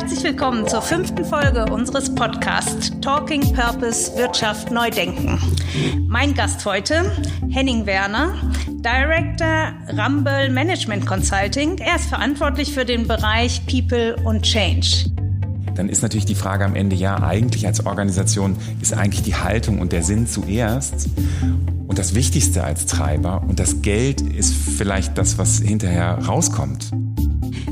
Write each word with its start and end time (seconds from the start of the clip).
Herzlich 0.00 0.24
willkommen 0.24 0.66
zur 0.66 0.80
fünften 0.80 1.26
Folge 1.26 1.66
unseres 1.66 2.14
Podcasts 2.14 2.90
Talking 3.02 3.52
Purpose 3.52 4.16
Wirtschaft 4.16 4.70
neu 4.70 4.88
denken. 4.88 5.38
Mein 6.08 6.32
Gast 6.32 6.64
heute, 6.64 7.12
Henning 7.50 7.84
Werner, 7.84 8.32
Director 8.66 9.74
Rumble 9.92 10.48
Management 10.48 11.04
Consulting. 11.04 11.76
Er 11.76 11.96
ist 11.96 12.06
verantwortlich 12.06 12.72
für 12.72 12.86
den 12.86 13.06
Bereich 13.06 13.60
People 13.66 14.16
und 14.24 14.42
Change 14.42 15.10
dann 15.74 15.88
ist 15.88 16.02
natürlich 16.02 16.26
die 16.26 16.34
Frage 16.34 16.64
am 16.64 16.74
Ende, 16.74 16.94
ja, 16.94 17.22
eigentlich 17.22 17.66
als 17.66 17.86
Organisation 17.86 18.56
ist 18.82 18.92
eigentlich 18.92 19.22
die 19.22 19.36
Haltung 19.36 19.80
und 19.80 19.92
der 19.92 20.02
Sinn 20.02 20.26
zuerst 20.26 21.08
und 21.86 21.98
das 21.98 22.14
Wichtigste 22.14 22.64
als 22.64 22.84
Treiber 22.84 23.42
und 23.48 23.60
das 23.60 23.80
Geld 23.80 24.20
ist 24.20 24.52
vielleicht 24.52 25.16
das, 25.16 25.38
was 25.38 25.58
hinterher 25.58 26.18
rauskommt. 26.26 26.90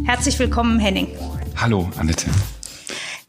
Herzlich 0.07 0.39
willkommen, 0.39 0.79
Henning. 0.79 1.09
Hallo, 1.61 1.91
Annette. 1.99 2.27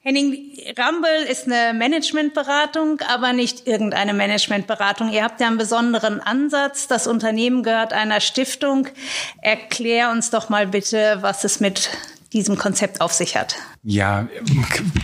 Henning, 0.04 0.56
Rumble 0.78 1.24
ist 1.28 1.48
eine 1.48 1.74
Managementberatung, 1.74 3.02
aber 3.02 3.34
nicht 3.34 3.66
irgendeine 3.66 4.14
Managementberatung. 4.14 5.12
Ihr 5.12 5.24
habt 5.24 5.42
ja 5.42 5.48
einen 5.48 5.58
besonderen 5.58 6.22
Ansatz. 6.22 6.88
Das 6.88 7.08
Unternehmen 7.08 7.64
gehört 7.64 7.92
einer 7.92 8.20
Stiftung. 8.22 8.88
Erklär 9.42 10.12
uns 10.12 10.30
doch 10.30 10.50
mal 10.50 10.68
bitte, 10.68 11.18
was 11.22 11.44
es 11.44 11.60
mit 11.60 11.90
diesem 12.34 12.58
Konzept 12.58 13.02
auf 13.02 13.12
sich 13.12 13.36
hat. 13.36 13.56
Ja, 13.84 14.28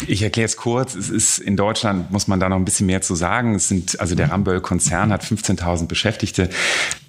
ich 0.07 0.21
erkläre 0.21 0.45
es 0.45 0.57
kurz. 0.57 0.93
Es 0.95 1.09
ist 1.09 1.39
in 1.39 1.57
Deutschland 1.57 2.11
muss 2.11 2.27
man 2.27 2.39
da 2.39 2.49
noch 2.49 2.57
ein 2.57 2.65
bisschen 2.65 2.85
mehr 2.85 3.01
zu 3.01 3.15
sagen. 3.15 3.55
Es 3.55 3.67
sind 3.67 3.99
also 3.99 4.15
der 4.15 4.29
Ramböll-Konzern 4.31 5.11
hat 5.11 5.23
15.000 5.23 5.87
Beschäftigte. 5.87 6.49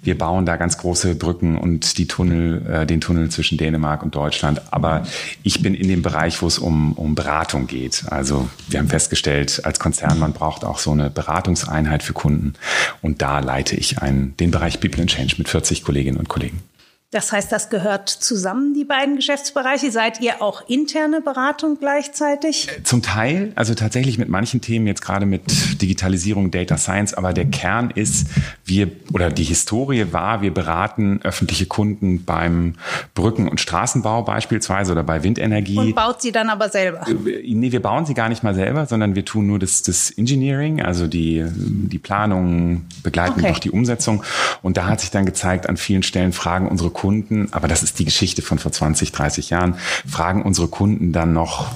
Wir 0.01 0.17
bauen 0.17 0.45
da 0.45 0.55
ganz 0.55 0.77
große 0.77 1.15
Brücken 1.15 1.57
und 1.57 1.97
die 1.97 2.07
Tunnel, 2.07 2.65
äh, 2.65 2.85
den 2.87 3.01
Tunnel 3.01 3.29
zwischen 3.29 3.57
Dänemark 3.57 4.01
und 4.01 4.15
Deutschland. 4.15 4.61
Aber 4.71 5.03
ich 5.43 5.61
bin 5.61 5.75
in 5.75 5.87
dem 5.87 6.01
Bereich, 6.01 6.41
wo 6.41 6.47
es 6.47 6.57
um, 6.57 6.93
um 6.93 7.13
Beratung 7.13 7.67
geht. 7.67 8.05
Also 8.09 8.49
wir 8.69 8.79
haben 8.79 8.89
festgestellt, 8.89 9.61
als 9.65 9.79
Konzern 9.79 10.17
man 10.17 10.33
braucht 10.33 10.63
auch 10.63 10.79
so 10.79 10.91
eine 10.91 11.11
Beratungseinheit 11.11 12.01
für 12.01 12.13
Kunden. 12.13 12.53
Und 13.01 13.21
da 13.21 13.39
leite 13.39 13.75
ich 13.75 14.01
einen, 14.01 14.35
den 14.37 14.49
Bereich 14.49 14.79
People 14.79 15.01
and 15.01 15.11
Change 15.11 15.35
mit 15.37 15.49
40 15.49 15.83
Kolleginnen 15.83 16.17
und 16.17 16.27
Kollegen. 16.27 16.61
Das 17.09 17.31
heißt, 17.31 17.53
das 17.53 17.69
gehört 17.69 18.09
zusammen, 18.09 18.73
die 18.73 18.83
beiden 18.83 19.15
Geschäftsbereiche. 19.15 19.91
Seid 19.91 20.19
ihr 20.19 20.41
auch 20.41 20.67
interne 20.67 21.21
Beratung 21.21 21.77
gleichzeitig? 21.79 22.67
Äh, 22.67 22.83
zum 22.83 23.01
Teil, 23.01 23.53
also 23.55 23.75
tatsächlich 23.75 24.17
mit 24.17 24.27
manchen 24.27 24.59
Themen, 24.59 24.87
jetzt 24.87 25.01
gerade 25.01 25.25
mit 25.25 25.81
Digitalisierung, 25.81 26.51
Data 26.51 26.77
Science, 26.77 27.13
aber 27.13 27.31
der 27.31 27.45
Kern 27.45 27.91
ist, 27.91 28.27
wir, 28.65 28.91
oder 29.13 29.29
die 29.29 29.45
Historie 29.45 30.07
war, 30.11 30.41
wir 30.41 30.53
beraten 30.53 31.21
öffentliche 31.23 31.65
Kunden 31.65 32.25
beim 32.25 32.73
Brücken- 33.15 33.47
und 33.47 33.61
Straßenbau 33.61 34.23
beispielsweise 34.23 34.91
oder 34.91 35.03
bei 35.03 35.23
Windenergie. 35.23 35.77
Und 35.77 35.95
baut 35.95 36.21
sie 36.21 36.33
dann 36.33 36.49
aber 36.49 36.67
selber? 36.67 37.07
Äh, 37.07 37.53
nee, 37.53 37.71
wir 37.71 37.81
bauen 37.81 38.05
sie 38.05 38.15
gar 38.15 38.27
nicht 38.27 38.43
mal 38.43 38.53
selber, 38.53 38.85
sondern 38.85 39.15
wir 39.15 39.23
tun 39.23 39.47
nur 39.47 39.59
das, 39.59 39.81
das 39.81 40.11
Engineering, 40.11 40.81
also 40.81 41.07
die, 41.07 41.45
die 41.55 41.99
Planung, 41.99 42.85
begleiten 43.01 43.39
okay. 43.39 43.51
noch 43.51 43.59
die 43.59 43.71
Umsetzung. 43.71 44.23
Und 44.61 44.75
da 44.75 44.87
hat 44.87 44.99
sich 44.99 45.09
dann 45.09 45.25
gezeigt, 45.25 45.69
an 45.69 45.77
vielen 45.77 46.03
Stellen 46.03 46.33
fragen 46.33 46.67
unsere 46.67 46.96
Kunden, 46.97 47.49
aber 47.51 47.67
das 47.67 47.83
ist 47.83 47.99
die 47.99 48.05
Geschichte 48.05 48.41
von 48.41 48.57
vor 48.57 48.71
20, 48.71 49.11
30 49.11 49.51
Jahren, 49.51 49.75
fragen 50.09 50.41
unsere 50.41 50.67
Kunden 50.67 51.13
dann 51.13 51.31
noch 51.31 51.67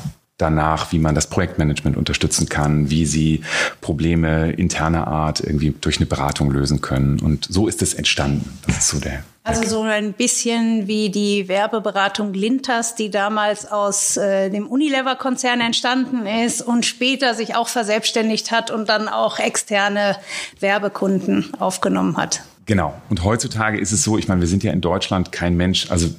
danach, 0.41 0.91
wie 0.91 0.97
man 0.97 1.13
das 1.13 1.28
Projektmanagement 1.28 1.95
unterstützen 1.95 2.50
kann, 2.50 2.89
wie 2.89 3.05
sie 3.05 3.41
Probleme 3.80 4.52
interner 4.53 5.08
Art 5.08 5.39
irgendwie 5.39 5.75
durch 5.80 5.97
eine 5.97 6.08
Beratung 6.08 6.50
lösen 6.50 6.81
können. 6.81 7.19
Und 7.19 7.45
so 7.47 7.67
ist 7.67 7.83
es 7.83 7.94
entstanden. 7.94 8.58
Das 8.66 8.80
ist 8.80 8.88
so 8.88 9.00
der. 9.00 9.23
Also 9.44 9.67
so 9.67 9.81
ein 9.83 10.13
bisschen 10.13 10.88
wie 10.88 11.09
die 11.11 11.47
Werbeberatung 11.47 12.33
Lintas, 12.33 12.95
die 12.95 13.11
damals 13.11 13.72
aus 13.72 14.17
äh, 14.17 14.50
dem 14.50 14.67
Unilever-Konzern 14.67 15.61
entstanden 15.61 16.25
ist 16.25 16.63
und 16.63 16.83
später 16.83 17.35
sich 17.35 17.53
auch 17.56 17.67
verselbstständigt 17.67 18.52
hat 18.52 18.72
und 18.72 18.89
dann 18.89 19.08
auch 19.08 19.38
externe 19.38 20.17
Werbekunden 20.59 21.53
aufgenommen 21.59 22.18
hat. 22.18 22.41
Genau. 22.66 22.99
Und 23.09 23.23
heutzutage 23.23 23.77
ist 23.77 23.91
es 23.91 24.03
so, 24.03 24.17
ich 24.17 24.27
meine, 24.27 24.41
wir 24.41 24.47
sind 24.47 24.63
ja 24.63 24.72
in 24.72 24.81
Deutschland 24.81 25.31
kein 25.31 25.57
Mensch, 25.57 25.89
also 25.89 26.09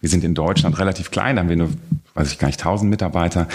wir 0.00 0.08
sind 0.08 0.24
in 0.24 0.34
Deutschland 0.34 0.78
relativ 0.78 1.10
klein, 1.10 1.36
da 1.36 1.42
haben 1.42 1.48
wir 1.48 1.56
nur, 1.56 1.70
weiß 2.14 2.32
ich 2.32 2.38
gar 2.38 2.48
nicht, 2.48 2.60
1000 2.60 2.90
Mitarbeiter. 2.90 3.48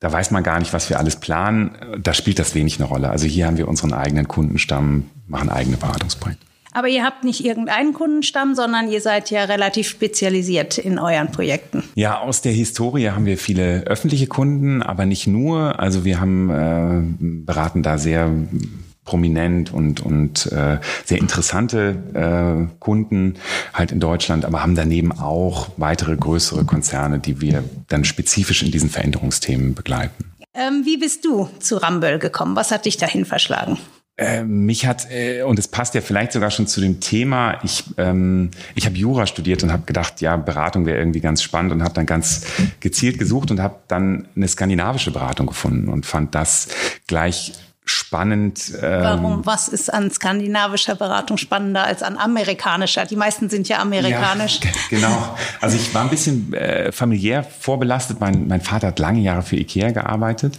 Da 0.00 0.12
weiß 0.12 0.30
man 0.32 0.42
gar 0.42 0.58
nicht, 0.58 0.74
was 0.74 0.90
wir 0.90 0.98
alles 0.98 1.16
planen. 1.16 1.70
Da 1.98 2.12
spielt 2.12 2.38
das 2.38 2.54
wenig 2.54 2.78
eine 2.78 2.88
Rolle. 2.88 3.08
Also 3.08 3.26
hier 3.26 3.46
haben 3.46 3.56
wir 3.56 3.68
unseren 3.68 3.94
eigenen 3.94 4.28
Kundenstamm, 4.28 5.04
machen 5.26 5.48
eigene 5.48 5.78
Beratungsprojekte. 5.78 6.44
Aber 6.74 6.88
ihr 6.88 7.04
habt 7.04 7.22
nicht 7.22 7.44
irgendeinen 7.44 7.94
Kundenstamm, 7.94 8.56
sondern 8.56 8.90
ihr 8.90 9.00
seid 9.00 9.30
ja 9.30 9.44
relativ 9.44 9.88
spezialisiert 9.88 10.76
in 10.76 10.98
euren 10.98 11.30
Projekten. 11.30 11.84
Ja, 11.94 12.18
aus 12.20 12.42
der 12.42 12.52
Historie 12.52 13.10
haben 13.10 13.26
wir 13.26 13.38
viele 13.38 13.84
öffentliche 13.86 14.26
Kunden, 14.26 14.82
aber 14.82 15.06
nicht 15.06 15.28
nur. 15.28 15.78
Also 15.78 16.04
wir 16.04 16.20
haben 16.20 16.50
äh, 16.50 17.44
beraten 17.46 17.84
da 17.84 17.96
sehr 17.96 18.28
prominent 19.04 19.72
und, 19.72 20.00
und 20.00 20.50
äh, 20.52 20.78
sehr 21.04 21.18
interessante 21.18 21.96
äh, 22.14 22.74
Kunden 22.80 23.34
halt 23.72 23.92
in 23.92 24.00
Deutschland, 24.00 24.44
aber 24.44 24.62
haben 24.62 24.74
daneben 24.74 25.12
auch 25.12 25.70
weitere 25.76 26.16
größere 26.16 26.64
Konzerne, 26.64 27.18
die 27.18 27.40
wir 27.40 27.64
dann 27.88 28.04
spezifisch 28.04 28.62
in 28.62 28.70
diesen 28.70 28.90
Veränderungsthemen 28.90 29.74
begleiten. 29.74 30.24
Ähm, 30.54 30.82
wie 30.84 30.96
bist 30.96 31.24
du 31.24 31.48
zu 31.58 31.76
Ramböll 31.76 32.18
gekommen? 32.18 32.54
Was 32.56 32.70
hat 32.70 32.86
dich 32.86 32.96
dahin 32.96 33.24
verschlagen? 33.24 33.78
Äh, 34.16 34.44
mich 34.44 34.86
hat, 34.86 35.10
äh, 35.10 35.42
und 35.42 35.58
es 35.58 35.66
passt 35.66 35.96
ja 35.96 36.00
vielleicht 36.00 36.30
sogar 36.30 36.52
schon 36.52 36.68
zu 36.68 36.80
dem 36.80 37.00
Thema, 37.00 37.58
ich, 37.64 37.82
ähm, 37.98 38.52
ich 38.76 38.86
habe 38.86 38.96
Jura 38.96 39.26
studiert 39.26 39.64
und 39.64 39.72
habe 39.72 39.86
gedacht, 39.86 40.20
ja, 40.20 40.36
Beratung 40.36 40.86
wäre 40.86 40.98
irgendwie 40.98 41.18
ganz 41.18 41.42
spannend 41.42 41.72
und 41.72 41.82
habe 41.82 41.94
dann 41.94 42.06
ganz 42.06 42.46
gezielt 42.78 43.18
gesucht 43.18 43.50
und 43.50 43.58
habe 43.58 43.80
dann 43.88 44.28
eine 44.36 44.46
skandinavische 44.46 45.10
Beratung 45.10 45.48
gefunden 45.48 45.88
und 45.88 46.06
fand 46.06 46.32
das 46.36 46.68
gleich 47.08 47.54
spannend. 47.84 48.72
Ähm, 48.80 49.02
Warum? 49.02 49.46
Was 49.46 49.68
ist 49.68 49.92
an 49.92 50.10
skandinavischer 50.10 50.94
Beratung 50.94 51.36
spannender 51.36 51.84
als 51.84 52.02
an 52.02 52.16
amerikanischer? 52.16 53.04
Die 53.04 53.16
meisten 53.16 53.50
sind 53.50 53.68
ja 53.68 53.80
amerikanisch. 53.80 54.60
Ja, 54.62 54.70
genau. 54.90 55.36
Also 55.60 55.76
ich 55.76 55.94
war 55.94 56.02
ein 56.02 56.10
bisschen 56.10 56.52
äh, 56.54 56.92
familiär 56.92 57.44
vorbelastet. 57.44 58.20
Mein, 58.20 58.48
mein 58.48 58.62
Vater 58.62 58.88
hat 58.88 58.98
lange 58.98 59.20
Jahre 59.20 59.42
für 59.42 59.56
Ikea 59.56 59.90
gearbeitet. 59.90 60.58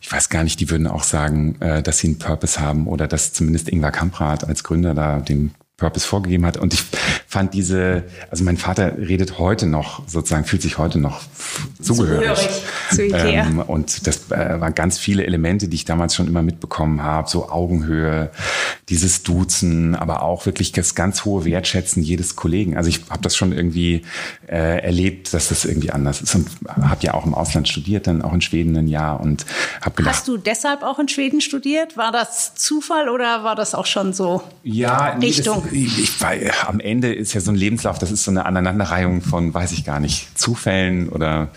Ich 0.00 0.10
weiß 0.10 0.30
gar 0.30 0.42
nicht, 0.42 0.58
die 0.60 0.70
würden 0.70 0.86
auch 0.86 1.04
sagen, 1.04 1.60
äh, 1.60 1.82
dass 1.82 1.98
sie 1.98 2.08
einen 2.08 2.18
Purpose 2.18 2.60
haben 2.60 2.86
oder 2.86 3.06
dass 3.06 3.32
zumindest 3.32 3.68
Ingvar 3.68 3.92
Kamprad 3.92 4.48
als 4.48 4.64
Gründer 4.64 4.94
da 4.94 5.20
den 5.20 5.54
Purpose 5.78 6.06
vorgegeben 6.06 6.44
hat. 6.44 6.56
Und 6.56 6.74
ich 6.74 6.82
fand 7.28 7.54
diese, 7.54 8.02
also 8.30 8.42
mein 8.42 8.56
Vater 8.56 8.98
redet 8.98 9.38
heute 9.38 9.66
noch, 9.66 10.02
sozusagen 10.08 10.44
fühlt 10.44 10.60
sich 10.60 10.76
heute 10.76 10.98
noch 10.98 11.22
zugehörig. 11.80 12.36
zugehörig 12.40 12.62
zu 12.90 13.04
Ikea. 13.04 13.46
Ähm, 13.46 13.60
und 13.60 14.06
das 14.08 14.30
äh, 14.32 14.60
waren 14.60 14.74
ganz 14.74 14.98
viele 14.98 15.24
Elemente, 15.24 15.68
die 15.68 15.76
ich 15.76 15.84
damals 15.84 16.16
schon 16.16 16.26
immer 16.26 16.42
mitbekommen 16.42 17.04
habe. 17.04 17.28
So 17.28 17.48
Augenhöhe, 17.48 18.30
dieses 18.88 19.22
Duzen, 19.22 19.94
aber 19.94 20.22
auch 20.22 20.46
wirklich 20.46 20.72
das 20.72 20.96
ganz 20.96 21.24
hohe 21.24 21.44
Wertschätzen 21.44 22.02
jedes 22.02 22.34
Kollegen. 22.34 22.76
Also 22.76 22.88
ich 22.90 23.02
habe 23.08 23.22
das 23.22 23.36
schon 23.36 23.52
irgendwie 23.52 24.02
äh, 24.48 24.82
erlebt, 24.82 25.32
dass 25.32 25.48
das 25.48 25.64
irgendwie 25.64 25.92
anders 25.92 26.20
ist. 26.22 26.34
Und 26.34 26.48
habe 26.66 27.04
ja 27.04 27.14
auch 27.14 27.24
im 27.24 27.34
Ausland 27.34 27.68
studiert, 27.68 28.08
dann 28.08 28.22
auch 28.22 28.32
in 28.32 28.40
Schweden 28.40 28.76
ein 28.76 28.88
Jahr 28.88 29.20
und 29.20 29.46
habe 29.80 29.94
gedacht. 29.94 30.16
Hast 30.16 30.26
du 30.26 30.38
deshalb 30.38 30.82
auch 30.82 30.98
in 30.98 31.06
Schweden 31.06 31.40
studiert? 31.40 31.96
War 31.96 32.10
das 32.10 32.56
Zufall 32.56 33.08
oder 33.08 33.44
war 33.44 33.54
das 33.54 33.76
auch 33.76 33.86
schon 33.86 34.12
so 34.12 34.42
ja, 34.64 35.10
Richtung? 35.10 35.67
Ich, 35.72 36.20
weil, 36.20 36.50
am 36.66 36.80
Ende 36.80 37.12
ist 37.12 37.32
ja 37.34 37.40
so 37.40 37.50
ein 37.50 37.54
Lebenslauf, 37.56 37.98
das 37.98 38.10
ist 38.10 38.24
so 38.24 38.30
eine 38.30 38.46
Aneinanderreihung 38.46 39.22
von, 39.22 39.52
weiß 39.52 39.72
ich 39.72 39.84
gar 39.84 40.00
nicht, 40.00 40.38
Zufällen 40.38 41.08
oder 41.08 41.48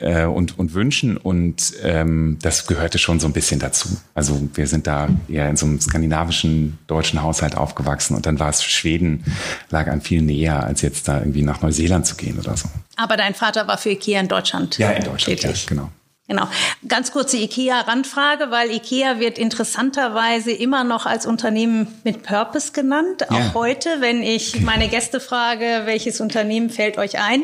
äh, 0.00 0.24
und, 0.24 0.58
und 0.58 0.74
Wünschen. 0.74 1.16
Und 1.16 1.72
ähm, 1.82 2.38
das 2.42 2.66
gehörte 2.66 2.98
schon 2.98 3.20
so 3.20 3.26
ein 3.26 3.32
bisschen 3.32 3.60
dazu. 3.60 3.88
Also 4.14 4.40
wir 4.54 4.66
sind 4.66 4.86
da 4.86 5.08
eher 5.28 5.48
in 5.48 5.56
so 5.56 5.66
einem 5.66 5.80
skandinavischen, 5.80 6.78
deutschen 6.86 7.22
Haushalt 7.22 7.56
aufgewachsen 7.56 8.16
und 8.16 8.26
dann 8.26 8.38
war 8.38 8.50
es 8.50 8.62
Schweden, 8.64 9.24
lag 9.70 9.88
einem 9.88 10.00
viel 10.00 10.22
näher, 10.22 10.64
als 10.64 10.82
jetzt 10.82 11.08
da 11.08 11.18
irgendwie 11.18 11.42
nach 11.42 11.62
Neuseeland 11.62 12.06
zu 12.06 12.16
gehen 12.16 12.38
oder 12.38 12.56
so. 12.56 12.68
Aber 12.96 13.16
dein 13.16 13.34
Vater 13.34 13.66
war 13.66 13.78
für 13.78 13.90
IKEA 13.90 14.20
in 14.20 14.28
Deutschland. 14.28 14.78
Ja, 14.78 14.90
in 14.90 15.04
Deutschland, 15.04 15.40
tätig. 15.40 15.64
ja, 15.64 15.68
genau. 15.68 15.90
Genau. 16.30 16.48
Ganz 16.86 17.10
kurze 17.10 17.38
IKEA-Randfrage, 17.38 18.52
weil 18.52 18.70
IKEA 18.70 19.18
wird 19.18 19.36
interessanterweise 19.36 20.52
immer 20.52 20.84
noch 20.84 21.04
als 21.04 21.26
Unternehmen 21.26 21.88
mit 22.04 22.22
Purpose 22.22 22.70
genannt. 22.70 23.28
Auch 23.32 23.36
ja. 23.36 23.54
heute, 23.54 24.00
wenn 24.00 24.22
ich 24.22 24.60
meine 24.60 24.88
Gäste 24.88 25.18
frage, 25.18 25.82
welches 25.86 26.20
Unternehmen 26.20 26.70
fällt 26.70 26.98
euch 26.98 27.18
ein? 27.18 27.42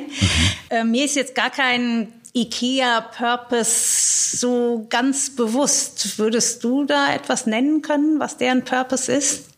Äh, 0.68 0.84
mir 0.84 1.04
ist 1.04 1.16
jetzt 1.16 1.34
gar 1.34 1.50
kein 1.50 2.08
IKEA-Purpose 2.32 4.36
so 4.36 4.86
ganz 4.88 5.34
bewusst. 5.34 6.18
Würdest 6.18 6.62
du 6.62 6.84
da 6.84 7.12
etwas 7.12 7.46
nennen 7.46 7.82
können, 7.82 8.20
was 8.20 8.36
deren 8.36 8.64
Purpose 8.64 9.12
ist? 9.12 9.48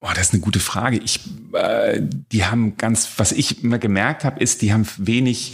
Oh, 0.00 0.08
das 0.14 0.28
ist 0.28 0.32
eine 0.32 0.40
gute 0.40 0.58
Frage. 0.58 0.98
Ich, 1.04 1.20
äh, 1.52 2.00
die 2.00 2.44
haben 2.44 2.76
ganz, 2.76 3.08
was 3.18 3.30
ich 3.30 3.62
immer 3.62 3.78
gemerkt 3.78 4.24
habe, 4.24 4.40
ist, 4.40 4.62
die 4.62 4.72
haben 4.72 4.88
wenig 4.96 5.52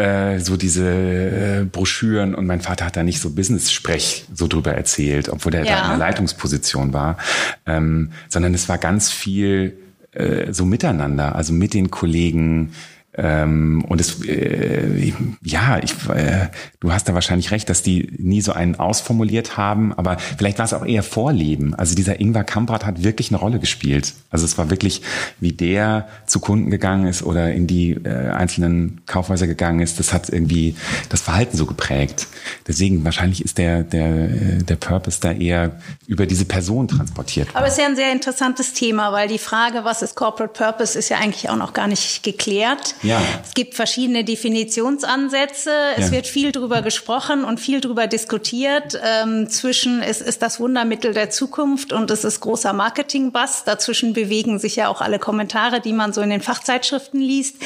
äh, 0.00 0.40
so 0.40 0.56
diese 0.56 0.88
äh, 0.88 1.64
Broschüren 1.70 2.34
und 2.34 2.46
mein 2.46 2.60
Vater 2.60 2.86
hat 2.86 2.96
da 2.96 3.02
nicht 3.02 3.20
so 3.20 3.30
Business-Sprech 3.30 4.24
so 4.32 4.48
drüber 4.48 4.72
erzählt, 4.72 5.28
obwohl 5.28 5.52
der 5.52 5.64
ja. 5.64 5.76
da 5.76 5.82
in 5.82 5.88
der 5.90 5.98
Leitungsposition 5.98 6.92
war, 6.92 7.18
ähm, 7.66 8.10
sondern 8.28 8.54
es 8.54 8.68
war 8.68 8.78
ganz 8.78 9.10
viel 9.10 9.76
äh, 10.12 10.52
so 10.52 10.64
miteinander, 10.64 11.34
also 11.36 11.52
mit 11.52 11.74
den 11.74 11.90
Kollegen, 11.90 12.72
Ähm, 13.14 13.84
und 13.88 14.00
es, 14.00 14.24
äh, 14.24 15.12
ja, 15.42 15.80
ich, 15.82 15.92
äh, 16.08 16.48
du 16.78 16.92
hast 16.92 17.08
da 17.08 17.14
wahrscheinlich 17.14 17.50
recht, 17.50 17.68
dass 17.68 17.82
die 17.82 18.12
nie 18.18 18.40
so 18.40 18.52
einen 18.52 18.76
ausformuliert 18.76 19.56
haben, 19.56 19.92
aber 19.92 20.18
vielleicht 20.18 20.58
war 20.58 20.64
es 20.64 20.72
auch 20.72 20.86
eher 20.86 21.02
Vorleben. 21.02 21.74
Also 21.74 21.96
dieser 21.96 22.20
Ingvar 22.20 22.44
Kamprad 22.44 22.86
hat 22.86 23.02
wirklich 23.02 23.30
eine 23.30 23.38
Rolle 23.38 23.58
gespielt. 23.58 24.14
Also 24.30 24.44
es 24.44 24.58
war 24.58 24.70
wirklich, 24.70 25.02
wie 25.40 25.52
der 25.52 26.06
zu 26.26 26.38
Kunden 26.38 26.70
gegangen 26.70 27.08
ist 27.08 27.24
oder 27.24 27.52
in 27.52 27.66
die 27.66 27.92
äh, 27.92 28.30
einzelnen 28.30 29.00
Kaufhäuser 29.06 29.48
gegangen 29.48 29.80
ist, 29.80 29.98
das 29.98 30.12
hat 30.12 30.28
irgendwie 30.28 30.76
das 31.08 31.22
Verhalten 31.22 31.56
so 31.56 31.66
geprägt. 31.66 32.28
Deswegen 32.68 33.04
wahrscheinlich 33.04 33.44
ist 33.44 33.58
der, 33.58 33.82
der, 33.82 34.28
der 34.62 34.76
Purpose 34.76 35.18
da 35.20 35.32
eher 35.32 35.80
über 36.06 36.26
diese 36.26 36.44
Person 36.44 36.86
transportiert. 36.86 37.48
Aber 37.54 37.66
es 37.66 37.72
ist 37.72 37.80
ja 37.80 37.86
ein 37.86 37.96
sehr 37.96 38.12
interessantes 38.12 38.72
Thema, 38.72 39.12
weil 39.12 39.26
die 39.26 39.38
Frage, 39.38 39.84
was 39.84 40.02
ist 40.02 40.14
Corporate 40.14 40.52
Purpose, 40.52 40.96
ist 40.96 41.08
ja 41.08 41.18
eigentlich 41.18 41.50
auch 41.50 41.56
noch 41.56 41.72
gar 41.72 41.88
nicht 41.88 42.22
geklärt. 42.22 42.94
Ja. 43.02 43.22
Es 43.42 43.54
gibt 43.54 43.74
verschiedene 43.74 44.24
Definitionsansätze. 44.24 45.72
Es 45.96 46.06
ja. 46.06 46.12
wird 46.12 46.26
viel 46.26 46.52
drüber 46.52 46.82
gesprochen 46.82 47.44
und 47.44 47.58
viel 47.58 47.80
drüber 47.80 48.06
diskutiert. 48.06 49.00
Ähm, 49.02 49.48
zwischen 49.48 50.02
es 50.02 50.20
ist 50.20 50.42
das 50.42 50.60
Wundermittel 50.60 51.14
der 51.14 51.30
Zukunft 51.30 51.92
und 51.92 52.10
es 52.10 52.24
ist 52.24 52.40
großer 52.40 52.72
Marketing-Bass. 52.72 53.64
Dazwischen 53.64 54.12
bewegen 54.12 54.58
sich 54.58 54.76
ja 54.76 54.88
auch 54.88 55.00
alle 55.00 55.18
Kommentare, 55.18 55.80
die 55.80 55.92
man 55.92 56.12
so 56.12 56.20
in 56.20 56.30
den 56.30 56.42
Fachzeitschriften 56.42 57.20
liest. 57.20 57.56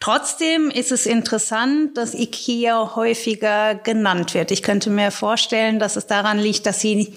Trotzdem 0.00 0.70
ist 0.70 0.92
es 0.92 1.06
interessant, 1.06 1.96
dass 1.98 2.14
IKEA 2.14 2.96
häufiger 2.96 3.74
genannt 3.74 4.34
wird. 4.34 4.50
Ich 4.50 4.62
könnte 4.62 4.90
mir 4.90 5.10
vorstellen, 5.10 5.78
dass 5.78 5.96
es 5.96 6.06
daran 6.06 6.38
liegt, 6.38 6.64
dass 6.66 6.80
sie 6.80 7.12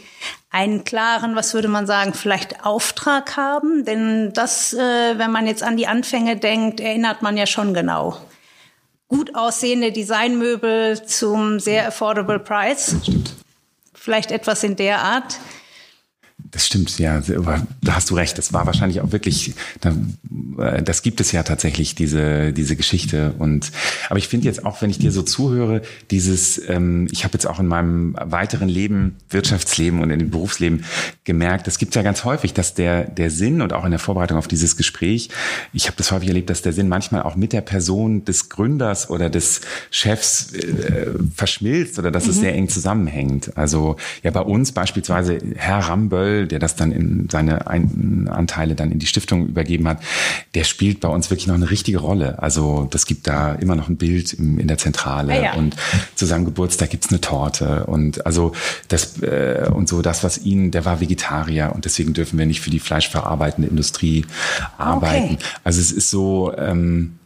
einen 0.52 0.84
klaren, 0.84 1.36
was 1.36 1.54
würde 1.54 1.70
man 1.70 1.88
sagen, 1.88 2.14
vielleicht 2.14 2.66
Auftrag 2.66 3.38
haben? 3.38 3.86
Denn 3.86 4.34
das, 4.34 4.74
äh, 4.74 5.18
wenn 5.18 5.32
man 5.32 5.48
jetzt 5.48 5.64
an 5.64 5.78
die 5.78 5.88
Anfänge 5.88 6.36
denkt, 6.36 6.80
erinnert 6.82 7.22
man 7.22 7.38
ja 7.38 7.48
schon 7.48 7.74
genau. 7.74 8.18
Gut 9.08 9.34
aussehende 9.36 9.92
Designmöbel 9.92 11.04
zum 11.06 11.60
sehr 11.60 11.88
affordable 11.88 12.40
Price. 12.40 12.96
Vielleicht 13.94 14.32
etwas 14.32 14.64
in 14.64 14.76
der 14.76 15.00
Art. 15.00 15.38
Das 16.52 16.68
stimmt, 16.68 17.00
ja, 17.00 17.22
da 17.82 17.96
hast 17.96 18.10
du 18.10 18.16
recht. 18.16 18.38
Das 18.38 18.52
war 18.52 18.66
wahrscheinlich 18.66 19.00
auch 19.00 19.14
wirklich, 19.14 19.54
äh, 19.84 20.84
das 20.84 21.02
gibt 21.02 21.22
es 21.22 21.32
ja 21.32 21.44
tatsächlich, 21.44 21.96
diese, 21.96 22.52
diese 22.52 22.76
Geschichte. 22.76 23.34
Und 23.40 23.72
aber 24.10 24.20
ich 24.20 24.28
finde 24.28 24.48
jetzt 24.48 24.66
auch, 24.66 24.82
wenn 24.82 24.90
ich 24.90 25.00
dir 25.00 25.14
so 25.14 25.22
zuhöre, 25.22 25.82
dieses, 26.12 26.62
ähm, 26.70 27.08
ich 27.12 27.24
habe 27.24 27.34
jetzt 27.34 27.48
auch 27.48 27.60
in 27.60 27.68
meinem 27.68 28.16
weiteren 28.20 28.68
Leben, 28.68 29.16
Wirtschaftsleben 29.30 30.02
und 30.02 30.10
in 30.10 30.20
dem 30.20 30.30
Berufsleben 30.30 30.84
gemerkt, 31.24 31.70
es 31.70 31.78
gibt 31.78 31.96
ja 31.96 32.02
ganz 32.02 32.26
häufig, 32.26 32.54
dass 32.54 32.74
der, 32.74 33.06
der 33.06 33.32
Sinn 33.32 33.62
und 33.62 33.72
auch 33.72 33.86
in 33.86 33.92
der 33.92 34.00
Vorbereitung 34.00 34.38
auf 34.38 34.50
dieses 34.50 34.76
Gespräch, 34.76 35.30
ich 35.72 35.88
habe 35.88 35.96
das 35.96 36.12
häufig 36.12 36.28
erlebt, 36.28 36.50
dass 36.50 36.62
der 36.62 36.74
Sinn 36.74 36.90
manchmal 36.90 37.24
auch 37.24 37.38
mit 37.38 37.54
der 37.54 37.62
Person 37.62 38.26
des 38.26 38.50
Gründers 38.50 39.10
oder 39.10 39.30
des 39.30 39.62
Chefs 39.90 40.52
äh, 40.54 41.12
verschmilzt 41.34 41.98
oder 41.98 42.12
dass 42.12 42.26
mhm. 42.26 42.32
es 42.32 42.40
sehr 42.40 42.56
eng 42.56 42.68
zusammenhängt. 42.68 43.56
Also 43.58 43.96
ja, 44.22 44.32
bei 44.32 44.42
uns 44.42 44.74
beispielsweise 44.74 45.38
Herr 45.56 45.80
Ramböll, 45.80 46.41
der 46.48 46.60
das 46.60 46.76
dann 46.76 46.92
in 46.92 47.28
seine 47.30 47.68
Ein 47.68 48.28
Anteile 48.30 48.76
dann 48.76 48.92
in 48.92 49.00
die 49.00 49.08
Stiftung 49.08 49.48
übergeben 49.48 49.88
hat, 49.88 50.02
der 50.56 50.64
spielt 50.64 51.00
bei 51.00 51.08
uns 51.08 51.30
wirklich 51.30 51.48
noch 51.48 51.56
eine 51.56 51.70
richtige 51.70 52.00
Rolle. 52.00 52.42
Also 52.42 52.88
das 52.90 53.06
gibt 53.06 53.28
da 53.28 53.54
immer 53.54 53.76
noch 53.76 53.90
ein 53.90 53.98
Bild 53.98 54.34
im, 54.34 54.60
in 54.60 54.68
der 54.68 54.78
Zentrale 54.78 55.34
ah, 55.34 55.44
ja. 55.44 55.54
und 55.54 55.76
zu 56.16 56.26
seinem 56.26 56.46
Geburtstag 56.46 56.90
gibt's 56.90 57.10
eine 57.10 57.22
Torte 57.22 57.86
und 57.86 58.26
also 58.26 58.54
das 58.88 59.22
äh, 59.22 59.70
und 59.74 59.88
so 59.88 60.02
das, 60.02 60.24
was 60.24 60.40
ihn, 60.40 60.72
der 60.72 60.86
war 60.86 61.00
Vegetarier 61.00 61.72
und 61.74 61.86
deswegen 61.86 62.14
dürfen 62.14 62.38
wir 62.38 62.46
nicht 62.46 62.62
für 62.62 62.70
die 62.70 62.80
fleischverarbeitende 62.80 63.70
Industrie 63.70 64.26
arbeiten. 64.78 65.36
Okay. 65.36 65.46
Also 65.64 65.80
es 65.80 65.92
ist 65.92 66.10
so 66.10 66.54
ähm, 66.58 67.18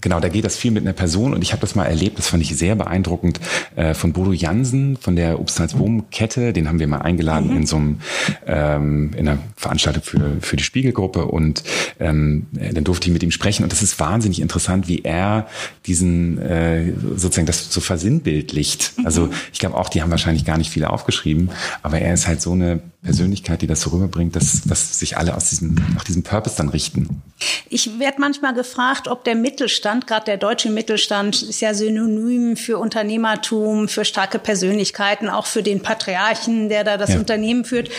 genau, 0.00 0.20
da 0.20 0.28
geht 0.28 0.44
das 0.44 0.56
viel 0.56 0.70
mit 0.70 0.82
einer 0.82 0.92
Person 0.92 1.34
und 1.34 1.42
ich 1.42 1.52
habe 1.52 1.60
das 1.60 1.74
mal 1.74 1.84
erlebt, 1.84 2.18
das 2.18 2.28
fand 2.28 2.42
ich 2.42 2.56
sehr 2.56 2.74
beeindruckend, 2.74 3.40
äh, 3.76 3.94
von 3.94 4.12
Bodo 4.12 4.32
Jansen 4.32 4.96
von 4.96 5.16
der 5.16 5.40
Obstalsboom-Kette, 5.40 6.52
den 6.52 6.68
haben 6.68 6.78
wir 6.78 6.86
mal 6.86 7.02
eingeladen 7.02 7.50
mhm. 7.50 7.56
in 7.58 7.66
so 7.66 7.76
einem, 7.76 7.98
ähm, 8.46 9.10
in 9.16 9.28
einer 9.28 9.38
Veranstaltung 9.56 10.02
für, 10.02 10.36
für 10.40 10.56
die 10.56 10.64
Spiegelgruppe 10.64 11.26
und 11.26 11.62
ähm, 12.00 12.46
dann 12.52 12.84
durfte 12.84 13.08
ich 13.08 13.12
mit 13.12 13.22
ihm 13.22 13.30
sprechen 13.30 13.62
und 13.62 13.72
das 13.72 13.82
ist 13.82 13.98
wahnsinnig 14.00 14.40
interessant, 14.40 14.88
wie 14.88 15.02
er 15.02 15.46
diesen, 15.86 16.38
äh, 16.38 16.92
sozusagen 17.16 17.46
das 17.46 17.72
so 17.72 17.80
versinnbildlicht. 17.80 18.94
Mhm. 18.98 19.06
Also 19.06 19.30
ich 19.52 19.58
glaube 19.58 19.76
auch, 19.76 19.88
die 19.88 20.02
haben 20.02 20.10
wahrscheinlich 20.10 20.44
gar 20.44 20.58
nicht 20.58 20.70
viele 20.70 20.90
aufgeschrieben, 20.90 21.50
aber 21.82 21.98
er 22.00 22.14
ist 22.14 22.26
halt 22.26 22.40
so 22.40 22.52
eine 22.52 22.80
Persönlichkeit, 23.04 23.62
die 23.62 23.66
das 23.66 23.82
so 23.82 23.90
rüberbringt, 23.90 24.34
dass, 24.34 24.62
dass 24.62 24.98
sich 24.98 25.16
alle 25.16 25.36
aus 25.36 25.50
diesem, 25.50 25.74
nach 25.94 26.04
diesem 26.04 26.22
Purpose 26.22 26.56
dann 26.56 26.70
richten. 26.70 27.22
Ich 27.68 27.98
werde 27.98 28.18
manchmal 28.18 28.54
gefragt, 28.54 29.08
ob 29.08 29.24
der 29.24 29.34
Mittelstand, 29.34 30.06
gerade 30.06 30.24
der 30.24 30.38
deutsche 30.38 30.70
Mittelstand, 30.70 31.42
ist 31.42 31.60
ja 31.60 31.74
synonym 31.74 32.56
für 32.56 32.78
Unternehmertum, 32.78 33.88
für 33.88 34.04
starke 34.04 34.38
Persönlichkeiten, 34.38 35.28
auch 35.28 35.46
für 35.46 35.62
den 35.62 35.80
Patriarchen, 35.80 36.68
der 36.68 36.82
da 36.82 36.96
das 36.96 37.10
ja. 37.10 37.18
Unternehmen 37.18 37.64
führt, 37.64 37.90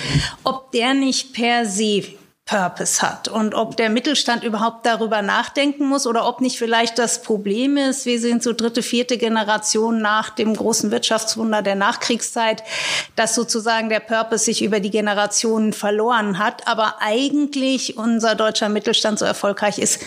ob 0.44 0.72
der 0.72 0.96
nicht 0.96 1.34
per 1.34 1.66
se 1.66 2.04
Purpose 2.46 3.02
hat 3.02 3.28
und 3.28 3.56
ob 3.56 3.76
der 3.76 3.90
Mittelstand 3.90 4.44
überhaupt 4.44 4.86
darüber 4.86 5.24
nachdenken 5.24 5.88
muss 5.90 6.06
oder 6.06 6.28
ob 6.28 6.42
nicht 6.42 6.60
vielleicht 6.60 7.00
das 7.00 7.24
Problem 7.24 7.76
ist, 7.76 8.06
wir 8.06 8.20
sind 8.20 8.44
so 8.44 8.54
dritte, 8.54 8.84
vierte 8.84 9.18
Generation 9.18 10.00
nach 10.00 10.30
dem 10.30 10.56
großen 10.56 10.92
Wirtschaftswunder 10.92 11.64
der 11.64 11.74
Nachkriegszeit, 11.74 12.62
dass 13.16 13.34
sozusagen 13.34 13.90
der 13.90 14.00
Purpose 14.00 14.46
sich 14.46 14.64
über 14.64 14.80
die 14.80 14.92
Generationen 14.92 15.74
verloren 15.74 16.38
hat, 16.38 16.68
aber 16.68 16.98
eigentlich 17.00 17.98
unser 17.98 18.36
deutscher 18.36 18.70
Mittelstand 18.70 19.18
so 19.18 19.26
erfolgreich 19.26 19.80
ist, 19.80 20.02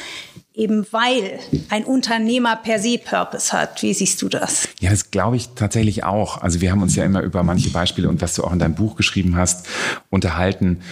eben 0.55 0.87
weil 0.93 1.41
ein 1.71 1.83
Unternehmer 1.85 2.55
per 2.55 2.79
se 2.79 2.99
Purpose 2.99 3.53
hat. 3.53 3.83
Wie 3.83 3.95
siehst 3.95 4.23
du 4.23 4.29
das? 4.29 4.69
Ja, 4.79 4.91
das 4.91 5.11
glaube 5.11 5.35
ich 5.35 5.49
tatsächlich 5.57 6.05
auch. 6.05 6.41
Also 6.41 6.61
wir 6.61 6.71
haben 6.71 6.83
uns 6.83 6.95
ja 6.95 7.05
immer 7.05 7.23
über 7.23 7.43
manche 7.43 7.71
Beispiele 7.71 8.09
und 8.09 8.23
was 8.23 8.35
du 8.35 8.45
auch 8.45 8.53
in 8.53 8.61
deinem 8.61 8.77
Buch 8.77 8.95
geschrieben 8.95 9.37
hast, 9.37 9.67
unterhalten. 10.09 10.83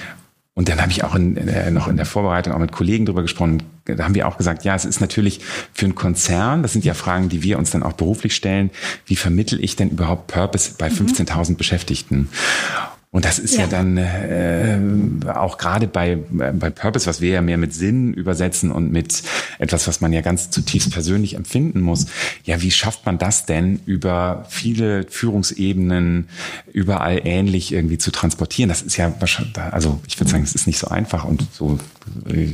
Und 0.57 0.71
dann 0.71 0.81
habe 0.81 0.91
ich 0.91 1.05
auch 1.05 1.15
in, 1.15 1.37
äh, 1.37 1.71
noch 1.71 1.87
in 1.87 1.99
der 1.99 2.07
Vorbereitung 2.07 2.55
auch 2.55 2.59
mit 2.59 2.73
Kollegen 2.73 3.05
drüber 3.05 3.21
gesprochen. 3.21 3.63
Da 3.85 4.03
haben 4.03 4.15
wir 4.15 4.27
auch 4.27 4.39
gesagt, 4.39 4.65
ja, 4.65 4.75
es 4.75 4.87
ist 4.87 5.01
natürlich 5.01 5.41
für 5.75 5.85
einen 5.85 5.95
Konzern, 5.95 6.63
das 6.63 6.73
sind 6.73 6.83
ja 6.83 6.95
Fragen, 6.95 7.29
die 7.29 7.43
wir 7.43 7.59
uns 7.59 7.73
dann 7.73 7.83
auch 7.83 7.93
beruflich 7.93 8.35
stellen, 8.35 8.71
wie 9.05 9.17
vermittel 9.17 9.63
ich 9.63 9.77
denn 9.77 9.91
überhaupt 9.91 10.29
Purpose 10.29 10.73
bei 10.79 10.89
15.000 10.89 11.51
mhm. 11.51 11.57
Beschäftigten? 11.57 12.31
Und 13.17 13.25
das 13.25 13.39
ist 13.39 13.55
ja, 13.55 13.61
ja 13.61 13.67
dann 13.67 13.97
äh, 13.97 14.79
auch 15.31 15.57
gerade 15.57 15.87
bei, 15.87 16.19
bei 16.29 16.69
Purpose, 16.69 17.07
was 17.07 17.23
wir 17.23 17.31
ja 17.31 17.41
mehr 17.41 17.57
mit 17.57 17.73
Sinn 17.73 18.13
übersetzen 18.13 18.71
und 18.71 18.93
mit 18.93 19.23
etwas, 19.59 19.89
was 19.89 20.03
man 20.03 20.13
ja 20.13 20.21
ganz 20.21 20.51
zutiefst 20.51 20.93
persönlich 20.93 21.33
empfinden 21.33 21.81
muss. 21.81 22.09
Ja, 22.45 22.61
wie 22.61 22.71
schafft 22.71 23.07
man 23.07 23.17
das 23.17 23.47
denn 23.47 23.81
über 23.87 24.45
viele 24.51 25.07
Führungsebenen 25.09 26.29
überall 26.75 27.23
ähnlich 27.25 27.73
irgendwie 27.73 27.97
zu 27.97 28.11
transportieren? 28.11 28.69
Das 28.69 28.83
ist 28.83 28.99
ja 28.99 29.11
wahrscheinlich, 29.19 29.57
also 29.57 29.99
ich 30.07 30.21
würde 30.21 30.31
sagen, 30.31 30.45
es 30.45 30.55
ist 30.55 30.67
nicht 30.67 30.79
so 30.79 30.89
einfach 30.89 31.25
und 31.25 31.47
so, 31.55 31.79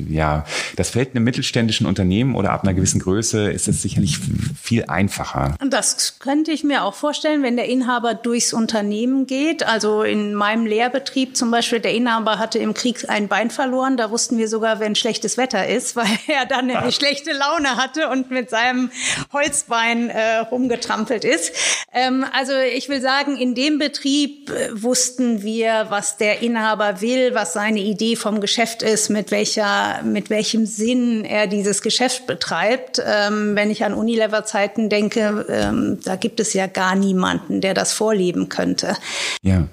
ja, 0.09 0.45
das 0.77 0.91
fällt 0.91 1.15
einem 1.15 1.25
mittelständischen 1.25 1.87
Unternehmen 1.87 2.35
oder 2.35 2.53
ab 2.53 2.63
einer 2.63 2.75
gewissen 2.75 3.01
Größe 3.01 3.51
ist 3.51 3.69
es 3.69 3.83
sicherlich 3.83 4.19
viel 4.61 4.85
einfacher. 4.87 5.57
Das 5.69 6.19
könnte 6.19 6.51
ich 6.51 6.65
mir 6.65 6.85
auch 6.85 6.95
vorstellen, 6.95 7.43
wenn 7.43 7.57
der 7.57 7.69
Inhaber 7.69 8.15
durchs 8.15 8.53
Unternehmen 8.53 9.27
geht, 9.27 9.63
also 9.67 10.03
in 10.03 10.35
meinem 10.35 10.67
Lehrbetrieb 10.67 11.37
zum 11.37 11.51
Beispiel, 11.51 11.81
der 11.81 11.95
Inhaber 11.95 12.39
hatte 12.39 12.59
im 12.59 12.75
Krieg 12.75 13.09
ein 13.09 13.29
Bein 13.29 13.51
verloren. 13.51 13.97
Da 13.97 14.11
wussten 14.11 14.39
wir 14.39 14.49
sogar, 14.49 14.81
wenn 14.81 14.95
schlechtes 14.95 15.37
Wetter 15.37 15.67
ist, 15.67 15.97
weil 15.97 16.19
er 16.27 16.47
dann 16.47 16.71
eine 16.71 16.93
schlechte 16.93 17.33
Laune 17.33 17.77
hatte 17.77 18.09
und 18.09 18.31
mit 18.31 18.51
seinem 18.51 18.91
Holzbein 19.33 20.11
äh, 20.11 20.39
rumgetrampelt 20.39 21.25
ist. 21.25 21.53
Ähm, 21.93 22.25
also 22.33 22.53
ich 22.53 22.89
will 22.89 23.01
sagen, 23.01 23.37
in 23.37 23.55
dem 23.55 23.79
Betrieb 23.79 24.51
äh, 24.51 24.71
wussten 24.73 25.43
wir, 25.43 25.87
was 25.89 26.17
der 26.17 26.43
Inhaber 26.43 27.01
will, 27.01 27.35
was 27.35 27.53
seine 27.53 27.81
Idee 27.81 28.17
vom 28.17 28.41
Geschäft 28.41 28.83
ist, 28.83 29.11
mit 29.11 29.31
welcher, 29.43 30.05
mit 30.05 30.31
welchem 30.31 30.67
Sinn 30.67 31.25
er 31.25 31.49
dieses 31.49 31.83
Geschäft 31.83 32.29
betreibt. 32.29 33.03
Ähm, 33.05 33.57
wenn 33.57 33.71
ich 33.71 33.85
an 33.85 33.93
Unilever-Zeiten 33.93 34.89
denke, 34.89 35.47
ähm, 35.49 35.99
da 36.05 36.15
gibt 36.15 36.39
es 36.39 36.53
ja 36.53 36.69
gar 36.69 36.95
niemanden, 36.95 37.61
der 37.61 37.75
das 37.75 37.93
vorleben 37.93 38.49
könnte. 38.49 38.97
Ja. 39.43 39.67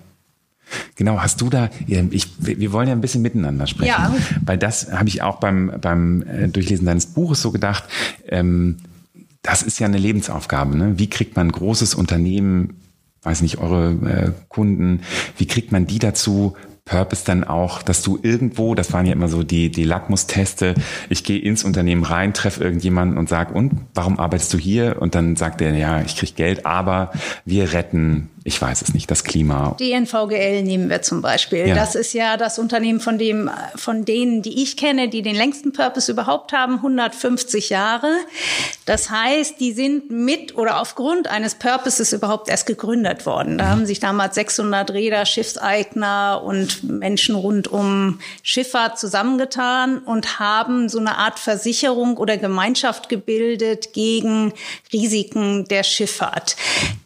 Genau, 0.96 1.20
hast 1.20 1.42
du 1.42 1.50
da, 1.50 1.70
ich, 1.88 2.28
wir 2.38 2.72
wollen 2.72 2.88
ja 2.88 2.94
ein 2.94 3.02
bisschen 3.02 3.24
miteinander 3.24 3.66
sprechen, 3.66 3.88
ja. 3.90 4.16
weil 4.46 4.58
das 4.60 4.92
habe 4.92 5.10
ich 5.10 5.24
auch 5.24 5.40
beim, 5.40 5.74
beim 5.82 6.22
äh, 6.22 6.48
Durchlesen 6.48 6.86
deines 6.86 7.08
Buches 7.08 7.42
so 7.42 7.52
gedacht, 7.52 7.86
ähm, 8.28 8.78
das 9.42 9.64
ist 9.64 9.80
ja 9.80 9.88
eine 9.88 9.98
Lebensaufgabe. 9.98 10.78
Ne? 10.78 11.00
Wie 11.00 11.10
kriegt 11.10 11.36
man 11.36 11.48
ein 11.48 11.52
großes 11.52 11.96
Unternehmen, 11.96 12.82
weiß 13.24 13.42
nicht, 13.42 13.58
eure 13.58 13.92
äh, 13.92 14.32
Kunden, 14.48 15.02
wie 15.38 15.48
kriegt 15.48 15.72
man 15.72 15.88
die 15.88 15.98
dazu, 15.98 16.56
Purpose 16.90 17.24
dann 17.24 17.44
auch, 17.44 17.84
dass 17.84 18.02
du 18.02 18.18
irgendwo, 18.22 18.74
das 18.74 18.92
waren 18.94 19.06
ja 19.06 19.14
immer 19.14 19.28
so 19.28 19.44
die, 19.44 19.70
die 19.70 19.84
Lackmusteste, 19.84 20.74
ich 21.10 21.24
gehe 21.24 21.40
ins 21.40 21.64
Unternehmen 21.64 22.04
rein, 22.04 22.34
treffe 22.34 22.64
irgendjemanden 22.64 23.18
und 23.18 23.30
sag, 23.30 23.54
und 23.54 23.74
warum 23.94 24.20
arbeitest 24.20 24.54
du 24.54 24.58
hier? 24.58 24.98
Und 25.00 25.14
dann 25.14 25.36
sagt 25.36 25.62
er, 25.62 25.76
ja, 25.76 26.02
ich 26.02 26.18
krieg 26.18 26.36
Geld, 26.36 26.66
aber 26.66 27.12
wir 27.46 27.74
retten 27.74 28.30
ich 28.44 28.62
weiß 28.62 28.82
es 28.82 28.94
nicht, 28.94 29.12
das 29.12 29.24
Klima. 29.24 29.76
Die 29.80 29.92
NVGL 29.92 30.64
nehmen 30.64 30.90
wir 30.90 31.02
zum 31.02 31.22
Beispiel. 31.22 31.68
Ja. 31.68 31.76
Das 31.76 31.96
ist 31.96 32.14
ja 32.14 32.38
das 32.38 32.58
Unternehmen 32.58 33.00
von 33.00 33.18
dem, 33.18 33.50
von 33.76 34.06
denen, 34.06 34.42
die 34.42 34.64
ich 34.64 34.78
kenne, 34.78 35.10
die 35.10 35.22
den 35.22 35.36
längsten 35.36 35.74
Purpose 35.74 36.12
überhaupt 36.12 36.54
haben, 36.54 36.76
150 36.76 37.70
Jahre. 37.70 38.12
Das 38.86 39.10
heißt, 39.10 39.60
die 39.60 39.74
sind 39.74 40.10
mit 40.10 40.56
oder 40.56 40.80
aufgrund 40.80 41.28
eines 41.28 41.56
Purposes 41.56 42.14
überhaupt 42.14 42.50
erst 42.50 42.66
gegründet 42.66 43.26
worden. 43.26 43.58
Da 43.58 43.68
haben 43.68 43.86
sich 43.86 44.00
damals 44.00 44.36
600 44.36 44.92
Räder, 44.92 45.26
Schiffseigner 45.26 46.42
und 46.44 46.84
Menschen 46.84 47.36
rund 47.36 47.68
um 47.68 48.20
Schifffahrt 48.42 48.98
zusammengetan 48.98 50.00
und 50.00 50.40
haben 50.40 50.88
so 50.88 51.00
eine 51.00 51.18
Art 51.18 51.40
Versicherung 51.40 52.18
oder 52.18 52.38
Gemeinschaft 52.38 53.10
gebildet 53.10 53.94
gegen 53.94 54.54
Risiken 54.94 55.66
der 55.66 55.84
Schifffahrt. 55.84 56.56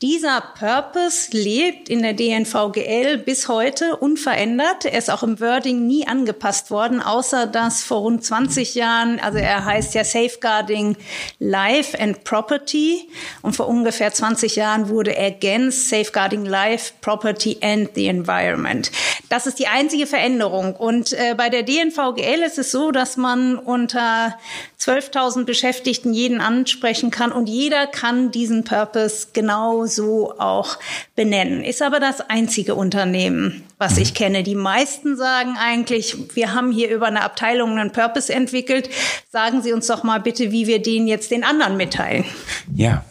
Dieser 0.02 0.42
Purpose 0.58 1.23
lebt 1.32 1.88
in 1.88 2.02
der 2.02 2.14
DNVGL 2.14 3.20
bis 3.20 3.48
heute 3.48 3.96
unverändert. 3.96 4.86
Er 4.86 4.98
ist 4.98 5.10
auch 5.10 5.24
im 5.24 5.40
Wording 5.40 5.88
nie 5.88 6.06
angepasst 6.08 6.72
worden, 6.72 7.02
außer 7.02 7.48
dass 7.48 7.84
vor 7.84 8.00
rund 8.00 8.26
20 8.26 8.76
Jahren, 8.76 9.20
also 9.20 9.38
er 9.38 9.64
heißt 9.64 9.94
ja 9.94 10.04
Safeguarding 10.04 10.98
Life 11.40 11.98
and 12.00 12.24
Property 12.24 13.08
und 13.42 13.56
vor 13.56 13.68
ungefähr 13.68 14.12
20 14.12 14.56
Jahren 14.56 14.90
wurde 14.90 15.16
ergänzt 15.16 15.90
Safeguarding 15.90 16.46
Life, 16.46 16.94
Property 17.02 17.58
and 17.62 17.92
the 17.96 18.08
Environment. 18.08 18.92
Das 19.30 19.48
ist 19.48 19.60
die 19.60 19.68
einzige 19.68 20.08
Veränderung. 20.08 20.76
Und 20.76 21.14
äh, 21.14 21.36
bei 21.38 21.50
der 21.50 21.64
DNVGL 21.64 22.42
ist 22.46 22.58
es 22.58 22.72
so, 22.72 22.92
dass 22.92 23.18
man 23.18 23.58
unter 23.58 24.38
12.000 24.80 25.46
Beschäftigten 25.46 26.14
jeden 26.14 26.42
ansprechen 26.42 27.10
kann 27.10 27.32
und 27.32 27.48
jeder 27.48 27.88
kann 27.88 28.32
diesen 28.32 28.64
Purpose 28.64 29.28
genauso 29.34 30.34
auch 30.40 30.78
benennen. 31.16 31.64
Ist 31.64 31.82
aber 31.82 32.00
das 32.00 32.22
einzige 32.22 32.76
Unternehmen, 32.76 33.64
was 33.78 33.98
ich 33.98 34.14
kenne. 34.14 34.44
Die 34.44 34.56
meisten 34.56 35.16
sagen 35.16 35.56
eigentlich, 35.60 36.16
wir 36.36 36.54
haben 36.54 36.72
hier 36.72 36.90
über 36.90 37.08
eine 37.08 37.22
Abteilung 37.22 37.78
einen 37.78 37.92
Purpose 37.92 38.34
entwickelt. 38.34 38.90
Sagen 39.32 39.62
Sie 39.62 39.74
uns 39.74 39.88
doch 39.88 40.04
mal 40.04 40.20
bitte, 40.20 40.52
wie 40.52 40.66
wir 40.66 40.82
den 40.82 41.08
jetzt 41.08 41.32
den 41.32 41.44
anderen 41.44 41.78
mitteilen. 41.78 42.26
Ja, 42.74 43.04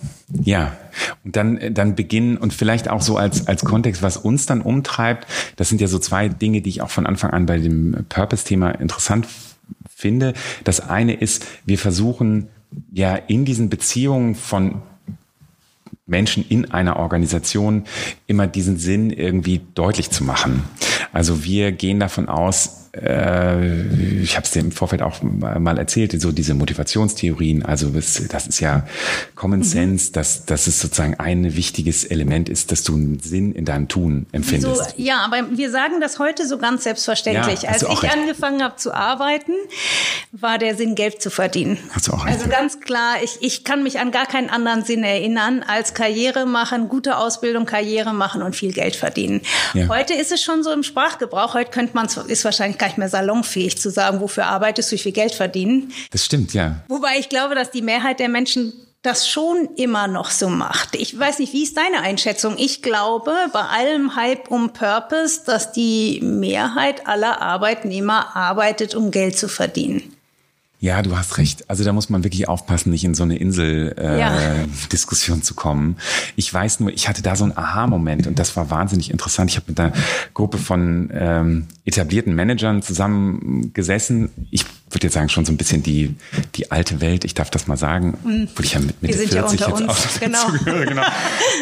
ja, 0.43 0.77
und 1.25 1.37
dann, 1.37 1.75
dann 1.75 1.95
beginnen 1.95 2.37
und 2.39 2.55
vielleicht 2.55 2.89
auch 2.89 3.03
so 3.03 3.17
als, 3.17 3.47
als 3.47 3.65
Kontext, 3.65 4.03
was 4.03 4.17
uns 4.17 4.47
dann 4.47 4.63
umtreibt, 4.63 5.27
das 5.57 5.69
sind 5.69 5.81
ja 5.81 5.87
so 5.87 5.99
zwei 5.99 6.29
Dinge, 6.29 6.63
die 6.63 6.71
ich 6.71 6.83
auch 6.83 6.91
von 6.91 7.07
Anfang 7.07 7.31
an 7.31 7.47
bei 7.47 7.59
dem 7.59 8.07
Purpose-Thema 8.09 8.71
interessant 8.71 9.27
finde. 9.95 10.33
Das 10.65 10.81
eine 10.81 11.15
ist, 11.15 11.47
wir 11.65 11.79
versuchen 11.79 12.49
ja 12.93 13.15
in 13.15 13.45
diesen 13.45 13.69
Beziehungen 13.69 14.35
von 14.35 14.83
Menschen 16.07 16.45
in 16.49 16.71
einer 16.71 16.97
Organisation 16.97 17.85
immer 18.27 18.47
diesen 18.47 18.77
Sinn 18.77 19.11
irgendwie 19.11 19.61
deutlich 19.75 20.11
zu 20.11 20.25
machen. 20.25 20.65
Also 21.13 21.45
wir 21.45 21.73
gehen 21.73 22.01
davon 22.01 22.29
aus, 22.29 22.82
ich 22.95 24.37
habe 24.37 24.45
es 24.45 24.51
dir 24.51 24.61
im 24.61 24.71
Vorfeld 24.71 25.01
auch 25.01 25.23
mal 25.23 25.79
erzählt, 25.79 26.21
so 26.21 26.31
diese 26.31 26.53
Motivationstheorien, 26.53 27.65
also 27.65 27.89
das, 27.89 28.23
das 28.29 28.47
ist 28.47 28.61
ja 28.61 28.87
Common 29.35 29.61
mhm. 29.61 29.65
Sense, 29.65 30.11
mhm. 30.11 30.13
dass, 30.13 30.45
dass 30.45 30.67
es 30.67 30.79
sozusagen 30.79 31.15
ein 31.19 31.57
wichtiges 31.57 32.05
Element 32.05 32.51
ist, 32.51 32.71
dass 32.71 32.83
du 32.83 32.95
einen 32.95 33.19
Sinn 33.21 33.53
in 33.53 33.65
deinem 33.65 33.89
Tun 33.89 34.27
empfindest. 34.33 34.91
So, 34.91 35.03
ja, 35.03 35.21
aber 35.21 35.57
wir 35.57 35.71
sagen 35.71 36.03
das 36.03 36.19
heute 36.19 36.47
so 36.47 36.59
ganz 36.59 36.85
selbstverständlich. 36.85 37.63
Ja, 37.63 37.71
Als 37.71 37.83
ich 37.83 38.03
recht. 38.03 38.13
angefangen 38.13 38.63
habe 38.63 38.77
zu 38.77 38.93
arbeiten, 38.93 39.53
war 40.33 40.59
der 40.59 40.77
Sinn, 40.77 40.95
Geld 40.95 41.23
zu 41.23 41.31
verdienen. 41.31 41.79
Hast 41.93 42.09
du 42.09 42.13
auch 42.13 42.27
recht. 42.27 42.37
Also 42.37 42.51
ganz 42.51 42.81
klar, 42.81 43.23
ich, 43.23 43.39
ich 43.41 43.65
kann 43.65 43.83
mich 43.83 44.01
an 44.01 44.11
gar 44.11 44.27
keinen 44.27 44.51
anderen 44.51 44.85
Sinn 44.85 45.03
erinnern, 45.03 45.65
als 45.67 45.95
Karriere 45.95 46.45
machen, 46.45 46.91
gute 46.91 47.17
Ausbildung, 47.17 47.65
Karriere 47.65 48.13
machen 48.13 48.43
und 48.43 48.55
viel 48.55 48.73
Geld 48.75 48.97
verdienen. 48.97 49.41
Ja. 49.73 49.89
Heute 49.89 50.13
ist 50.13 50.31
es 50.31 50.43
schon 50.43 50.63
so 50.63 50.71
im 50.73 50.83
Sprachgebrauch, 50.83 51.55
heute 51.55 51.71
könnte 51.71 51.95
man, 51.95 52.07
ist 52.29 52.45
wahrscheinlich 52.45 52.82
gar 52.83 52.89
nicht 52.89 52.99
mehr 52.99 53.09
salonfähig 53.09 53.79
zu 53.79 53.91
sagen, 53.91 54.21
wofür 54.21 54.47
arbeitest 54.47 54.91
du, 54.91 54.97
wie 54.97 55.01
viel 55.01 55.13
Geld 55.13 55.35
verdienen. 55.35 55.93
Das 56.11 56.25
stimmt, 56.25 56.53
ja. 56.53 56.83
Wobei 56.89 57.19
ich 57.19 57.29
glaube, 57.29 57.55
dass 57.55 57.71
die 57.71 57.81
Mehrheit 57.81 58.19
der 58.19 58.29
Menschen 58.29 58.73
das 59.03 59.29
schon 59.29 59.69
immer 59.77 60.09
noch 60.09 60.31
so 60.31 60.49
macht. 60.49 60.97
Ich 60.97 61.17
weiß 61.17 61.39
nicht, 61.39 61.53
wie 61.53 61.63
ist 61.63 61.77
deine 61.77 62.01
Einschätzung? 62.01 62.57
Ich 62.59 62.83
glaube, 62.83 63.33
bei 63.53 63.61
allem 63.61 64.17
Hype 64.17 64.51
um 64.51 64.73
Purpose, 64.73 65.43
dass 65.47 65.71
die 65.71 66.21
Mehrheit 66.23 67.07
aller 67.07 67.41
Arbeitnehmer 67.41 68.35
arbeitet, 68.37 68.97
um 68.97 69.13
Geld 69.13 69.39
zu 69.39 69.49
verdienen. 69.49 70.17
Ja, 70.83 71.01
du 71.01 71.17
hast 71.17 71.39
recht. 71.39 71.71
Also 71.71 71.85
da 71.85 71.93
muss 71.93 72.11
man 72.11 72.25
wirklich 72.25 72.49
aufpassen, 72.49 72.91
nicht 72.91 73.05
in 73.05 73.15
so 73.15 73.23
eine 73.23 73.37
Insel-Diskussion 73.37 75.37
äh, 75.37 75.39
ja. 75.39 75.45
zu 75.45 75.55
kommen. 75.55 75.97
Ich 76.35 76.53
weiß 76.53 76.81
nur, 76.81 76.93
ich 76.93 77.09
hatte 77.09 77.23
da 77.23 77.37
so 77.37 77.45
einen 77.45 77.57
Aha-Moment 77.57 78.27
und 78.27 78.41
das 78.41 78.57
war 78.57 78.69
wahnsinnig 78.69 79.13
interessant. 79.13 79.49
Ich 79.49 79.57
habe 79.57 79.67
mit 79.69 79.79
einer 79.79 79.93
Gruppe 80.35 80.59
von 80.59 81.09
ähm, 81.15 81.69
etablierten 81.85 82.35
Managern 82.35 82.83
zusammengesessen. 82.83 84.31
Ich 84.51 84.67
würde 84.95 85.07
jetzt 85.07 85.15
sagen, 85.15 85.29
schon 85.29 85.45
so 85.45 85.53
ein 85.53 85.57
bisschen 85.57 85.83
die, 85.83 86.15
die 86.55 86.71
alte 86.71 87.01
Welt, 87.01 87.25
ich 87.25 87.35
darf 87.35 87.51
das 87.51 87.67
mal 87.67 87.77
sagen, 87.77 88.19
mhm. 88.25 88.49
obwohl 88.51 88.65
ich 88.65 88.75
ja 88.75 88.81
mit 88.81 89.03
Mitte 89.03 89.19
40 89.19 89.35
ja 89.35 89.69
jetzt 89.69 89.81
uns. 89.81 89.89
auch 89.89 90.21
genau. 90.21 90.39
Genau. 90.93 91.03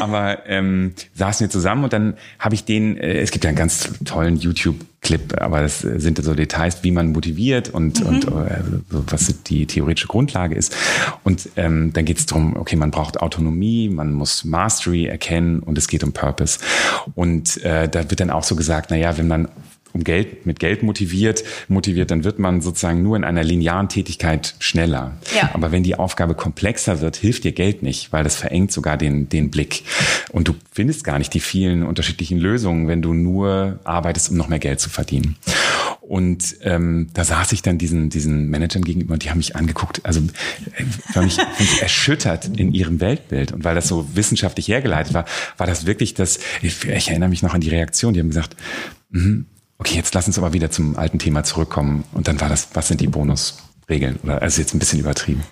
Aber 0.00 0.46
ähm, 0.46 0.94
saßen 1.14 1.46
wir 1.46 1.50
zusammen 1.50 1.84
und 1.84 1.92
dann 1.92 2.14
habe 2.38 2.54
ich 2.54 2.64
den, 2.64 2.96
äh, 2.96 3.20
es 3.20 3.30
gibt 3.30 3.44
ja 3.44 3.48
einen 3.48 3.56
ganz 3.56 3.90
tollen 4.04 4.36
YouTube 4.36 4.76
Clip, 5.02 5.40
aber 5.40 5.62
das 5.62 5.80
sind 5.80 6.22
so 6.22 6.34
Details, 6.34 6.82
wie 6.82 6.90
man 6.90 7.12
motiviert 7.12 7.70
und, 7.70 8.00
mhm. 8.00 8.06
und 8.06 8.24
äh, 8.26 8.60
was 8.90 9.32
die 9.44 9.66
theoretische 9.66 10.08
Grundlage 10.08 10.54
ist. 10.54 10.76
Und 11.24 11.48
ähm, 11.56 11.92
dann 11.94 12.04
geht 12.04 12.18
es 12.18 12.26
darum, 12.26 12.54
okay, 12.56 12.76
man 12.76 12.90
braucht 12.90 13.20
Autonomie, 13.20 13.88
man 13.88 14.12
muss 14.12 14.44
Mastery 14.44 15.06
erkennen 15.06 15.60
und 15.60 15.78
es 15.78 15.88
geht 15.88 16.04
um 16.04 16.12
Purpose. 16.12 16.60
Und 17.14 17.62
äh, 17.64 17.88
da 17.88 18.10
wird 18.10 18.20
dann 18.20 18.30
auch 18.30 18.44
so 18.44 18.56
gesagt, 18.56 18.90
na 18.90 18.96
ja, 18.96 19.16
wenn 19.16 19.26
man 19.26 19.48
um 19.92 20.04
Geld, 20.04 20.46
mit 20.46 20.58
Geld 20.60 20.82
motiviert, 20.82 21.44
motiviert, 21.68 22.10
dann 22.10 22.24
wird 22.24 22.38
man 22.38 22.60
sozusagen 22.60 23.02
nur 23.02 23.16
in 23.16 23.24
einer 23.24 23.42
linearen 23.42 23.88
Tätigkeit 23.88 24.54
schneller. 24.58 25.16
Ja. 25.34 25.50
Aber 25.52 25.72
wenn 25.72 25.82
die 25.82 25.96
Aufgabe 25.96 26.34
komplexer 26.34 27.00
wird, 27.00 27.16
hilft 27.16 27.44
dir 27.44 27.52
Geld 27.52 27.82
nicht, 27.82 28.12
weil 28.12 28.24
das 28.24 28.36
verengt 28.36 28.72
sogar 28.72 28.96
den, 28.96 29.28
den 29.28 29.50
Blick. 29.50 29.82
Und 30.30 30.48
du 30.48 30.54
findest 30.72 31.04
gar 31.04 31.18
nicht 31.18 31.34
die 31.34 31.40
vielen 31.40 31.82
unterschiedlichen 31.82 32.38
Lösungen, 32.38 32.88
wenn 32.88 33.02
du 33.02 33.14
nur 33.14 33.80
arbeitest, 33.84 34.30
um 34.30 34.36
noch 34.36 34.48
mehr 34.48 34.58
Geld 34.58 34.80
zu 34.80 34.90
verdienen. 34.90 35.36
Und 36.10 36.56
ähm, 36.62 37.06
da 37.14 37.22
saß 37.22 37.52
ich 37.52 37.62
dann 37.62 37.78
diesen, 37.78 38.10
diesen 38.10 38.50
Managern 38.50 38.82
gegenüber 38.82 39.12
und 39.12 39.24
die 39.24 39.30
haben 39.30 39.38
mich 39.38 39.54
angeguckt, 39.54 40.04
also 40.04 40.18
äh, 40.20 41.14
war 41.14 41.22
mich, 41.22 41.38
mich 41.60 41.82
erschüttert 41.82 42.50
in 42.58 42.72
ihrem 42.72 42.98
Weltbild. 42.98 43.52
Und 43.52 43.62
weil 43.62 43.76
das 43.76 43.86
so 43.86 44.08
wissenschaftlich 44.14 44.66
hergeleitet 44.66 45.14
war, 45.14 45.24
war 45.56 45.68
das 45.68 45.86
wirklich 45.86 46.14
das, 46.14 46.40
ich, 46.62 46.84
ich 46.84 47.10
erinnere 47.10 47.28
mich 47.28 47.44
noch 47.44 47.54
an 47.54 47.60
die 47.60 47.68
Reaktion, 47.68 48.12
die 48.12 48.18
haben 48.18 48.26
gesagt, 48.26 48.56
mm, 49.10 49.42
Okay, 49.80 49.94
jetzt 49.94 50.14
lass 50.14 50.26
uns 50.26 50.36
aber 50.36 50.52
wieder 50.52 50.70
zum 50.70 50.96
alten 50.98 51.18
Thema 51.18 51.42
zurückkommen. 51.42 52.04
Und 52.12 52.28
dann 52.28 52.38
war 52.38 52.50
das, 52.50 52.68
was 52.74 52.88
sind 52.88 53.00
die 53.00 53.06
Bonusregeln? 53.06 54.18
Oder 54.22 54.42
also 54.42 54.60
jetzt 54.60 54.74
ein 54.74 54.78
bisschen 54.78 55.00
übertrieben. 55.00 55.42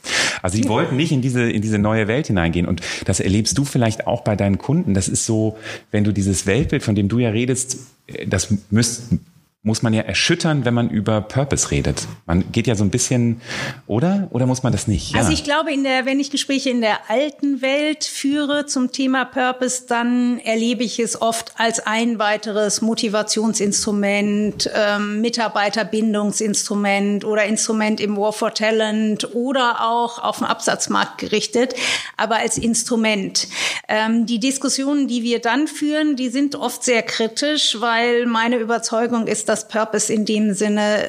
Also 0.42 0.58
die 0.58 0.68
wollten 0.68 0.96
nicht 0.96 1.12
in 1.12 1.22
diese 1.22 1.50
in 1.50 1.62
diese 1.62 1.78
neue 1.78 2.08
Welt 2.08 2.26
hineingehen 2.26 2.66
und 2.66 2.82
das 3.06 3.20
erlebst 3.20 3.56
du 3.56 3.64
vielleicht 3.64 4.06
auch 4.06 4.20
bei 4.20 4.36
deinen 4.36 4.58
Kunden. 4.58 4.92
Das 4.92 5.08
ist 5.08 5.24
so, 5.24 5.56
wenn 5.92 6.04
du 6.04 6.12
dieses 6.12 6.44
Weltbild, 6.44 6.82
von 6.82 6.94
dem 6.94 7.08
du 7.08 7.18
ja 7.18 7.30
redest, 7.30 7.78
äh, 8.06 8.26
das 8.26 8.52
müsst, 8.70 9.14
muss 9.62 9.82
man 9.82 9.92
ja 9.92 10.02
erschüttern, 10.02 10.64
wenn 10.64 10.72
man 10.72 10.88
über 10.88 11.20
Purpose 11.20 11.72
redet. 11.72 12.06
Man 12.26 12.52
geht 12.52 12.68
ja 12.68 12.76
so 12.76 12.84
ein 12.84 12.90
bisschen, 12.90 13.40
oder? 13.88 14.28
Oder 14.30 14.46
muss 14.46 14.62
man 14.62 14.70
das 14.70 14.86
nicht? 14.86 15.14
Ja. 15.14 15.18
Also 15.18 15.32
ich 15.32 15.42
glaube, 15.42 15.72
in 15.72 15.82
der, 15.82 16.06
wenn 16.06 16.20
ich 16.20 16.30
Gespräche 16.30 16.70
in 16.70 16.80
der 16.80 17.10
alten 17.10 17.60
Welt 17.60 18.04
führe 18.04 18.66
zum 18.66 18.92
Thema 18.92 19.24
Purpose, 19.24 19.86
dann 19.88 20.38
erlebe 20.38 20.84
ich 20.84 21.00
es 21.00 21.20
oft 21.20 21.54
als 21.58 21.80
ein 21.80 22.20
weiteres 22.20 22.82
Motivationsinstrument, 22.82 24.70
ähm, 24.72 25.22
Mitarbeiterbindungsinstrument 25.22 27.24
oder 27.24 27.44
Instrument 27.44 28.00
im 28.00 28.16
War 28.16 28.32
for 28.32 28.54
Talent 28.54 29.34
oder 29.34 29.90
auch 29.90 30.22
auf 30.22 30.38
den 30.38 30.46
Absatzmarkt 30.46 31.18
gerichtet, 31.18 31.74
aber 32.16 32.36
als 32.36 32.58
Instrument. 32.58 33.48
Ähm, 33.88 34.24
die 34.24 34.38
Diskussionen, 34.38 35.08
die 35.08 35.24
wir 35.24 35.40
dann 35.40 35.66
führen, 35.66 36.14
die 36.14 36.28
sind 36.28 36.54
oft 36.54 36.84
sehr 36.84 37.02
kritisch, 37.02 37.80
weil 37.80 38.26
meine 38.26 38.58
Überzeugung 38.58 39.26
ist, 39.26 39.48
dass 39.48 39.57
Purpose 39.66 40.12
in 40.12 40.24
dem 40.24 40.54
Sinne 40.54 41.08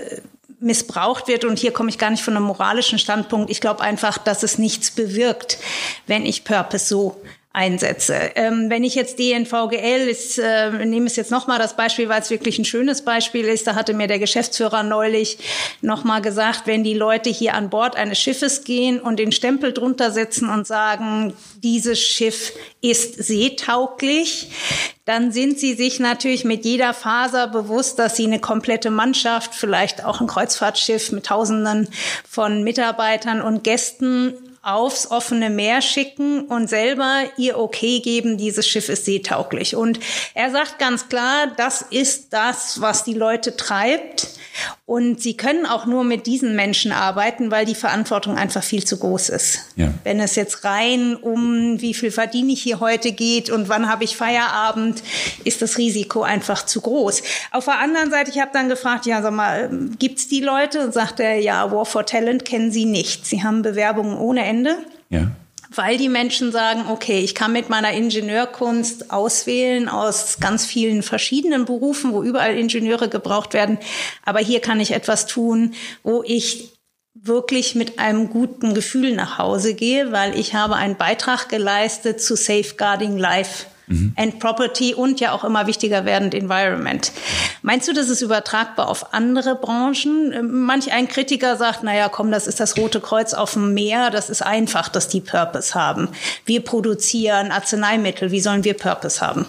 missbraucht 0.59 1.27
wird. 1.27 1.45
Und 1.45 1.59
hier 1.59 1.71
komme 1.71 1.89
ich 1.89 1.97
gar 1.97 2.09
nicht 2.09 2.23
von 2.23 2.35
einem 2.35 2.45
moralischen 2.45 2.99
Standpunkt. 2.99 3.49
Ich 3.49 3.61
glaube 3.61 3.81
einfach, 3.81 4.17
dass 4.17 4.43
es 4.43 4.57
nichts 4.57 4.91
bewirkt, 4.91 5.57
wenn 6.07 6.25
ich 6.25 6.43
Purpose 6.43 6.85
so 6.85 7.21
einsetze. 7.51 8.31
Ähm, 8.35 8.69
wenn 8.69 8.83
ich 8.83 8.93
jetzt 8.93 9.17
DNVGL, 9.17 10.07
ist, 10.07 10.37
äh, 10.37 10.85
nehme 10.85 11.07
es 11.07 11.15
jetzt 11.15 11.31
nochmal 11.31 11.57
das 11.57 11.75
Beispiel, 11.75 12.07
weil 12.07 12.21
es 12.21 12.29
wirklich 12.29 12.59
ein 12.59 12.65
schönes 12.65 13.03
Beispiel 13.03 13.45
ist, 13.45 13.65
da 13.65 13.73
hatte 13.73 13.95
mir 13.95 14.07
der 14.07 14.19
Geschäftsführer 14.19 14.83
neulich 14.83 15.39
nochmal 15.81 16.21
gesagt, 16.21 16.67
wenn 16.67 16.83
die 16.83 16.93
Leute 16.93 17.31
hier 17.31 17.55
an 17.55 17.71
Bord 17.71 17.95
eines 17.95 18.19
Schiffes 18.19 18.65
gehen 18.65 18.99
und 18.99 19.17
den 19.17 19.31
Stempel 19.31 19.73
drunter 19.73 20.11
setzen 20.11 20.47
und 20.47 20.67
sagen, 20.67 21.33
dieses 21.63 21.99
Schiff 21.99 22.53
ist 22.81 23.15
seetauglich, 23.23 24.51
dann 25.09 25.31
sind 25.31 25.57
sie 25.57 25.73
sich 25.73 25.99
natürlich 25.99 26.45
mit 26.45 26.65
jeder 26.65 26.93
Faser 26.93 27.47
bewusst, 27.47 27.97
dass 27.97 28.15
sie 28.15 28.25
eine 28.25 28.37
komplette 28.37 28.91
Mannschaft, 28.91 29.55
vielleicht 29.55 30.05
auch 30.05 30.21
ein 30.21 30.27
Kreuzfahrtschiff 30.27 31.11
mit 31.11 31.25
Tausenden 31.25 31.87
von 32.29 32.63
Mitarbeitern 32.63 33.41
und 33.41 33.63
Gästen 33.63 34.35
aufs 34.61 35.09
offene 35.09 35.49
Meer 35.49 35.81
schicken 35.81 36.41
und 36.41 36.69
selber 36.69 37.23
ihr 37.37 37.57
Okay 37.57 38.01
geben, 38.01 38.37
dieses 38.37 38.67
Schiff 38.67 38.87
ist 38.87 39.05
seetauglich. 39.05 39.75
Und 39.75 39.99
er 40.35 40.51
sagt 40.51 40.77
ganz 40.77 41.09
klar, 41.09 41.47
das 41.57 41.81
ist 41.81 42.31
das, 42.31 42.79
was 42.79 43.03
die 43.03 43.15
Leute 43.15 43.55
treibt. 43.57 44.27
Und 44.85 45.21
sie 45.21 45.37
können 45.37 45.65
auch 45.65 45.85
nur 45.85 46.03
mit 46.03 46.25
diesen 46.27 46.55
Menschen 46.55 46.91
arbeiten, 46.91 47.51
weil 47.51 47.65
die 47.65 47.75
Verantwortung 47.75 48.37
einfach 48.37 48.63
viel 48.63 48.83
zu 48.83 48.97
groß 48.97 49.29
ist. 49.29 49.59
Ja. 49.75 49.93
Wenn 50.03 50.19
es 50.19 50.35
jetzt 50.35 50.63
rein 50.63 51.15
um 51.15 51.79
wie 51.81 51.93
viel 51.93 52.11
verdiene 52.11 52.53
ich 52.53 52.61
hier 52.61 52.79
heute 52.79 53.11
geht 53.11 53.49
und 53.49 53.69
wann 53.69 53.89
habe 53.89 54.03
ich 54.03 54.17
Feierabend, 54.17 55.03
ist 55.43 55.61
das 55.61 55.77
Risiko 55.77 56.23
einfach 56.23 56.65
zu 56.65 56.81
groß. 56.81 57.21
Auf 57.51 57.65
der 57.65 57.79
anderen 57.79 58.11
Seite, 58.11 58.31
ich 58.31 58.39
habe 58.39 58.51
dann 58.53 58.69
gefragt, 58.69 59.05
ja, 59.05 59.21
sag 59.21 59.33
mal, 59.33 59.69
gibt's 59.99 60.27
die 60.27 60.41
Leute? 60.41 60.83
Und 60.83 60.93
sagt 60.93 61.19
er, 61.19 61.39
ja, 61.39 61.71
War 61.71 61.85
for 61.85 62.05
Talent 62.05 62.45
kennen 62.45 62.71
sie 62.71 62.85
nicht. 62.85 63.25
Sie 63.25 63.43
haben 63.43 63.61
Bewerbungen 63.61 64.17
ohne 64.17 64.45
Ende. 64.45 64.77
Ja 65.09 65.31
weil 65.69 65.97
die 65.97 66.09
Menschen 66.09 66.51
sagen, 66.51 66.85
okay, 66.89 67.19
ich 67.19 67.35
kann 67.35 67.53
mit 67.53 67.69
meiner 67.69 67.91
Ingenieurkunst 67.93 69.11
auswählen 69.11 69.87
aus 69.87 70.39
ganz 70.39 70.65
vielen 70.65 71.03
verschiedenen 71.03 71.65
Berufen, 71.65 72.11
wo 72.11 72.23
überall 72.23 72.57
Ingenieure 72.57 73.07
gebraucht 73.07 73.53
werden, 73.53 73.77
aber 74.25 74.39
hier 74.39 74.61
kann 74.61 74.79
ich 74.79 74.91
etwas 74.91 75.27
tun, 75.27 75.73
wo 76.03 76.23
ich 76.25 76.73
wirklich 77.13 77.75
mit 77.75 77.99
einem 77.99 78.29
guten 78.29 78.73
Gefühl 78.73 79.13
nach 79.13 79.37
Hause 79.37 79.73
gehe, 79.73 80.11
weil 80.11 80.39
ich 80.39 80.53
habe 80.53 80.75
einen 80.75 80.95
Beitrag 80.95 81.49
geleistet 81.49 82.21
zu 82.21 82.35
Safeguarding 82.35 83.17
Life 83.17 83.65
mhm. 83.89 84.13
and 84.15 84.39
Property 84.39 84.93
und 84.93 85.19
ja 85.19 85.33
auch 85.33 85.43
immer 85.43 85.67
wichtiger 85.67 86.05
werdend 86.05 86.33
Environment. 86.33 87.11
Meinst 87.61 87.87
du, 87.87 87.93
das 87.93 88.09
ist 88.09 88.21
übertragbar 88.21 88.87
auf 88.87 89.13
andere 89.13 89.55
Branchen? 89.55 90.65
Manch 90.65 90.93
ein 90.93 91.07
Kritiker 91.07 91.57
sagt, 91.57 91.83
naja, 91.83 92.07
komm, 92.07 92.31
das 92.31 92.47
ist 92.47 92.59
das 92.59 92.77
Rote 92.77 93.01
Kreuz 93.01 93.33
auf 93.33 93.53
dem 93.53 93.73
Meer, 93.73 94.09
das 94.09 94.29
ist 94.29 94.41
einfach, 94.41 94.87
dass 94.87 95.09
die 95.09 95.21
Purpose 95.21 95.73
haben. 95.73 96.07
Wir 96.45 96.63
produzieren 96.63 97.51
Arzneimittel, 97.51 98.31
wie 98.31 98.39
sollen 98.39 98.63
wir 98.63 98.75
Purpose 98.75 99.19
haben? 99.19 99.45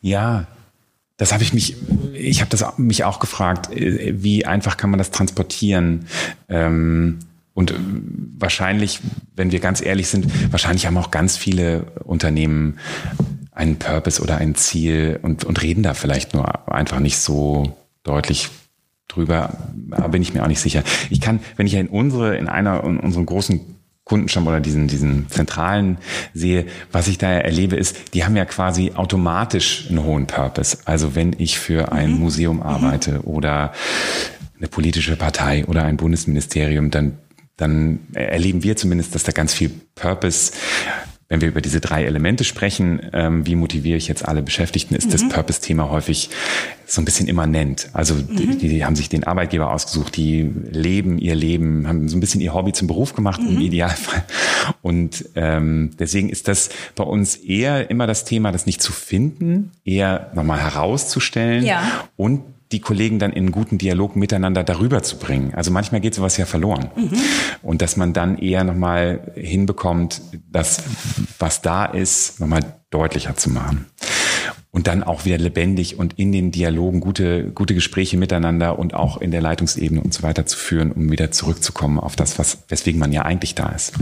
Ja, 0.00 0.46
das 1.18 1.32
habe 1.32 1.42
ich 1.42 1.54
mich, 1.54 1.76
ich 2.12 2.40
habe 2.40 2.50
das 2.50 2.64
mich 2.76 3.04
auch 3.04 3.20
gefragt, 3.20 3.70
wie 3.72 4.44
einfach 4.44 4.76
kann 4.76 4.90
man 4.90 4.98
das 4.98 5.10
transportieren? 5.10 6.06
Ähm, 6.48 7.20
und 7.54 7.72
wahrscheinlich, 8.38 9.00
wenn 9.34 9.50
wir 9.50 9.60
ganz 9.60 9.80
ehrlich 9.80 10.08
sind, 10.08 10.52
wahrscheinlich 10.52 10.86
haben 10.86 10.98
auch 10.98 11.10
ganz 11.10 11.38
viele 11.38 11.84
Unternehmen 12.04 12.78
einen 13.56 13.78
Purpose 13.78 14.22
oder 14.22 14.36
ein 14.36 14.54
Ziel 14.54 15.18
und, 15.22 15.44
und 15.44 15.62
reden 15.62 15.82
da 15.82 15.94
vielleicht 15.94 16.34
nur 16.34 16.70
einfach 16.70 17.00
nicht 17.00 17.18
so 17.18 17.76
deutlich 18.04 18.50
drüber, 19.08 19.50
bin 20.10 20.20
ich 20.22 20.34
mir 20.34 20.42
auch 20.42 20.48
nicht 20.48 20.60
sicher. 20.60 20.82
Ich 21.10 21.20
kann, 21.20 21.40
wenn 21.56 21.66
ich 21.66 21.74
in 21.74 21.88
unsere, 21.88 22.36
in 22.36 22.48
einer, 22.48 22.84
in 22.84 23.00
unserem 23.00 23.24
großen 23.24 23.60
Kundenstamm 24.04 24.46
oder 24.46 24.60
diesen, 24.60 24.88
diesen 24.88 25.28
zentralen 25.30 25.98
sehe, 26.34 26.66
was 26.92 27.08
ich 27.08 27.18
da 27.18 27.28
erlebe, 27.32 27.76
ist, 27.76 28.14
die 28.14 28.24
haben 28.24 28.36
ja 28.36 28.44
quasi 28.44 28.92
automatisch 28.94 29.86
einen 29.88 30.04
hohen 30.04 30.26
Purpose. 30.26 30.78
Also 30.84 31.14
wenn 31.14 31.34
ich 31.38 31.58
für 31.58 31.92
ein 31.92 32.12
mhm. 32.12 32.18
Museum 32.18 32.56
mhm. 32.58 32.62
arbeite 32.62 33.12
mhm. 33.12 33.20
oder 33.24 33.72
eine 34.58 34.68
politische 34.68 35.16
Partei 35.16 35.64
oder 35.64 35.84
ein 35.84 35.96
Bundesministerium, 35.96 36.90
dann, 36.90 37.18
dann 37.56 38.00
erleben 38.12 38.62
wir 38.62 38.76
zumindest, 38.76 39.14
dass 39.14 39.24
da 39.24 39.32
ganz 39.32 39.54
viel 39.54 39.70
Purpose 39.94 40.52
wenn 41.28 41.40
wir 41.40 41.48
über 41.48 41.60
diese 41.60 41.80
drei 41.80 42.04
Elemente 42.04 42.44
sprechen, 42.44 43.00
ähm, 43.12 43.46
wie 43.46 43.56
motiviere 43.56 43.96
ich 43.96 44.06
jetzt 44.06 44.26
alle 44.26 44.42
Beschäftigten, 44.42 44.94
ist 44.94 45.06
mhm. 45.06 45.10
das 45.12 45.28
Purpose-Thema 45.28 45.90
häufig 45.90 46.30
so 46.86 47.00
ein 47.00 47.04
bisschen 47.04 47.26
immanent. 47.26 47.88
Also 47.92 48.14
mhm. 48.14 48.36
die, 48.36 48.68
die, 48.68 48.84
haben 48.84 48.94
sich 48.94 49.08
den 49.08 49.24
Arbeitgeber 49.24 49.72
ausgesucht, 49.72 50.16
die 50.16 50.48
leben 50.70 51.18
ihr 51.18 51.34
Leben, 51.34 51.88
haben 51.88 52.08
so 52.08 52.16
ein 52.16 52.20
bisschen 52.20 52.40
ihr 52.40 52.54
Hobby 52.54 52.72
zum 52.72 52.86
Beruf 52.86 53.14
gemacht 53.14 53.40
mhm. 53.40 53.56
im 53.56 53.60
Idealfall. 53.60 54.24
Und 54.82 55.28
ähm, 55.34 55.90
deswegen 55.98 56.28
ist 56.28 56.46
das 56.46 56.70
bei 56.94 57.04
uns 57.04 57.34
eher 57.34 57.90
immer 57.90 58.06
das 58.06 58.24
Thema, 58.24 58.52
das 58.52 58.66
nicht 58.66 58.80
zu 58.80 58.92
finden, 58.92 59.72
eher 59.84 60.30
nochmal 60.34 60.60
herauszustellen 60.60 61.64
ja. 61.64 61.82
und 62.16 62.42
die 62.72 62.80
Kollegen 62.80 63.18
dann 63.18 63.32
in 63.32 63.44
einen 63.44 63.52
guten 63.52 63.78
Dialog 63.78 64.16
miteinander 64.16 64.64
darüber 64.64 65.02
zu 65.02 65.18
bringen. 65.18 65.54
Also 65.54 65.70
manchmal 65.70 66.00
geht 66.00 66.14
sowas 66.14 66.36
ja 66.36 66.46
verloren. 66.46 66.90
Mhm. 66.96 67.18
Und 67.62 67.82
dass 67.82 67.96
man 67.96 68.12
dann 68.12 68.38
eher 68.38 68.64
nochmal 68.64 69.32
hinbekommt, 69.36 70.20
das, 70.50 70.82
was 71.38 71.62
da 71.62 71.84
ist, 71.84 72.40
nochmal 72.40 72.80
deutlicher 72.90 73.36
zu 73.36 73.50
machen. 73.50 73.86
Und 74.72 74.88
dann 74.88 75.02
auch 75.02 75.24
wieder 75.24 75.38
lebendig 75.38 75.98
und 75.98 76.18
in 76.18 76.32
den 76.32 76.50
Dialogen 76.50 77.00
gute, 77.00 77.44
gute 77.50 77.72
Gespräche 77.72 78.18
miteinander 78.18 78.78
und 78.78 78.92
auch 78.92 79.18
in 79.18 79.30
der 79.30 79.40
Leitungsebene 79.40 80.02
und 80.02 80.12
so 80.12 80.22
weiter 80.22 80.44
zu 80.44 80.58
führen, 80.58 80.92
um 80.92 81.10
wieder 81.10 81.30
zurückzukommen 81.30 81.98
auf 81.98 82.14
das, 82.14 82.38
was, 82.38 82.58
weswegen 82.68 83.00
man 83.00 83.12
ja 83.12 83.22
eigentlich 83.22 83.54
da 83.54 83.70
ist. 83.70 83.94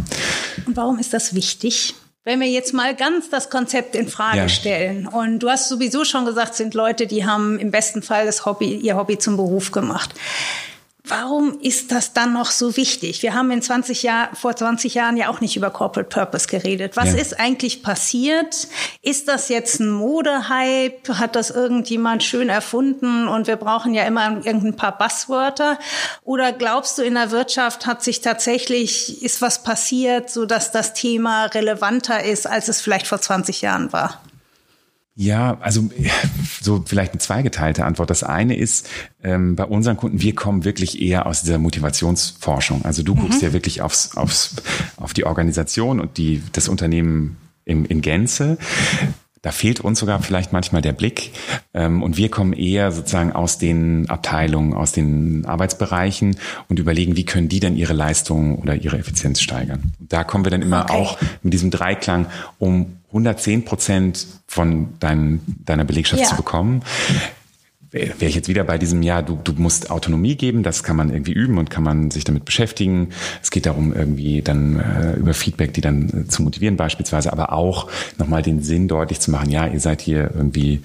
Und 0.66 0.76
warum 0.76 0.98
ist 0.98 1.12
das 1.12 1.34
wichtig? 1.34 1.94
Wenn 2.26 2.40
wir 2.40 2.48
jetzt 2.48 2.72
mal 2.72 2.96
ganz 2.96 3.28
das 3.28 3.50
Konzept 3.50 3.94
in 3.94 4.08
Frage 4.08 4.38
ja. 4.38 4.48
stellen 4.48 5.06
und 5.06 5.40
du 5.40 5.50
hast 5.50 5.68
sowieso 5.68 6.06
schon 6.06 6.24
gesagt, 6.24 6.54
sind 6.54 6.72
Leute, 6.72 7.06
die 7.06 7.26
haben 7.26 7.58
im 7.58 7.70
besten 7.70 8.00
Fall 8.00 8.24
das 8.24 8.46
Hobby, 8.46 8.76
ihr 8.76 8.96
Hobby 8.96 9.18
zum 9.18 9.36
Beruf 9.36 9.72
gemacht. 9.72 10.14
Warum 11.06 11.60
ist 11.60 11.92
das 11.92 12.14
dann 12.14 12.32
noch 12.32 12.50
so 12.50 12.78
wichtig? 12.78 13.22
Wir 13.22 13.34
haben 13.34 13.50
in 13.50 13.60
20 13.60 14.02
Jahr, 14.04 14.34
vor 14.34 14.56
20 14.56 14.94
Jahren 14.94 15.18
ja 15.18 15.28
auch 15.28 15.42
nicht 15.42 15.54
über 15.54 15.68
Corporate 15.68 16.08
Purpose 16.08 16.48
geredet. 16.48 16.96
Was 16.96 17.12
ja. 17.12 17.18
ist 17.18 17.38
eigentlich 17.38 17.82
passiert? 17.82 18.68
Ist 19.02 19.28
das 19.28 19.50
jetzt 19.50 19.80
ein 19.80 19.90
Modehype? 19.90 21.18
Hat 21.18 21.36
das 21.36 21.50
irgendjemand 21.50 22.22
schön 22.22 22.48
erfunden 22.48 23.28
und 23.28 23.46
wir 23.46 23.56
brauchen 23.56 23.92
ja 23.92 24.04
immer 24.04 24.38
irgendein 24.46 24.76
paar 24.76 24.96
Buzzwörter? 24.96 25.78
Oder 26.22 26.52
glaubst 26.52 26.96
du, 26.96 27.02
in 27.02 27.14
der 27.14 27.30
Wirtschaft 27.30 27.84
hat 27.84 28.02
sich 28.02 28.22
tatsächlich, 28.22 29.22
ist 29.22 29.42
was 29.42 29.62
passiert, 29.62 30.30
so 30.30 30.46
dass 30.46 30.70
das 30.70 30.94
Thema 30.94 31.44
relevanter 31.44 32.24
ist, 32.24 32.46
als 32.46 32.68
es 32.68 32.80
vielleicht 32.80 33.06
vor 33.06 33.20
20 33.20 33.60
Jahren 33.60 33.92
war? 33.92 34.22
Ja, 35.16 35.58
also 35.60 35.88
so 36.60 36.82
vielleicht 36.84 37.12
eine 37.12 37.20
zweigeteilte 37.20 37.84
Antwort. 37.84 38.10
Das 38.10 38.24
eine 38.24 38.56
ist, 38.56 38.88
ähm, 39.22 39.56
bei 39.56 39.64
unseren 39.64 39.96
Kunden, 39.96 40.20
wir 40.20 40.34
kommen 40.34 40.64
wirklich 40.64 41.00
eher 41.00 41.26
aus 41.26 41.42
dieser 41.42 41.58
Motivationsforschung. 41.58 42.84
Also 42.84 43.02
du 43.02 43.14
mhm. 43.14 43.20
guckst 43.20 43.42
ja 43.42 43.52
wirklich 43.52 43.82
aufs, 43.82 44.16
aufs, 44.16 44.56
auf 44.96 45.14
die 45.14 45.24
Organisation 45.24 46.00
und 46.00 46.18
die, 46.18 46.42
das 46.52 46.68
Unternehmen 46.68 47.36
im, 47.64 47.84
in 47.84 48.00
Gänze. 48.00 48.58
Da 49.44 49.52
fehlt 49.52 49.80
uns 49.80 49.98
sogar 49.98 50.22
vielleicht 50.22 50.54
manchmal 50.54 50.80
der 50.80 50.92
Blick. 50.92 51.30
Ähm, 51.74 52.02
und 52.02 52.16
wir 52.16 52.30
kommen 52.30 52.54
eher 52.54 52.90
sozusagen 52.92 53.30
aus 53.30 53.58
den 53.58 54.08
Abteilungen, 54.08 54.72
aus 54.72 54.92
den 54.92 55.44
Arbeitsbereichen 55.44 56.36
und 56.70 56.78
überlegen, 56.78 57.14
wie 57.14 57.26
können 57.26 57.50
die 57.50 57.60
denn 57.60 57.76
ihre 57.76 57.92
Leistung 57.92 58.58
oder 58.58 58.74
ihre 58.74 58.96
Effizienz 58.96 59.42
steigern. 59.42 59.92
Da 59.98 60.24
kommen 60.24 60.46
wir 60.46 60.50
dann 60.50 60.62
immer 60.62 60.84
okay. 60.84 60.94
auch 60.94 61.18
mit 61.42 61.52
diesem 61.52 61.70
Dreiklang, 61.70 62.24
um 62.58 62.96
110 63.08 63.66
Prozent 63.66 64.26
von 64.46 64.94
dein, 64.98 65.40
deiner 65.66 65.84
Belegschaft 65.84 66.22
ja. 66.22 66.28
zu 66.28 66.36
bekommen 66.36 66.80
wäre 67.94 68.26
ich 68.26 68.34
jetzt 68.34 68.48
wieder 68.48 68.64
bei 68.64 68.76
diesem, 68.76 69.02
ja, 69.02 69.22
du, 69.22 69.38
du 69.42 69.52
musst 69.52 69.90
Autonomie 69.90 70.34
geben, 70.34 70.64
das 70.64 70.82
kann 70.82 70.96
man 70.96 71.10
irgendwie 71.10 71.32
üben 71.32 71.58
und 71.58 71.70
kann 71.70 71.84
man 71.84 72.10
sich 72.10 72.24
damit 72.24 72.44
beschäftigen. 72.44 73.10
Es 73.40 73.52
geht 73.52 73.66
darum, 73.66 73.94
irgendwie 73.94 74.42
dann 74.42 74.80
äh, 74.80 75.14
über 75.14 75.32
Feedback, 75.32 75.72
die 75.74 75.80
dann 75.80 76.24
äh, 76.24 76.28
zu 76.28 76.42
motivieren 76.42 76.76
beispielsweise, 76.76 77.32
aber 77.32 77.52
auch 77.52 77.88
nochmal 78.18 78.42
den 78.42 78.62
Sinn 78.62 78.88
deutlich 78.88 79.20
zu 79.20 79.30
machen, 79.30 79.48
ja, 79.50 79.66
ihr 79.68 79.78
seid 79.78 80.02
hier 80.02 80.32
irgendwie, 80.34 80.80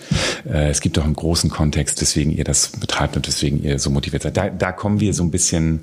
äh, 0.47 0.69
es 0.69 0.81
gibt 0.81 0.97
doch 0.97 1.05
einen 1.05 1.15
großen 1.15 1.49
Kontext, 1.49 1.99
weswegen 1.99 2.31
ihr 2.31 2.43
das 2.43 2.67
betreibt 2.67 3.17
und 3.17 3.27
weswegen 3.27 3.63
ihr 3.63 3.79
so 3.79 3.89
motiviert 3.89 4.21
seid. 4.21 4.37
Da, 4.37 4.49
da 4.49 4.71
kommen 4.71 4.99
wir 4.99 5.13
so 5.15 5.23
ein 5.23 5.31
bisschen, 5.31 5.81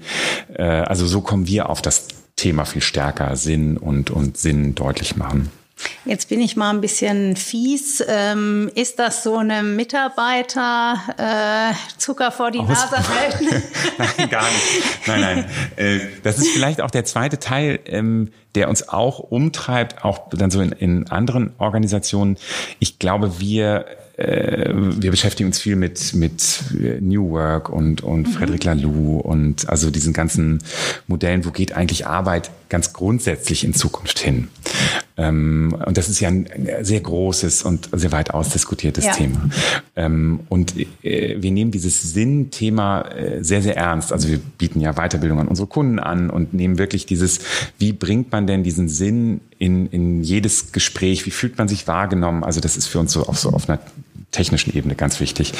äh, 0.54 0.62
also 0.62 1.06
so 1.06 1.22
kommen 1.22 1.48
wir 1.48 1.70
auf 1.70 1.82
das 1.82 2.06
Thema 2.36 2.66
viel 2.66 2.82
stärker 2.82 3.34
Sinn 3.34 3.78
und, 3.78 4.10
und 4.10 4.36
Sinn 4.36 4.74
deutlich 4.76 5.16
machen. 5.16 5.50
Jetzt 6.06 6.28
bin 6.28 6.40
ich 6.40 6.54
mal 6.56 6.70
ein 6.70 6.80
bisschen 6.80 7.34
fies. 7.34 8.02
Ähm, 8.06 8.70
ist 8.76 9.00
das 9.00 9.24
so 9.24 9.38
eine 9.38 9.64
Mitarbeiter 9.64 10.94
äh, 11.18 11.74
Zucker 11.98 12.30
vor 12.30 12.52
die 12.52 12.60
Aus 12.60 12.68
Nase 12.68 12.96
halten? 13.08 13.46
nein, 13.98 14.30
gar 14.30 14.44
nicht. 14.44 15.06
Nein, 15.08 15.20
nein. 15.20 15.44
Äh, 15.74 15.98
das 16.22 16.38
ist 16.38 16.50
vielleicht 16.50 16.80
auch 16.80 16.92
der 16.92 17.04
zweite 17.04 17.40
Teil, 17.40 17.80
ähm, 17.86 18.30
der 18.54 18.68
uns 18.68 18.88
auch 18.88 19.18
umtreibt, 19.18 20.04
auch 20.04 20.28
dann 20.30 20.52
so 20.52 20.60
in, 20.60 20.70
in 20.70 21.10
anderen 21.10 21.54
Organisationen. 21.58 22.36
Ich 22.78 23.00
glaube, 23.00 23.40
wir 23.40 23.86
äh, 24.16 24.72
wir 24.74 25.10
beschäftigen 25.10 25.48
uns 25.48 25.58
viel 25.58 25.76
mit, 25.76 26.14
mit 26.14 26.60
New 27.00 27.30
Work 27.30 27.68
und, 27.68 28.02
und 28.02 28.28
mhm. 28.28 28.32
Frederic 28.32 28.64
Laloux 28.64 29.20
und 29.20 29.68
also 29.68 29.90
diesen 29.90 30.12
ganzen 30.12 30.62
Modellen, 31.06 31.44
wo 31.44 31.50
geht 31.50 31.72
eigentlich 31.76 32.06
Arbeit 32.06 32.50
ganz 32.68 32.92
grundsätzlich 32.92 33.64
in 33.64 33.74
Zukunft 33.74 34.18
hin. 34.18 34.48
Ähm, 35.16 35.76
und 35.86 35.96
das 35.96 36.08
ist 36.08 36.20
ja 36.20 36.28
ein 36.28 36.46
sehr 36.82 37.00
großes 37.00 37.62
und 37.62 37.88
sehr 37.92 38.12
weit 38.12 38.32
ausdiskutiertes 38.32 39.06
ja. 39.06 39.12
Thema. 39.12 39.48
Ähm, 39.94 40.40
und 40.48 40.74
äh, 41.02 41.36
wir 41.40 41.50
nehmen 41.50 41.70
dieses 41.70 42.02
Sinnthema 42.12 43.02
äh, 43.02 43.42
sehr, 43.42 43.62
sehr 43.62 43.76
ernst. 43.76 44.12
Also 44.12 44.28
wir 44.28 44.38
bieten 44.38 44.80
ja 44.80 44.92
Weiterbildung 44.92 45.40
an 45.40 45.48
unsere 45.48 45.68
Kunden 45.68 45.98
an 45.98 46.28
und 46.28 46.52
nehmen 46.52 46.78
wirklich 46.78 47.06
dieses, 47.06 47.40
wie 47.78 47.92
bringt 47.92 48.32
man 48.32 48.46
denn 48.46 48.62
diesen 48.62 48.88
Sinn 48.88 49.40
in, 49.58 49.86
in 49.86 50.22
jedes 50.22 50.72
Gespräch? 50.72 51.24
Wie 51.24 51.30
fühlt 51.30 51.56
man 51.56 51.68
sich 51.68 51.86
wahrgenommen? 51.88 52.44
Also 52.44 52.60
das 52.60 52.76
ist 52.76 52.86
für 52.86 52.98
uns 52.98 53.12
so 53.12 53.26
auch 53.26 53.36
so 53.36 53.50
auf 53.50 53.68
einer 53.68 53.78
technischen 54.36 54.76
Ebene 54.76 54.94
ganz 54.94 55.18
wichtig. 55.20 55.52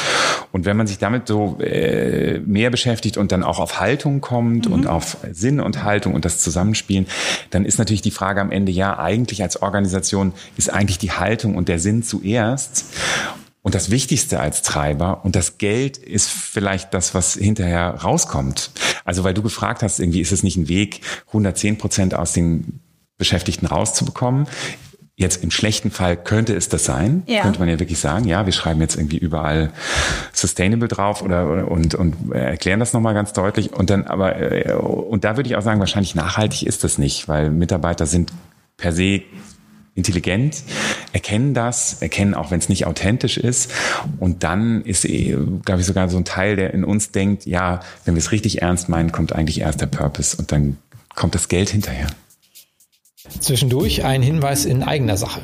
Und 0.53 0.65
wenn 0.65 0.77
man 0.77 0.87
sich 0.87 0.99
damit 0.99 1.29
so 1.29 1.59
äh, 1.61 2.41
mehr 2.41 2.71
beschäftigt 2.71 3.17
und 3.17 3.33
dann 3.33 3.43
auch 3.43 3.59
auf 3.59 3.81
Haltung 3.81 4.21
kommt 4.21 4.67
mhm. 4.67 4.73
und 4.73 4.87
auf 4.87 5.17
Sinn 5.33 5.61
und 5.61 5.83
Haltung 5.83 6.15
und 6.15 6.25
das 6.25 6.39
Zusammenspielen, 6.39 7.07
dann 7.51 7.65
ist 7.65 7.79
natürlich 7.79 8.03
die 8.03 8.11
Frage 8.11 8.41
am 8.41 8.51
Ende, 8.51 8.73
ja, 8.73 8.99
eigentlich 8.99 9.43
als 9.43 9.63
Organisation 9.63 10.33
ist 10.57 10.73
eigentlich 10.73 10.99
die 10.99 11.13
Haltung 11.13 11.57
und 11.57 11.69
der 11.69 11.79
Sinn 11.79 12.03
zuerst 12.03 12.85
und 13.63 13.75
das 13.75 13.91
Wichtigste 13.91 14.39
als 14.39 14.63
Treiber 14.63 15.25
und 15.25 15.35
das 15.35 15.59
Geld 15.59 15.97
ist 15.97 16.29
vielleicht 16.29 16.95
das, 16.95 17.15
was 17.15 17.35
hinterher 17.35 17.95
rauskommt. 17.95 18.71
Also 19.05 19.25
weil 19.25 19.35
du 19.35 19.43
gefragt 19.43 19.83
hast, 19.83 19.99
irgendwie 19.99 20.21
ist 20.21 20.33
es 20.33 20.43
nicht 20.43 20.57
ein 20.57 20.69
Weg, 20.69 21.01
110 21.29 21.79
Prozent 21.79 22.15
aus 22.15 22.33
den 22.33 22.81
Beschäftigten 23.19 23.67
rauszubekommen. 23.67 24.47
Jetzt 25.19 25.43
im 25.43 25.51
schlechten 25.51 25.91
Fall 25.91 26.15
könnte 26.15 26.55
es 26.55 26.69
das 26.69 26.85
sein, 26.85 27.23
ja. 27.27 27.41
könnte 27.41 27.59
man 27.59 27.71
ja 27.71 27.79
wirklich 27.79 27.99
sagen, 27.99 28.27
ja, 28.27 28.45
wir 28.45 28.53
schreiben 28.53 28.83
jetzt 28.83 28.97
irgendwie 28.97 29.17
überall 29.17 29.73
sustainable 30.35 30.89
drauf 30.89 31.23
oder, 31.23 31.71
und, 31.71 31.95
und 31.95 32.33
erklären 32.33 32.81
das 32.81 32.93
nochmal 32.93 33.15
ganz 33.15 33.33
deutlich. 33.33 33.73
Und 33.73 33.89
dann 33.89 34.05
aber, 34.05 34.37
äh, 34.37 34.75
und 34.75 35.25
da 35.25 35.39
würde 35.39 35.49
ich 35.49 35.57
auch 35.57 35.63
sagen, 35.63 35.81
wahrscheinlich 35.81 36.15
nachhaltig 36.15 36.65
ist 36.65 36.85
das 36.85 36.99
nicht, 36.99 37.29
weil 37.29 37.49
Mitarbeiter 37.49 38.05
sind 38.05 38.31
per 38.77 38.93
se 38.93 39.23
intelligent, 39.95 40.63
erkennen 41.15 41.55
das, 41.55 42.03
erkennen 42.03 42.35
auch, 42.35 42.51
wenn 42.51 42.59
es 42.59 42.69
nicht 42.69 42.87
authentisch 42.87 43.39
ist. 43.39 43.73
Und 44.21 44.45
dann 44.45 44.83
ist, 44.83 45.07
äh, 45.07 45.35
glaube 45.65 45.81
ich, 45.81 45.87
sogar 45.87 46.11
so 46.11 46.19
ein 46.19 46.27
Teil, 46.27 46.57
der 46.57 46.75
in 46.75 46.85
uns 46.85 47.11
denkt, 47.11 47.47
ja, 47.47 47.81
wenn 48.05 48.15
wir 48.15 48.21
es 48.21 48.33
richtig 48.33 48.61
ernst 48.61 48.91
meinen, 48.91 49.13
kommt 49.13 49.33
eigentlich 49.33 49.63
erst 49.63 49.81
der 49.81 49.87
Purpose 49.87 50.37
und 50.37 50.53
dann 50.53 50.77
kommt 51.15 51.35
das 51.35 51.49
Geld 51.49 51.71
hinterher. 51.71 52.09
Zwischendurch 53.41 54.05
ein 54.05 54.23
Hinweis 54.23 54.65
in 54.65 54.83
eigener 54.83 55.17
Sache. 55.17 55.41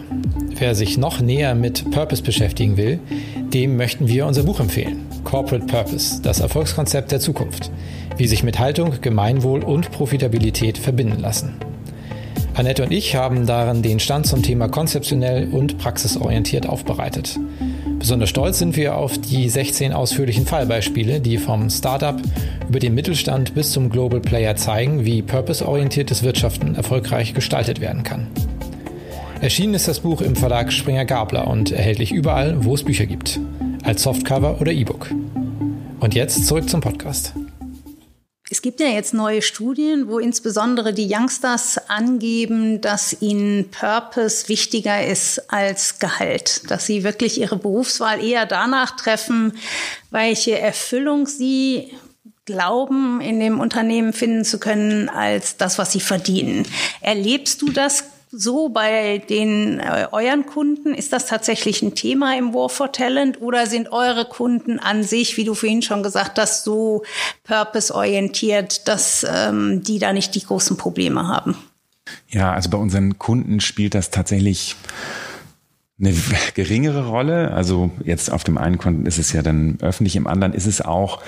Wer 0.59 0.75
sich 0.75 0.99
noch 0.99 1.21
näher 1.21 1.55
mit 1.55 1.91
Purpose 1.91 2.23
beschäftigen 2.23 2.77
will, 2.77 3.01
dem 3.53 3.77
möchten 3.77 4.09
wir 4.09 4.27
unser 4.27 4.45
Buch 4.45 4.61
empfehlen. 4.61 5.07
Corporate 5.25 5.67
Purpose, 5.67 6.21
das 6.23 6.41
Erfolgskonzept 6.41 7.13
der 7.13 7.21
Zukunft. 7.21 7.71
Wie 8.17 8.27
sich 8.27 8.43
mit 8.43 8.59
Haltung, 8.59 9.01
Gemeinwohl 9.01 9.63
und 9.65 9.91
Profitabilität 9.91 10.79
verbinden 10.79 11.21
lassen. 11.21 11.55
Annette 12.55 12.83
und 12.85 12.93
ich 12.93 13.17
haben 13.17 13.47
darin 13.47 13.83
den 13.83 13.99
Stand 13.99 14.27
zum 14.27 14.43
Thema 14.43 14.69
konzeptionell 14.69 15.49
und 15.49 15.79
praxisorientiert 15.79 16.69
aufbereitet. 16.69 17.39
Besonders 18.03 18.31
stolz 18.31 18.59
sind 18.59 18.75
wir 18.75 18.97
auf 18.97 19.17
die 19.17 19.49
16 19.49 19.93
ausführlichen 19.93 20.45
Fallbeispiele, 20.45 21.21
die 21.21 21.39
vom 21.39 21.71
Startup 21.71 22.21
über 22.69 22.81
den 22.81 22.97
Mittelstand 22.97 23.55
bis 23.55 23.71
zum 23.71 23.91
Global 23.91 24.19
Player 24.19 24.57
zeigen, 24.57 25.05
wie 25.05 25.23
purpose-orientiertes 25.23 26.25
Wirtschaften 26.25 26.75
erfolgreich 26.75 27.33
gestaltet 27.33 27.81
werden 27.81 28.03
kann. 28.03 28.27
Erschienen 29.41 29.75
ist 29.75 29.87
das 29.87 30.01
Buch 30.01 30.21
im 30.21 30.35
Verlag 30.35 30.73
Springer 30.73 31.05
Gabler 31.05 31.47
und 31.47 31.71
erhältlich 31.71 32.11
überall, 32.11 32.65
wo 32.65 32.75
es 32.75 32.83
Bücher 32.83 33.07
gibt, 33.07 33.39
als 33.85 34.03
Softcover 34.03 34.61
oder 34.61 34.73
E-Book. 34.73 35.09
Und 36.01 36.17
jetzt 36.17 36.49
zurück 36.49 36.69
zum 36.69 36.81
Podcast. 36.81 37.35
Es 38.53 38.61
gibt 38.61 38.81
ja 38.81 38.89
jetzt 38.89 39.15
neue 39.15 39.41
Studien, 39.41 40.09
wo 40.09 40.19
insbesondere 40.19 40.93
die 40.93 41.11
Youngsters 41.11 41.89
angeben, 41.89 42.83
dass 42.83 43.23
ihnen 43.23 43.71
Purpose 43.71 44.51
wichtiger 44.51 45.07
ist 45.07 45.51
als 45.51 45.99
Gehalt, 46.01 46.71
dass 46.71 46.85
sie 46.85 47.03
wirklich 47.03 47.41
ihre 47.41 47.57
Berufswahl 47.57 48.23
eher 48.23 48.45
danach 48.45 48.95
treffen, 48.95 49.55
welche 50.11 50.59
Erfüllung 50.59 51.27
sie 51.27 51.95
glauben, 52.45 53.23
in 53.23 53.41
dem 53.41 53.59
Unternehmen 53.59 54.13
finden 54.13 54.45
zu 54.45 54.61
können, 54.61 55.09
als 55.09 55.57
das, 55.57 55.79
was 55.79 55.93
sie 55.93 56.01
verdienen. 56.01 56.67
Erlebst 57.01 57.63
du 57.63 57.71
das 57.71 58.05
so 58.33 58.71
bei 58.71 59.19
den 59.19 59.79
äh, 59.79 60.09
euren 60.11 60.47
Kunden? 60.47 60.95
Ist 60.95 61.13
das 61.13 61.27
tatsächlich 61.27 61.83
ein 61.83 61.95
Thema 61.95 62.37
im 62.37 62.55
War 62.55 62.71
for 62.71 62.91
Talent 62.91 63.41
oder 63.43 63.67
sind 63.67 63.93
eure 63.93 64.25
Kunden 64.25 64.79
an 64.79 65.03
sich, 65.03 65.37
wie 65.37 65.45
du 65.45 65.55
vorhin 65.55 65.83
schon 65.83 66.03
gesagt 66.03 66.39
hast, 66.39 66.65
so 66.65 67.03
purpose-orientiert, 67.45 68.89
dass 68.89 69.27
ähm, 69.29 69.83
die 69.83 69.99
da 69.99 70.13
nicht 70.13 70.35
die 70.35 70.43
großen 70.43 70.79
Probleme 70.79 71.29
haben? 71.29 71.57
Ja, 72.29 72.53
also 72.53 72.71
bei 72.71 72.79
unseren 72.79 73.19
Kunden 73.19 73.61
spielt 73.61 73.95
das 73.95 74.11
tatsächlich 74.11 74.77
eine 76.01 76.15
geringere 76.55 77.07
Rolle. 77.07 77.53
Also 77.53 77.91
jetzt 78.03 78.33
auf 78.33 78.45
dem 78.45 78.57
einen 78.57 78.79
Kunden 78.79 79.05
ist 79.05 79.19
es 79.19 79.33
ja 79.33 79.43
dann 79.43 79.79
öffentlich, 79.83 80.17
im 80.17 80.27
anderen 80.27 80.55
ist 80.55 80.67
es 80.67 80.81
auch 80.81 81.23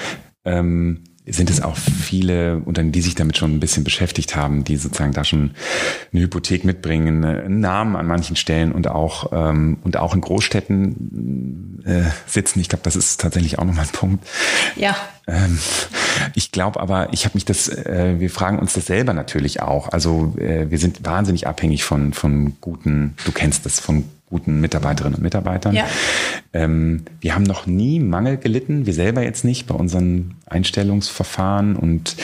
ähm, 0.47 1.05
sind 1.27 1.49
es 1.49 1.63
auch 1.63 1.77
viele 1.77 2.59
Unternehmen, 2.59 2.93
die 2.93 3.01
sich 3.01 3.15
damit 3.15 3.39
schon 3.39 3.55
ein 3.55 3.61
bisschen 3.61 3.83
beschäftigt 3.83 4.37
haben, 4.37 4.63
die 4.63 4.77
sozusagen 4.77 5.13
da 5.13 5.25
schon 5.25 5.53
eine 6.13 6.23
Hypothek 6.23 6.65
mitbringen, 6.65 7.25
einen 7.25 7.61
Namen 7.61 7.97
an 7.97 8.07
manchen 8.07 8.37
Stellen 8.37 8.73
und 8.73 8.89
auch 8.89 9.33
ähm, 9.33 9.79
und 9.83 9.97
auch 9.97 10.15
in 10.15 10.21
Großstädten 10.21 11.83
äh, 11.87 12.03
sitzen. 12.27 12.61
Ich 12.61 12.69
glaube, 12.69 12.83
das 12.85 12.95
ist 12.95 13.21
tatsächlich 13.21 13.59
auch 13.59 13.65
nochmal 13.65 13.87
ein 13.87 13.93
Punkt. 13.93 14.27
Ja. 14.77 14.97
Ähm, 15.27 15.59
ich 16.35 16.53
glaube 16.53 16.79
aber, 16.81 17.11
ich 17.15 17.25
habe 17.25 17.37
mich 17.37 17.47
das, 17.47 17.69
äh, 17.69 18.17
wir 18.19 18.29
fragen 18.29 18.59
uns 18.59 18.75
das 18.75 18.85
selber 18.85 19.15
natürlich 19.15 19.63
auch. 19.63 19.89
Also 19.89 20.35
äh, 20.37 20.71
wir 20.71 20.79
sind 20.79 21.07
wahnsinnig 21.07 21.47
abhängig 21.47 21.85
von 21.85 22.13
von 22.13 22.57
guten, 22.61 23.15
du 23.25 23.33
kennst 23.33 23.65
das, 23.65 23.81
von 23.81 24.05
guten 24.35 24.61
Mitarbeiterinnen 24.61 25.15
und 25.15 25.23
Mitarbeitern. 25.23 25.77
Ja. 25.77 25.87
Ähm, 26.53 27.05
wir 27.21 27.37
haben 27.37 27.45
noch 27.45 27.67
nie 27.67 28.01
Mangel 28.01 28.37
gelitten, 28.37 28.85
wir 28.85 28.93
selber 28.93 29.23
jetzt 29.23 29.45
nicht 29.45 29.69
bei 29.69 29.77
unseren 29.77 30.35
Einstellungsverfahren 30.47 31.77
und 31.77 32.17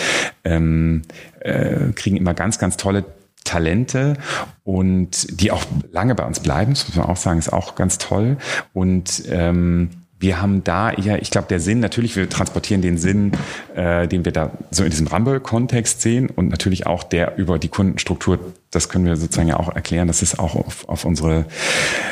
ähm, 0.42 1.02
äh, 1.38 1.92
kriegen 1.94 2.16
immer 2.16 2.34
ganz, 2.34 2.58
ganz 2.58 2.76
tolle 2.76 3.04
Talente 3.44 4.16
und 4.64 5.40
die 5.40 5.52
auch 5.52 5.64
lange 5.92 6.16
bei 6.16 6.24
uns 6.24 6.40
bleiben, 6.40 6.72
das 6.72 6.88
muss 6.88 6.96
man 6.96 7.06
auch 7.06 7.16
sagen, 7.16 7.38
ist 7.38 7.52
auch 7.52 7.76
ganz 7.76 7.98
toll. 7.98 8.38
Und 8.72 9.22
ähm, 9.28 9.90
wir 10.20 10.40
haben 10.40 10.62
da 10.62 10.92
eher, 10.92 11.22
ich 11.22 11.30
glaube, 11.30 11.48
der 11.48 11.60
Sinn, 11.60 11.80
natürlich, 11.80 12.14
wir 12.14 12.28
transportieren 12.28 12.82
den 12.82 12.98
Sinn, 12.98 13.32
äh, 13.74 14.06
den 14.06 14.26
wir 14.26 14.32
da 14.32 14.52
so 14.70 14.84
in 14.84 14.90
diesem 14.90 15.06
Rumble-Kontext 15.06 16.02
sehen 16.02 16.28
und 16.28 16.48
natürlich 16.48 16.86
auch 16.86 17.02
der 17.02 17.38
über 17.38 17.58
die 17.58 17.68
Kundenstruktur, 17.68 18.38
das 18.70 18.90
können 18.90 19.06
wir 19.06 19.16
sozusagen 19.16 19.48
ja 19.48 19.58
auch 19.58 19.74
erklären, 19.74 20.08
dass 20.08 20.20
es 20.20 20.38
auch 20.38 20.54
auf, 20.54 20.88
auf 20.88 21.06
unsere, 21.06 21.46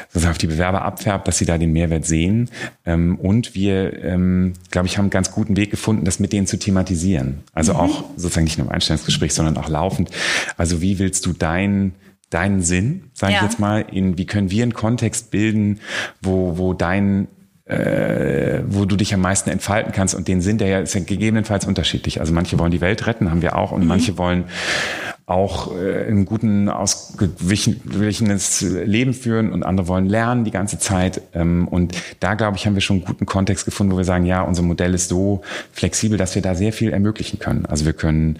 sozusagen 0.08 0.32
auf 0.32 0.38
die 0.38 0.46
Bewerber 0.46 0.82
abfärbt, 0.82 1.28
dass 1.28 1.36
sie 1.36 1.44
da 1.44 1.58
den 1.58 1.72
Mehrwert 1.72 2.06
sehen. 2.06 2.50
Ähm, 2.86 3.16
und 3.16 3.54
wir, 3.54 4.02
ähm, 4.02 4.54
glaube 4.70 4.88
ich, 4.88 4.96
haben 4.96 5.04
einen 5.04 5.10
ganz 5.10 5.30
guten 5.30 5.58
Weg 5.58 5.70
gefunden, 5.70 6.06
das 6.06 6.18
mit 6.18 6.32
denen 6.32 6.46
zu 6.46 6.58
thematisieren. 6.58 7.44
Also 7.52 7.74
mhm. 7.74 7.80
auch 7.80 8.04
sozusagen 8.16 8.44
nicht 8.44 8.56
nur 8.56 8.68
im 8.68 8.72
Einstellungsgespräch, 8.72 9.34
sondern 9.34 9.58
auch 9.58 9.68
laufend. 9.68 10.10
Also 10.56 10.80
wie 10.80 10.98
willst 10.98 11.26
du 11.26 11.34
dein 11.34 11.92
deinen 12.30 12.60
Sinn, 12.60 13.04
sage 13.14 13.32
ja. 13.32 13.38
ich 13.38 13.44
jetzt 13.44 13.58
mal, 13.58 13.86
in 13.90 14.18
wie 14.18 14.26
können 14.26 14.50
wir 14.50 14.62
einen 14.62 14.74
Kontext 14.74 15.30
bilden, 15.30 15.80
wo, 16.20 16.58
wo 16.58 16.74
dein 16.74 17.26
äh, 17.68 18.62
wo 18.66 18.86
du 18.86 18.96
dich 18.96 19.12
am 19.14 19.20
meisten 19.20 19.50
entfalten 19.50 19.92
kannst. 19.92 20.14
Und 20.14 20.26
den 20.26 20.40
Sinn, 20.40 20.58
der 20.58 20.68
ja 20.68 20.80
ist 20.80 20.94
ja 20.94 21.00
gegebenenfalls 21.00 21.66
unterschiedlich. 21.66 22.20
Also 22.20 22.32
manche 22.32 22.58
wollen 22.58 22.70
die 22.70 22.80
Welt 22.80 23.06
retten, 23.06 23.30
haben 23.30 23.42
wir 23.42 23.56
auch, 23.56 23.72
und 23.72 23.82
mhm. 23.82 23.88
manche 23.88 24.18
wollen 24.18 24.44
auch 25.26 25.76
äh, 25.76 26.08
ein 26.08 26.24
guten, 26.24 26.70
ausgewichenes 26.70 28.62
Leben 28.62 29.12
führen 29.12 29.52
und 29.52 29.62
andere 29.62 29.86
wollen 29.86 30.06
lernen 30.06 30.44
die 30.44 30.50
ganze 30.50 30.78
Zeit. 30.78 31.20
Ähm, 31.34 31.68
und 31.68 31.94
da, 32.20 32.34
glaube 32.34 32.56
ich, 32.56 32.66
haben 32.66 32.74
wir 32.74 32.80
schon 32.80 32.96
einen 32.96 33.04
guten 33.04 33.26
Kontext 33.26 33.66
gefunden, 33.66 33.92
wo 33.92 33.98
wir 33.98 34.04
sagen, 34.04 34.24
ja, 34.24 34.40
unser 34.40 34.62
Modell 34.62 34.94
ist 34.94 35.10
so 35.10 35.42
flexibel, 35.72 36.16
dass 36.16 36.34
wir 36.34 36.40
da 36.40 36.54
sehr 36.54 36.72
viel 36.72 36.92
ermöglichen 36.92 37.38
können. 37.38 37.66
Also 37.66 37.84
wir 37.84 37.92
können 37.92 38.38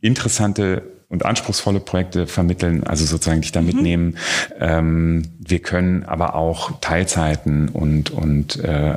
interessante 0.00 0.82
und 1.10 1.26
anspruchsvolle 1.26 1.80
Projekte 1.80 2.28
vermitteln, 2.28 2.84
also 2.84 3.04
sozusagen 3.04 3.40
dich 3.40 3.52
da 3.52 3.60
mhm. 3.60 3.66
mitnehmen. 3.66 4.16
Ähm, 4.58 5.24
wir 5.38 5.58
können 5.58 6.04
aber 6.04 6.36
auch 6.36 6.80
Teilzeiten 6.80 7.68
und, 7.68 8.10
und 8.10 8.56
äh, 8.60 8.96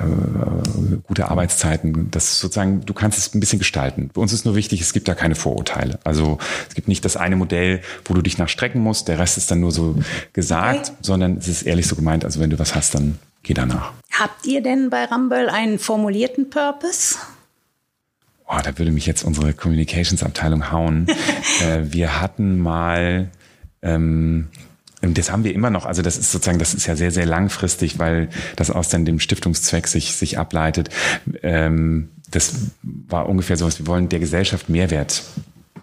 gute 1.08 1.30
Arbeitszeiten, 1.30 2.12
das 2.12 2.40
sozusagen, 2.40 2.86
du 2.86 2.94
kannst 2.94 3.18
es 3.18 3.34
ein 3.34 3.40
bisschen 3.40 3.60
gestalten. 3.60 4.12
Bei 4.14 4.22
uns 4.22 4.32
ist 4.32 4.46
nur 4.46 4.56
wichtig, 4.56 4.80
es 4.80 4.94
gibt 4.94 5.08
da 5.08 5.16
keine 5.16 5.34
Vorurteile. 5.34 6.00
Also 6.04 6.38
es 6.70 6.76
gibt 6.76 6.88
nicht 6.88 7.04
das 7.04 7.18
eine 7.18 7.36
Modell, 7.36 7.82
wo 8.06 8.14
du 8.14 8.22
dich 8.22 8.38
nach 8.38 8.48
strecken 8.48 8.80
musst, 8.80 9.08
der 9.08 9.18
Rest 9.18 9.38
ist 9.38 9.50
dann 9.50 9.60
nur 9.60 9.72
so 9.72 9.96
gesagt, 10.34 10.90
okay. 10.90 10.98
sondern 11.02 11.38
es 11.38 11.48
ist 11.48 11.64
ehrlich 11.64 11.88
so 11.88 11.96
gemeint, 11.96 12.24
also 12.26 12.40
wenn 12.40 12.52
du 12.52 12.60
was 12.60 12.76
hast, 12.76 12.94
dann 12.94 13.18
geh 13.42 13.56
danach. 13.56 13.92
Habt 14.12 14.46
ihr 14.46 14.62
denn 14.62 14.92
bei 14.92 15.06
Rumble 15.06 15.50
einen 15.50 15.80
formulierten 15.80 16.52
Purpose? 16.52 17.16
Oh, 18.48 18.60
da 18.64 18.78
würde 18.78 18.92
mich 18.92 19.06
jetzt 19.06 19.24
unsere 19.24 19.54
Communications-Abteilung 19.54 20.72
hauen. 20.72 21.08
äh, 21.62 21.82
wir 21.84 22.22
hatten 22.22 22.60
mal, 22.60 23.30
ähm, 23.82 24.50
das 25.02 25.32
haben 25.32 25.44
wir 25.44 25.54
immer 25.54 25.70
noch, 25.70 25.86
also 25.86 26.02
das 26.02 26.18
ist 26.18 26.32
sozusagen, 26.32 26.60
das 26.60 26.74
ist 26.74 26.86
ja 26.88 26.96
sehr, 26.96 27.12
sehr 27.12 27.26
langfristig, 27.26 28.00
weil 28.00 28.30
das 28.56 28.72
aus 28.72 28.90
dann 28.90 29.06
dem 29.06 29.20
Stiftungszweck 29.20 29.88
sich, 29.88 30.16
sich 30.16 30.38
ableitet. 30.38 30.90
Ähm, 31.42 32.10
das 32.30 32.54
war 32.82 33.30
ungefähr 33.30 33.58
so, 33.58 33.66
was 33.66 33.80
wir 33.80 33.88
wollen 33.88 34.10
der 34.10 34.20
Gesellschaft 34.20 34.70
Mehrwert 34.70 35.24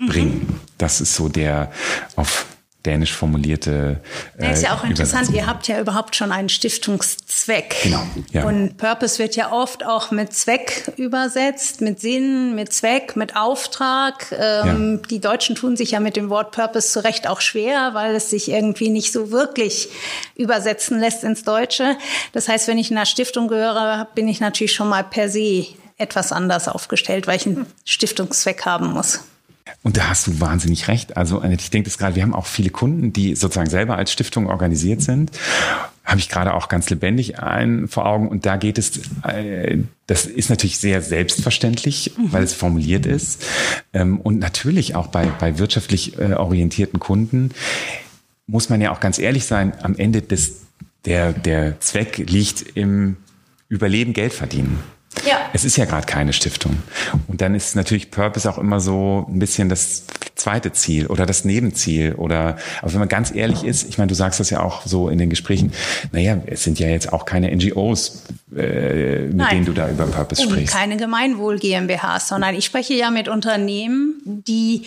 bringen. 0.09 0.47
Mhm. 0.49 0.61
Das 0.79 1.01
ist 1.01 1.15
so 1.15 1.29
der 1.29 1.71
auf 2.17 2.47
dänisch 2.87 3.13
formulierte. 3.13 4.01
Äh, 4.39 4.45
ja, 4.45 4.51
ist 4.53 4.63
ja 4.63 4.75
auch 4.75 4.85
interessant, 4.85 5.31
ihr 5.31 5.47
habt 5.47 5.69
ja 5.69 5.81
überhaupt 5.81 6.17
schon 6.17 6.33
einen 6.33 6.49
Stiftungszweck. 6.49 7.77
Genau. 7.83 8.03
Ja. 8.33 8.45
Und 8.45 8.79
Purpose 8.79 9.19
wird 9.19 9.37
ja 9.37 9.53
oft 9.53 9.85
auch 9.85 10.11
mit 10.11 10.33
Zweck 10.33 10.93
übersetzt, 10.97 11.81
mit 11.83 12.01
Sinn, 12.01 12.55
mit 12.55 12.73
Zweck, 12.73 13.17
mit 13.17 13.37
Auftrag. 13.37 14.33
Ähm, 14.33 15.01
ja. 15.01 15.09
Die 15.09 15.21
Deutschen 15.21 15.57
tun 15.57 15.77
sich 15.77 15.91
ja 15.93 16.01
mit 16.01 16.17
dem 16.17 16.31
Wort 16.31 16.53
Purpose 16.53 16.91
zu 16.91 17.05
Recht 17.05 17.29
auch 17.29 17.41
schwer, 17.41 17.91
weil 17.93 18.15
es 18.15 18.31
sich 18.31 18.51
irgendwie 18.51 18.89
nicht 18.89 19.13
so 19.13 19.31
wirklich 19.31 19.89
übersetzen 20.35 20.99
lässt 20.99 21.23
ins 21.23 21.45
Deutsche. 21.45 21.97
Das 22.33 22.49
heißt, 22.49 22.67
wenn 22.67 22.79
ich 22.79 22.91
in 22.91 22.97
einer 22.97 23.07
Stiftung 23.07 23.49
gehöre, 23.49 24.09
bin 24.15 24.27
ich 24.27 24.41
natürlich 24.41 24.73
schon 24.73 24.89
mal 24.89 25.05
per 25.05 25.29
se 25.29 25.67
etwas 25.99 26.33
anders 26.33 26.67
aufgestellt, 26.67 27.27
weil 27.27 27.37
ich 27.37 27.47
einen 27.47 27.67
Stiftungszweck 27.85 28.65
haben 28.65 28.93
muss. 28.93 29.21
Und 29.83 29.97
da 29.97 30.09
hast 30.09 30.27
du 30.27 30.41
wahnsinnig 30.41 30.89
recht. 30.89 31.17
Also 31.17 31.43
ich 31.43 31.71
denke 31.71 31.89
das 31.89 31.99
gerade, 31.99 32.15
wir 32.15 32.23
haben 32.23 32.35
auch 32.35 32.47
viele 32.47 32.71
Kunden, 32.71 33.13
die 33.13 33.35
sozusagen 33.35 33.71
selber 33.71 33.97
als 33.97 34.13
Stiftung 34.13 34.47
organisiert 34.47 35.03
sind. 35.03 35.31
Habe 36.05 36.19
ich 36.19 36.29
gerade 36.29 36.55
auch 36.55 36.69
ganz 36.69 36.91
lebendig 36.91 37.39
ein 37.39 37.89
vor 37.89 38.07
Augen. 38.07 38.29
Und 38.29 38.47
da 38.47 38.57
geht 38.57 38.79
es, 38.79 39.01
äh, 39.23 39.79
das 40.07 40.27
ist 40.27 40.51
natürlich 40.51 40.79
sehr 40.79 41.03
selbstverständlich, 41.03 42.13
mhm. 42.17 42.33
weil 42.33 42.43
es 42.43 42.55
formuliert 42.55 43.07
ist. 43.07 43.45
Ähm, 43.93 44.21
und 44.21 44.39
natürlich 44.39 44.95
auch 44.95 45.09
bei, 45.09 45.27
bei 45.27 45.59
wirtschaftlich 45.59 46.19
äh, 46.19 46.35
orientierten 46.35 46.99
Kunden 46.99 47.51
muss 48.47 48.69
man 48.69 48.81
ja 48.81 48.91
auch 48.91 49.01
ganz 49.01 49.19
ehrlich 49.19 49.45
sein, 49.45 49.73
am 49.83 49.97
Ende 49.97 50.23
des, 50.23 50.63
der, 51.05 51.33
der 51.33 51.81
Zweck 51.81 52.19
liegt 52.19 52.77
im 52.77 53.17
Überleben, 53.69 54.13
Geld 54.13 54.33
verdienen. 54.33 54.81
Es 55.53 55.65
ist 55.65 55.77
ja 55.77 55.85
gerade 55.85 56.07
keine 56.07 56.33
Stiftung. 56.33 56.83
Und 57.29 57.41
dann 57.41 57.55
ist 57.55 57.77
natürlich 57.77 58.11
Purpose 58.11 58.49
auch 58.49 58.59
immer 58.59 58.81
so 58.81 59.27
ein 59.29 59.39
bisschen 59.39 59.69
das 59.69 60.05
zweite 60.35 60.73
Ziel 60.73 61.07
oder 61.07 61.27
das 61.27 61.45
Nebenziel. 61.45 62.15
Oder, 62.15 62.57
aber 62.81 62.93
wenn 62.93 63.01
man 63.01 63.09
ganz 63.09 63.35
ehrlich 63.35 63.65
ist, 63.65 63.89
ich 63.89 63.99
meine, 63.99 64.09
du 64.09 64.15
sagst 64.15 64.41
das 64.41 64.51
ja 64.51 64.61
auch 64.63 64.87
so 64.87 65.09
in 65.09 65.19
den 65.19 65.31
Gesprächen, 65.31 65.73
naja, 66.13 66.39
es 66.47 66.65
sind 66.65 66.79
ja 66.79 66.89
jetzt 66.89 67.13
auch 67.13 67.25
keine 67.25 67.55
NGOs, 67.55 68.25
äh, 68.57 69.27
mit 69.27 69.37
Nein. 69.37 69.49
denen 69.51 69.67
du 69.67 69.73
da 69.73 69.89
über 69.89 70.07
Purpose 70.07 70.43
Und 70.43 70.51
sprichst. 70.51 70.75
Keine 70.75 70.97
Gemeinwohl 70.97 71.59
GmbHs, 71.59 72.29
sondern 72.29 72.55
ich 72.55 72.65
spreche 72.65 72.95
ja 72.95 73.11
mit 73.11 73.29
Unternehmen, 73.29 74.21
die 74.25 74.87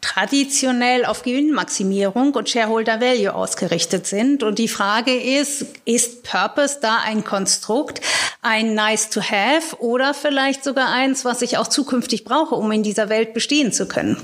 traditionell 0.00 1.04
auf 1.04 1.22
Gewinnmaximierung 1.22 2.34
und 2.34 2.48
Shareholder 2.48 3.00
Value 3.00 3.34
ausgerichtet 3.34 4.06
sind. 4.06 4.42
Und 4.42 4.58
die 4.58 4.68
Frage 4.68 5.14
ist, 5.14 5.64
ist 5.84 6.22
Purpose 6.22 6.78
da 6.80 6.98
ein 7.04 7.24
Konstrukt, 7.24 8.00
ein 8.40 8.74
Nice 8.74 9.10
to 9.10 9.20
Have 9.20 9.80
oder 9.80 10.14
vielleicht 10.14 10.62
sogar 10.62 10.88
eins, 10.88 11.24
was 11.24 11.42
ich 11.42 11.58
auch 11.58 11.66
zukünftig 11.66 12.24
brauche, 12.24 12.54
um 12.54 12.70
in 12.70 12.82
dieser 12.82 13.08
Welt 13.08 13.34
bestehen 13.34 13.72
zu 13.72 13.88
können? 13.88 14.16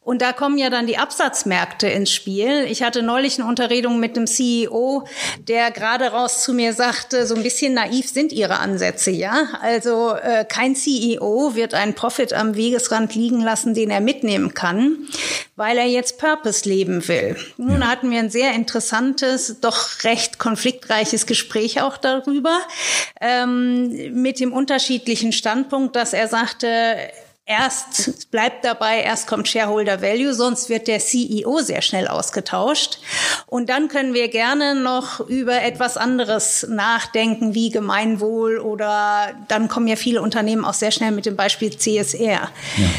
Und 0.00 0.22
da 0.22 0.32
kommen 0.32 0.56
ja 0.56 0.70
dann 0.70 0.86
die 0.86 0.98
Absatzmärkte 0.98 1.86
ins 1.88 2.10
Spiel. 2.10 2.64
Ich 2.68 2.82
hatte 2.82 3.02
neulich 3.02 3.38
eine 3.38 3.48
Unterredung 3.48 4.00
mit 4.00 4.16
einem 4.16 4.26
CEO, 4.26 5.06
der 5.46 5.70
gerade 5.70 6.06
raus 6.06 6.42
zu 6.42 6.54
mir 6.54 6.72
sagte, 6.72 7.26
so 7.26 7.34
ein 7.34 7.42
bisschen 7.42 7.74
naiv 7.74 8.08
sind 8.08 8.32
ihre 8.32 8.58
Ansätze, 8.58 9.10
ja? 9.10 9.48
Also 9.60 10.14
äh, 10.14 10.44
kein 10.46 10.74
CEO 10.74 11.54
wird 11.54 11.74
einen 11.74 11.94
Profit 11.94 12.32
am 12.32 12.56
Wegesrand 12.56 13.14
liegen 13.14 13.42
lassen, 13.42 13.74
den 13.74 13.90
er 13.90 14.00
mitnehmen 14.00 14.54
kann 14.54 15.09
weil 15.56 15.78
er 15.78 15.86
jetzt 15.86 16.18
Purpose 16.18 16.68
leben 16.68 17.06
will. 17.08 17.36
Nun 17.56 17.80
ja. 17.80 17.88
hatten 17.88 18.10
wir 18.10 18.18
ein 18.18 18.30
sehr 18.30 18.54
interessantes, 18.54 19.60
doch 19.60 20.04
recht 20.04 20.38
konfliktreiches 20.38 21.26
Gespräch 21.26 21.82
auch 21.82 21.96
darüber, 21.96 22.58
ähm, 23.20 24.20
mit 24.20 24.40
dem 24.40 24.52
unterschiedlichen 24.52 25.32
Standpunkt, 25.32 25.96
dass 25.96 26.12
er 26.12 26.28
sagte, 26.28 26.96
Erst 27.50 28.30
bleibt 28.30 28.64
dabei, 28.64 29.00
erst 29.00 29.26
kommt 29.26 29.48
Shareholder 29.48 30.00
Value, 30.00 30.34
sonst 30.34 30.68
wird 30.68 30.86
der 30.86 31.00
CEO 31.00 31.58
sehr 31.62 31.82
schnell 31.82 32.06
ausgetauscht. 32.06 33.00
Und 33.46 33.68
dann 33.68 33.88
können 33.88 34.14
wir 34.14 34.28
gerne 34.28 34.76
noch 34.76 35.18
über 35.18 35.60
etwas 35.60 35.96
anderes 35.96 36.64
nachdenken, 36.70 37.52
wie 37.52 37.70
Gemeinwohl 37.70 38.58
oder 38.58 39.32
dann 39.48 39.66
kommen 39.66 39.88
ja 39.88 39.96
viele 39.96 40.22
Unternehmen 40.22 40.64
auch 40.64 40.74
sehr 40.74 40.92
schnell 40.92 41.10
mit 41.10 41.26
dem 41.26 41.34
Beispiel 41.34 41.76
CSR. 41.76 42.50
Ja. 42.76 42.90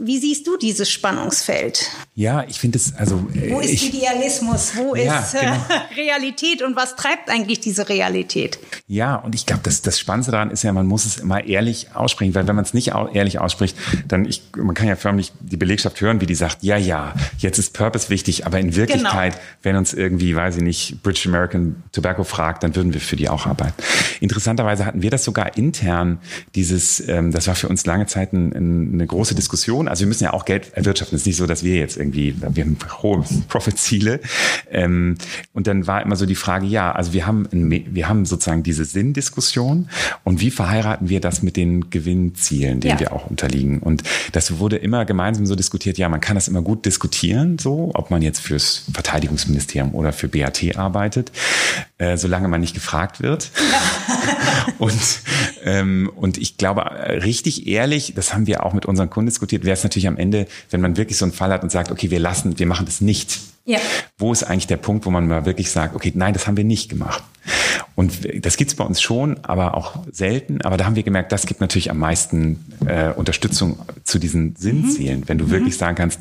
Wie 0.00 0.18
siehst 0.18 0.46
du 0.46 0.56
dieses 0.56 0.90
Spannungsfeld? 0.90 1.90
Ja, 2.18 2.44
ich 2.48 2.58
finde 2.58 2.78
es, 2.78 2.94
also. 2.96 3.28
Wo 3.48 3.60
ist 3.60 3.70
ich, 3.70 3.94
Idealismus? 3.94 4.72
Wo 4.74 4.96
ja, 4.96 5.20
ist 5.20 5.34
äh, 5.34 5.40
genau. 5.40 5.54
Realität 5.96 6.62
und 6.62 6.74
was 6.74 6.96
treibt 6.96 7.30
eigentlich 7.30 7.60
diese 7.60 7.88
Realität? 7.88 8.58
Ja, 8.88 9.14
und 9.14 9.34
ich 9.34 9.46
glaube, 9.46 9.62
das, 9.62 9.82
das 9.82 10.00
Spannendste 10.00 10.32
daran 10.32 10.50
ist 10.50 10.64
ja, 10.64 10.72
man 10.72 10.86
muss 10.86 11.04
es 11.04 11.18
immer 11.18 11.44
ehrlich 11.44 11.94
aussprechen, 11.94 12.34
weil 12.34 12.48
wenn 12.48 12.56
man 12.56 12.64
es 12.64 12.74
nicht 12.74 12.92
ehrlich 13.12 13.38
ausspricht, 13.38 13.76
dann 14.08 14.24
ich, 14.24 14.42
man 14.56 14.74
kann 14.74 14.88
ja 14.88 14.96
förmlich 14.96 15.32
die 15.38 15.56
Belegschaft 15.56 16.00
hören, 16.00 16.20
wie 16.20 16.26
die 16.26 16.34
sagt, 16.34 16.62
ja, 16.62 16.76
ja, 16.76 17.14
jetzt 17.38 17.58
ist 17.58 17.72
Purpose 17.72 18.08
wichtig, 18.10 18.46
aber 18.46 18.58
in 18.58 18.74
Wirklichkeit, 18.74 19.34
genau. 19.34 19.44
wenn 19.62 19.76
uns 19.76 19.94
irgendwie, 19.94 20.34
weiß 20.34 20.56
ich 20.56 20.62
nicht, 20.62 21.02
British 21.04 21.26
American 21.26 21.84
Tobacco 21.92 22.24
fragt, 22.24 22.64
dann 22.64 22.74
würden 22.74 22.94
wir 22.94 23.00
für 23.00 23.14
die 23.14 23.28
auch 23.28 23.46
arbeiten. 23.46 23.74
Interessanterweise 24.20 24.86
hatten 24.86 25.02
wir 25.02 25.10
das 25.10 25.22
sogar 25.22 25.56
intern, 25.56 26.18
dieses, 26.56 27.06
ähm, 27.08 27.30
das 27.30 27.46
war 27.46 27.54
für 27.54 27.68
uns 27.68 27.86
lange 27.86 28.06
Zeit 28.06 28.32
ein, 28.32 28.92
eine 28.92 29.06
große 29.06 29.36
Diskussion 29.36 29.86
also 29.86 30.00
wir 30.00 30.08
müssen 30.08 30.24
ja 30.24 30.32
auch 30.32 30.44
Geld 30.44 30.72
erwirtschaften. 30.74 31.16
Es 31.16 31.22
ist 31.22 31.26
nicht 31.26 31.36
so, 31.36 31.46
dass 31.46 31.62
wir 31.62 31.76
jetzt 31.76 31.96
irgendwie, 31.96 32.07
wir 32.14 32.34
haben 32.64 32.76
hohe 33.02 33.24
Profitziele. 33.48 34.20
Ähm, 34.70 35.16
und 35.52 35.66
dann 35.66 35.86
war 35.86 36.02
immer 36.02 36.16
so 36.16 36.26
die 36.26 36.34
Frage, 36.34 36.66
ja, 36.66 36.92
also 36.92 37.12
wir 37.12 37.26
haben, 37.26 37.46
wir 37.50 38.08
haben 38.08 38.24
sozusagen 38.24 38.62
diese 38.62 38.84
Sinndiskussion 38.84 39.88
und 40.24 40.40
wie 40.40 40.50
verheiraten 40.50 41.08
wir 41.08 41.20
das 41.20 41.42
mit 41.42 41.56
den 41.56 41.90
Gewinnzielen, 41.90 42.80
denen 42.80 42.94
ja. 42.94 43.00
wir 43.00 43.12
auch 43.12 43.30
unterliegen? 43.30 43.80
Und 43.80 44.02
das 44.32 44.58
wurde 44.58 44.76
immer 44.76 45.04
gemeinsam 45.04 45.46
so 45.46 45.54
diskutiert, 45.54 45.98
ja, 45.98 46.08
man 46.08 46.20
kann 46.20 46.34
das 46.34 46.48
immer 46.48 46.62
gut 46.62 46.84
diskutieren, 46.86 47.58
so, 47.58 47.90
ob 47.94 48.10
man 48.10 48.22
jetzt 48.22 48.40
fürs 48.40 48.84
Verteidigungsministerium 48.92 49.94
oder 49.94 50.12
für 50.12 50.28
BAT 50.28 50.76
arbeitet, 50.76 51.32
äh, 51.98 52.16
solange 52.16 52.48
man 52.48 52.60
nicht 52.60 52.74
gefragt 52.74 53.20
wird. 53.20 53.50
Und, 54.78 55.00
ähm, 55.64 56.10
und 56.14 56.38
ich 56.38 56.56
glaube, 56.56 56.82
richtig 56.82 57.66
ehrlich, 57.66 58.12
das 58.14 58.32
haben 58.32 58.46
wir 58.46 58.64
auch 58.64 58.74
mit 58.74 58.86
unseren 58.86 59.10
Kunden 59.10 59.26
diskutiert, 59.26 59.64
wäre 59.64 59.74
es 59.74 59.82
natürlich 59.82 60.06
am 60.06 60.16
Ende, 60.16 60.46
wenn 60.70 60.80
man 60.80 60.96
wirklich 60.96 61.18
so 61.18 61.24
einen 61.24 61.32
Fall 61.32 61.52
hat 61.52 61.62
und 61.62 61.72
sagt, 61.72 61.90
okay, 61.90 62.10
wir 62.10 62.20
lassen, 62.20 62.58
wir 62.58 62.66
machen 62.66 62.86
das 62.86 63.00
nicht. 63.00 63.40
Ja. 63.68 63.78
Wo 64.16 64.32
ist 64.32 64.44
eigentlich 64.44 64.66
der 64.66 64.78
Punkt, 64.78 65.04
wo 65.04 65.10
man 65.10 65.28
mal 65.28 65.44
wirklich 65.44 65.70
sagt, 65.70 65.94
okay, 65.94 66.10
nein, 66.14 66.32
das 66.32 66.46
haben 66.46 66.56
wir 66.56 66.64
nicht 66.64 66.88
gemacht. 66.88 67.22
Und 67.94 68.26
das 68.46 68.56
gibt's 68.56 68.74
bei 68.74 68.84
uns 68.84 69.02
schon, 69.02 69.44
aber 69.44 69.74
auch 69.74 70.06
selten. 70.10 70.62
Aber 70.62 70.78
da 70.78 70.86
haben 70.86 70.96
wir 70.96 71.02
gemerkt, 71.02 71.32
das 71.32 71.44
gibt 71.44 71.60
natürlich 71.60 71.90
am 71.90 71.98
meisten 71.98 72.64
äh, 72.86 73.10
Unterstützung 73.10 73.78
zu 74.04 74.18
diesen 74.18 74.56
Sinnzielen. 74.56 75.20
Mhm. 75.20 75.28
Wenn 75.28 75.38
du 75.38 75.44
mhm. 75.46 75.50
wirklich 75.50 75.76
sagen 75.76 75.96
kannst, 75.96 76.18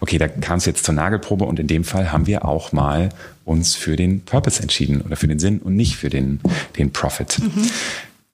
okay, 0.00 0.18
da 0.18 0.26
kam 0.26 0.58
es 0.58 0.66
jetzt 0.66 0.84
zur 0.84 0.94
Nagelprobe 0.94 1.44
und 1.44 1.60
in 1.60 1.68
dem 1.68 1.84
Fall 1.84 2.10
haben 2.10 2.26
wir 2.26 2.44
auch 2.44 2.72
mal 2.72 3.10
uns 3.44 3.76
für 3.76 3.94
den 3.94 4.22
Purpose 4.22 4.60
entschieden 4.60 5.00
oder 5.00 5.14
für 5.14 5.28
den 5.28 5.38
Sinn 5.38 5.60
und 5.60 5.76
nicht 5.76 5.96
für 5.96 6.10
den, 6.10 6.40
den 6.76 6.90
Profit. 6.92 7.38
Mhm. 7.38 7.70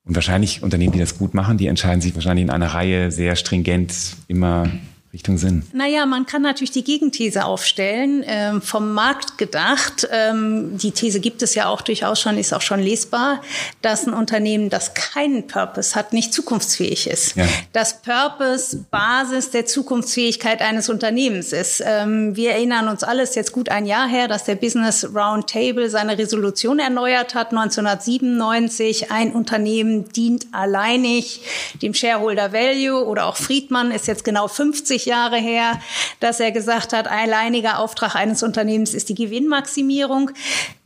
Und 0.06 0.14
wahrscheinlich 0.14 0.62
Unternehmen, 0.62 0.92
die 0.92 1.00
das 1.00 1.18
gut 1.18 1.34
machen, 1.34 1.58
die 1.58 1.66
entscheiden 1.66 2.00
sich 2.00 2.14
wahrscheinlich 2.14 2.44
in 2.44 2.50
einer 2.50 2.68
Reihe 2.68 3.10
sehr 3.10 3.36
stringent 3.36 3.92
immer 4.26 4.70
Richtung 5.14 5.38
Sinn? 5.38 5.62
Naja, 5.72 6.06
man 6.06 6.26
kann 6.26 6.42
natürlich 6.42 6.72
die 6.72 6.82
Gegenthese 6.82 7.44
aufstellen, 7.44 8.24
ähm, 8.26 8.60
vom 8.60 8.92
Markt 8.94 9.38
gedacht. 9.38 10.08
Ähm, 10.10 10.76
die 10.76 10.90
These 10.90 11.20
gibt 11.20 11.40
es 11.40 11.54
ja 11.54 11.68
auch 11.68 11.82
durchaus 11.82 12.20
schon, 12.20 12.36
ist 12.36 12.52
auch 12.52 12.60
schon 12.60 12.80
lesbar, 12.80 13.40
dass 13.80 14.08
ein 14.08 14.12
Unternehmen, 14.12 14.70
das 14.70 14.94
keinen 14.94 15.46
Purpose 15.46 15.94
hat, 15.94 16.12
nicht 16.12 16.34
zukunftsfähig 16.34 17.06
ist. 17.06 17.36
Ja. 17.36 17.46
Dass 17.72 18.02
Purpose 18.02 18.84
Basis 18.90 19.52
der 19.52 19.66
Zukunftsfähigkeit 19.66 20.60
eines 20.60 20.88
Unternehmens 20.88 21.52
ist. 21.52 21.80
Ähm, 21.86 22.34
wir 22.34 22.50
erinnern 22.50 22.88
uns 22.88 23.04
alles 23.04 23.36
jetzt 23.36 23.52
gut 23.52 23.68
ein 23.68 23.86
Jahr 23.86 24.08
her, 24.08 24.26
dass 24.26 24.42
der 24.42 24.56
Business 24.56 25.06
Roundtable 25.14 25.90
seine 25.90 26.18
Resolution 26.18 26.80
erneuert 26.80 27.36
hat, 27.36 27.52
1997. 27.52 29.12
Ein 29.12 29.30
Unternehmen 29.30 30.08
dient 30.08 30.48
alleinig 30.50 31.40
dem 31.82 31.94
Shareholder 31.94 32.52
Value 32.52 33.04
oder 33.06 33.26
auch 33.26 33.36
Friedmann 33.36 33.92
ist 33.92 34.08
jetzt 34.08 34.24
genau 34.24 34.48
50 34.48 35.03
Jahre 35.04 35.36
her, 35.36 35.80
dass 36.20 36.40
er 36.40 36.52
gesagt 36.52 36.92
hat, 36.92 37.08
alleiniger 37.08 37.78
Auftrag 37.78 38.14
eines 38.14 38.42
Unternehmens 38.42 38.94
ist 38.94 39.08
die 39.08 39.14
Gewinnmaximierung. 39.14 40.30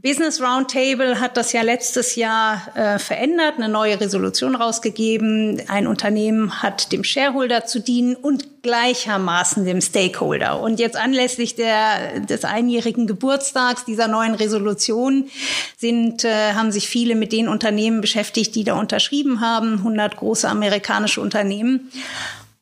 Business 0.00 0.40
Roundtable 0.40 1.20
hat 1.20 1.36
das 1.36 1.52
ja 1.52 1.62
letztes 1.62 2.14
Jahr 2.14 2.62
äh, 2.76 3.00
verändert, 3.00 3.54
eine 3.56 3.68
neue 3.68 4.00
Resolution 4.00 4.54
rausgegeben. 4.54 5.62
Ein 5.66 5.88
Unternehmen 5.88 6.62
hat 6.62 6.92
dem 6.92 7.02
Shareholder 7.02 7.66
zu 7.66 7.80
dienen 7.80 8.14
und 8.14 8.62
gleichermaßen 8.62 9.64
dem 9.64 9.80
Stakeholder. 9.80 10.60
Und 10.60 10.78
jetzt 10.78 10.96
anlässlich 10.96 11.56
der, 11.56 12.20
des 12.20 12.44
einjährigen 12.44 13.08
Geburtstags 13.08 13.84
dieser 13.84 14.06
neuen 14.06 14.34
Resolution 14.34 15.28
sind, 15.76 16.24
äh, 16.24 16.52
haben 16.52 16.70
sich 16.70 16.88
viele 16.88 17.16
mit 17.16 17.32
den 17.32 17.48
Unternehmen 17.48 18.00
beschäftigt, 18.00 18.54
die 18.54 18.62
da 18.62 18.74
unterschrieben 18.78 19.40
haben, 19.40 19.78
100 19.78 20.16
große 20.16 20.48
amerikanische 20.48 21.20
Unternehmen. 21.20 21.90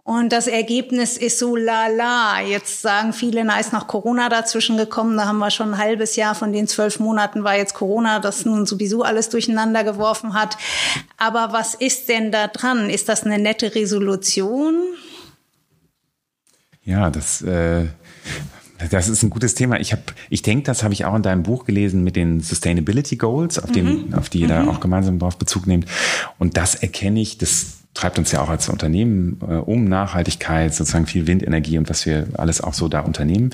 Und 0.07 0.31
das 0.31 0.47
Ergebnis 0.47 1.16
ist 1.16 1.40
so 1.40 1.57
lala. 1.57 2.40
Jetzt 2.40 2.81
sagen 2.81 3.12
viele, 3.12 3.45
na 3.45 3.59
ist 3.59 3.73
noch 3.73 3.88
Corona 3.88 4.29
dazwischen 4.29 4.77
gekommen. 4.77 5.16
Da 5.16 5.27
haben 5.27 5.38
wir 5.38 5.51
schon 5.51 5.75
ein 5.75 5.79
halbes 5.79 6.14
Jahr 6.14 6.37
von 6.37 6.53
den 6.53 6.69
zwölf 6.69 7.01
Monaten 7.01 7.42
war 7.42 7.57
jetzt 7.57 7.75
Corona, 7.75 8.21
das 8.21 8.45
nun 8.45 8.66
sowieso 8.66 9.03
alles 9.03 9.31
durcheinander 9.31 9.83
geworfen 9.83 10.35
hat. 10.35 10.59
Aber 11.16 11.53
was 11.53 11.75
ist 11.75 12.09
denn 12.09 12.31
da 12.31 12.47
dran? 12.47 12.88
Ist 12.88 13.09
das 13.09 13.25
eine 13.25 13.40
nette 13.40 13.75
Resolution? 13.75 14.77
Ja, 16.85 17.11
das 17.11 17.42
äh, 17.42 17.87
Das 18.90 19.09
ist 19.09 19.25
ein 19.25 19.31
gutes 19.31 19.55
Thema. 19.57 19.81
Ich 19.81 19.90
habe, 19.90 20.03
ich 20.31 20.42
denke, 20.42 20.62
das 20.62 20.85
habe 20.85 20.95
ich 20.95 21.05
auch 21.05 21.16
in 21.16 21.23
deinem 21.23 21.42
Buch 21.42 21.64
gelesen 21.64 22.05
mit 22.05 22.14
den 22.14 22.40
Sustainability 22.40 23.16
Goals, 23.16 23.59
auf, 23.59 23.75
mhm. 23.75 24.14
auf 24.14 24.29
die 24.29 24.42
ihr 24.42 24.49
da 24.49 24.62
mhm. 24.62 24.69
auch 24.69 24.79
gemeinsam 24.79 25.19
darauf 25.19 25.37
Bezug 25.37 25.66
nehmt. 25.66 25.87
Und 26.38 26.57
das 26.57 26.77
erkenne 26.77 27.21
ich, 27.21 27.38
das 27.38 27.79
treibt 27.96 28.18
uns 28.18 28.30
ja 28.30 28.42
auch 28.42 28.50
als 28.50 28.68
Unternehmen 28.68 29.38
äh, 29.40 29.54
um 29.54 29.85
Nachhaltigkeit, 29.85 30.74
sozusagen 30.74 31.06
viel 31.06 31.26
Windenergie 31.26 31.78
und 31.78 31.88
was 31.88 32.04
wir 32.04 32.28
alles 32.35 32.61
auch 32.61 32.74
so 32.74 32.88
da 32.88 33.00
unternehmen. 33.00 33.50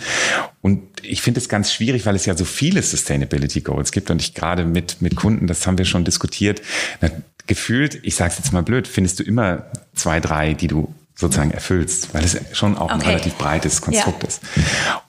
Und 0.60 0.82
ich 1.02 1.22
finde 1.22 1.38
es 1.38 1.48
ganz 1.48 1.72
schwierig, 1.72 2.06
weil 2.06 2.16
es 2.16 2.26
ja 2.26 2.36
so 2.36 2.44
viele 2.44 2.82
Sustainability 2.82 3.60
Goals 3.60 3.92
gibt 3.92 4.10
und 4.10 4.20
ich 4.20 4.34
gerade 4.34 4.64
mit, 4.64 5.00
mit 5.00 5.14
Kunden, 5.14 5.46
das 5.46 5.66
haben 5.66 5.78
wir 5.78 5.84
schon 5.84 6.04
diskutiert, 6.04 6.60
na, 7.00 7.10
gefühlt, 7.46 8.00
ich 8.02 8.16
sage 8.16 8.32
es 8.32 8.38
jetzt 8.38 8.52
mal 8.52 8.64
blöd, 8.64 8.88
findest 8.88 9.20
du 9.20 9.22
immer 9.22 9.66
zwei, 9.94 10.18
drei, 10.18 10.54
die 10.54 10.66
du 10.66 10.92
sozusagen 11.14 11.52
erfüllst, 11.52 12.12
weil 12.12 12.24
es 12.24 12.36
schon 12.52 12.76
auch 12.76 12.86
okay. 12.86 12.94
ein 12.94 13.00
relativ 13.02 13.34
breites 13.34 13.80
Konstrukt 13.80 14.24
ja. 14.24 14.28
ist. 14.28 14.42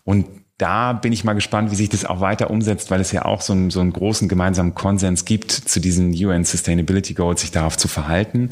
Und 0.03 0.27
da 0.59 0.93
bin 0.93 1.11
ich 1.11 1.23
mal 1.23 1.33
gespannt, 1.33 1.71
wie 1.71 1.75
sich 1.75 1.89
das 1.89 2.05
auch 2.05 2.21
weiter 2.21 2.51
umsetzt, 2.51 2.91
weil 2.91 3.01
es 3.01 3.11
ja 3.11 3.25
auch 3.25 3.41
so 3.41 3.53
einen, 3.53 3.71
so 3.71 3.79
einen 3.79 3.91
großen 3.91 4.29
gemeinsamen 4.29 4.75
Konsens 4.75 5.25
gibt 5.25 5.51
zu 5.51 5.79
diesen 5.79 6.13
UN 6.13 6.45
Sustainability 6.45 7.15
Goals, 7.15 7.41
sich 7.41 7.51
darauf 7.51 7.75
zu 7.75 7.87
verhalten. 7.87 8.49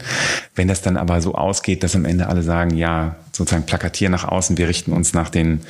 Wenn 0.55 0.67
das 0.67 0.81
dann 0.81 0.97
aber 0.97 1.21
so 1.21 1.35
ausgeht, 1.35 1.83
dass 1.83 1.95
am 1.95 2.05
Ende 2.05 2.27
alle 2.27 2.41
sagen, 2.41 2.75
ja, 2.75 3.15
sozusagen 3.31 3.65
plakatieren 3.65 4.11
nach 4.11 4.25
außen, 4.25 4.57
wir 4.57 4.67
richten 4.67 4.93
uns 4.93 5.13
nach 5.13 5.29
den 5.29 5.61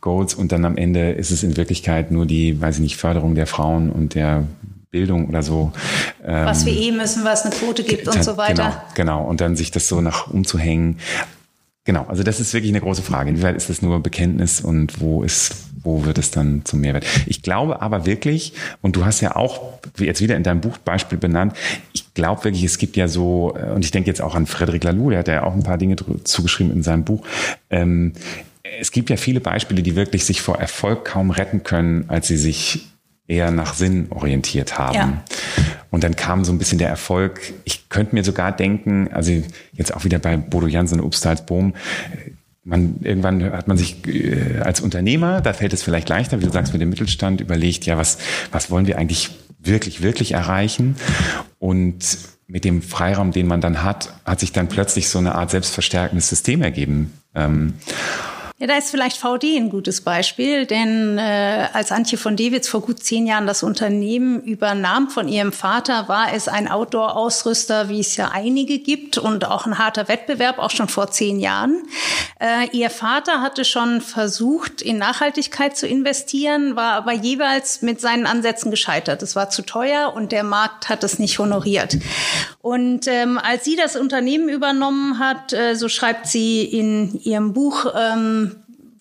Goals 0.00 0.34
und 0.34 0.52
dann 0.52 0.64
am 0.64 0.76
Ende 0.76 1.10
ist 1.10 1.32
es 1.32 1.42
in 1.42 1.56
Wirklichkeit 1.56 2.12
nur 2.12 2.26
die, 2.26 2.60
weiß 2.60 2.76
ich 2.76 2.82
nicht, 2.82 2.96
Förderung 2.96 3.34
der 3.34 3.48
Frauen 3.48 3.90
und 3.90 4.14
der 4.14 4.44
Bildung 4.92 5.28
oder 5.28 5.42
so. 5.42 5.72
Was 6.24 6.64
wir 6.64 6.72
eh 6.72 6.92
müssen, 6.92 7.24
was 7.24 7.44
eine 7.44 7.54
Quote 7.54 7.82
gibt 7.82 8.06
und 8.06 8.22
so 8.22 8.36
weiter. 8.36 8.84
Genau, 8.94 9.18
genau. 9.18 9.28
Und 9.28 9.40
dann 9.40 9.56
sich 9.56 9.72
das 9.72 9.88
so 9.88 10.00
nach 10.00 10.28
umzuhängen. 10.28 10.98
Genau, 11.84 12.04
also 12.06 12.22
das 12.22 12.38
ist 12.38 12.54
wirklich 12.54 12.70
eine 12.70 12.80
große 12.80 13.02
Frage. 13.02 13.30
Inwieweit 13.30 13.56
ist 13.56 13.68
das 13.68 13.82
nur 13.82 14.00
Bekenntnis 14.00 14.60
und 14.60 15.00
wo 15.00 15.24
ist, 15.24 15.56
wo 15.82 16.04
wird 16.04 16.18
es 16.18 16.30
dann 16.30 16.64
zum 16.64 16.80
Mehrwert? 16.80 17.06
Ich 17.26 17.42
glaube 17.42 17.82
aber 17.82 18.06
wirklich, 18.06 18.54
und 18.80 18.96
du 18.96 19.04
hast 19.04 19.20
ja 19.20 19.36
auch 19.36 19.78
jetzt 19.98 20.20
wieder 20.20 20.36
in 20.36 20.42
deinem 20.42 20.60
Buch 20.60 20.78
Beispiel 20.78 21.18
benannt, 21.18 21.54
ich 21.92 22.14
glaube 22.14 22.44
wirklich, 22.44 22.64
es 22.64 22.78
gibt 22.78 22.96
ja 22.96 23.08
so, 23.08 23.54
äh, 23.56 23.70
und 23.72 23.84
ich 23.84 23.90
denke 23.90 24.08
jetzt 24.08 24.20
auch 24.20 24.34
an 24.34 24.46
Frederic 24.46 24.84
Laloux, 24.84 25.10
der 25.10 25.20
hat 25.20 25.28
ja 25.28 25.44
auch 25.44 25.54
ein 25.54 25.62
paar 25.62 25.78
Dinge 25.78 25.96
zugeschrieben 26.24 26.72
in 26.72 26.82
seinem 26.82 27.04
Buch. 27.04 27.26
Ähm, 27.70 28.12
es 28.80 28.90
gibt 28.90 29.10
ja 29.10 29.16
viele 29.16 29.40
Beispiele, 29.40 29.82
die 29.82 29.96
wirklich 29.96 30.24
sich 30.24 30.40
vor 30.40 30.58
Erfolg 30.58 31.04
kaum 31.04 31.30
retten 31.30 31.62
können, 31.62 32.04
als 32.08 32.28
sie 32.28 32.36
sich 32.36 32.86
eher 33.28 33.50
nach 33.50 33.74
Sinn 33.74 34.06
orientiert 34.10 34.78
haben. 34.78 34.94
Ja. 34.94 35.24
Und 35.90 36.04
dann 36.04 36.16
kam 36.16 36.44
so 36.44 36.52
ein 36.52 36.58
bisschen 36.58 36.78
der 36.78 36.88
Erfolg. 36.88 37.40
Ich 37.64 37.88
könnte 37.88 38.14
mir 38.14 38.24
sogar 38.24 38.52
denken, 38.52 39.08
also 39.12 39.30
jetzt 39.72 39.94
auch 39.94 40.04
wieder 40.04 40.18
bei 40.18 40.36
Bodo 40.36 40.66
Jansen 40.66 41.00
und 41.00 41.06
Obst 41.06 41.46
Bohm, 41.46 41.74
man, 42.64 42.96
irgendwann 43.02 43.42
hat 43.52 43.68
man 43.68 43.76
sich 43.76 44.06
äh, 44.06 44.58
als 44.60 44.80
Unternehmer, 44.80 45.40
da 45.40 45.52
fällt 45.52 45.72
es 45.72 45.82
vielleicht 45.82 46.08
leichter, 46.08 46.40
wie 46.40 46.44
du 46.44 46.52
sagst, 46.52 46.72
mit 46.72 46.80
dem 46.80 46.90
Mittelstand 46.90 47.40
überlegt, 47.40 47.86
ja, 47.86 47.98
was, 47.98 48.18
was 48.52 48.70
wollen 48.70 48.86
wir 48.86 48.98
eigentlich 48.98 49.30
wirklich, 49.58 50.02
wirklich 50.02 50.32
erreichen? 50.32 50.96
Und 51.58 52.18
mit 52.46 52.64
dem 52.64 52.82
Freiraum, 52.82 53.32
den 53.32 53.46
man 53.46 53.60
dann 53.60 53.82
hat, 53.82 54.12
hat 54.24 54.40
sich 54.40 54.52
dann 54.52 54.68
plötzlich 54.68 55.08
so 55.08 55.18
eine 55.18 55.34
Art 55.34 55.50
selbstverstärkendes 55.50 56.28
System 56.28 56.62
ergeben. 56.62 57.12
Ähm, 57.34 57.74
ja, 58.62 58.68
da 58.68 58.76
ist 58.76 58.92
vielleicht 58.92 59.16
VD 59.16 59.56
ein 59.56 59.70
gutes 59.70 60.02
Beispiel, 60.02 60.66
denn 60.66 61.18
äh, 61.18 61.66
als 61.72 61.90
Antje 61.90 62.16
von 62.16 62.36
Dewitz 62.36 62.68
vor 62.68 62.80
gut 62.80 63.02
zehn 63.02 63.26
Jahren 63.26 63.44
das 63.44 63.64
Unternehmen 63.64 64.40
übernahm 64.40 65.10
von 65.10 65.26
ihrem 65.26 65.50
Vater, 65.50 66.06
war 66.06 66.32
es 66.32 66.46
ein 66.46 66.68
Outdoor-Ausrüster, 66.68 67.88
wie 67.88 67.98
es 67.98 68.16
ja 68.16 68.30
einige 68.32 68.78
gibt 68.78 69.18
und 69.18 69.46
auch 69.46 69.66
ein 69.66 69.78
harter 69.78 70.06
Wettbewerb, 70.06 70.60
auch 70.60 70.70
schon 70.70 70.86
vor 70.86 71.10
zehn 71.10 71.40
Jahren. 71.40 71.82
Äh, 72.38 72.68
ihr 72.70 72.88
Vater 72.88 73.40
hatte 73.40 73.64
schon 73.64 74.00
versucht, 74.00 74.80
in 74.80 74.96
Nachhaltigkeit 74.96 75.76
zu 75.76 75.88
investieren, 75.88 76.76
war 76.76 76.92
aber 76.92 77.14
jeweils 77.14 77.82
mit 77.82 78.00
seinen 78.00 78.26
Ansätzen 78.26 78.70
gescheitert. 78.70 79.24
Es 79.24 79.34
war 79.34 79.50
zu 79.50 79.62
teuer 79.62 80.12
und 80.14 80.30
der 80.30 80.44
Markt 80.44 80.88
hat 80.88 81.02
es 81.02 81.18
nicht 81.18 81.40
honoriert. 81.40 81.98
Und 82.60 83.08
ähm, 83.08 83.40
als 83.42 83.64
sie 83.64 83.74
das 83.74 83.96
Unternehmen 83.96 84.48
übernommen 84.48 85.18
hat, 85.18 85.52
äh, 85.52 85.74
so 85.74 85.88
schreibt 85.88 86.28
sie 86.28 86.62
in 86.62 87.20
ihrem 87.24 87.52
Buch, 87.52 87.86
ähm, 87.96 88.51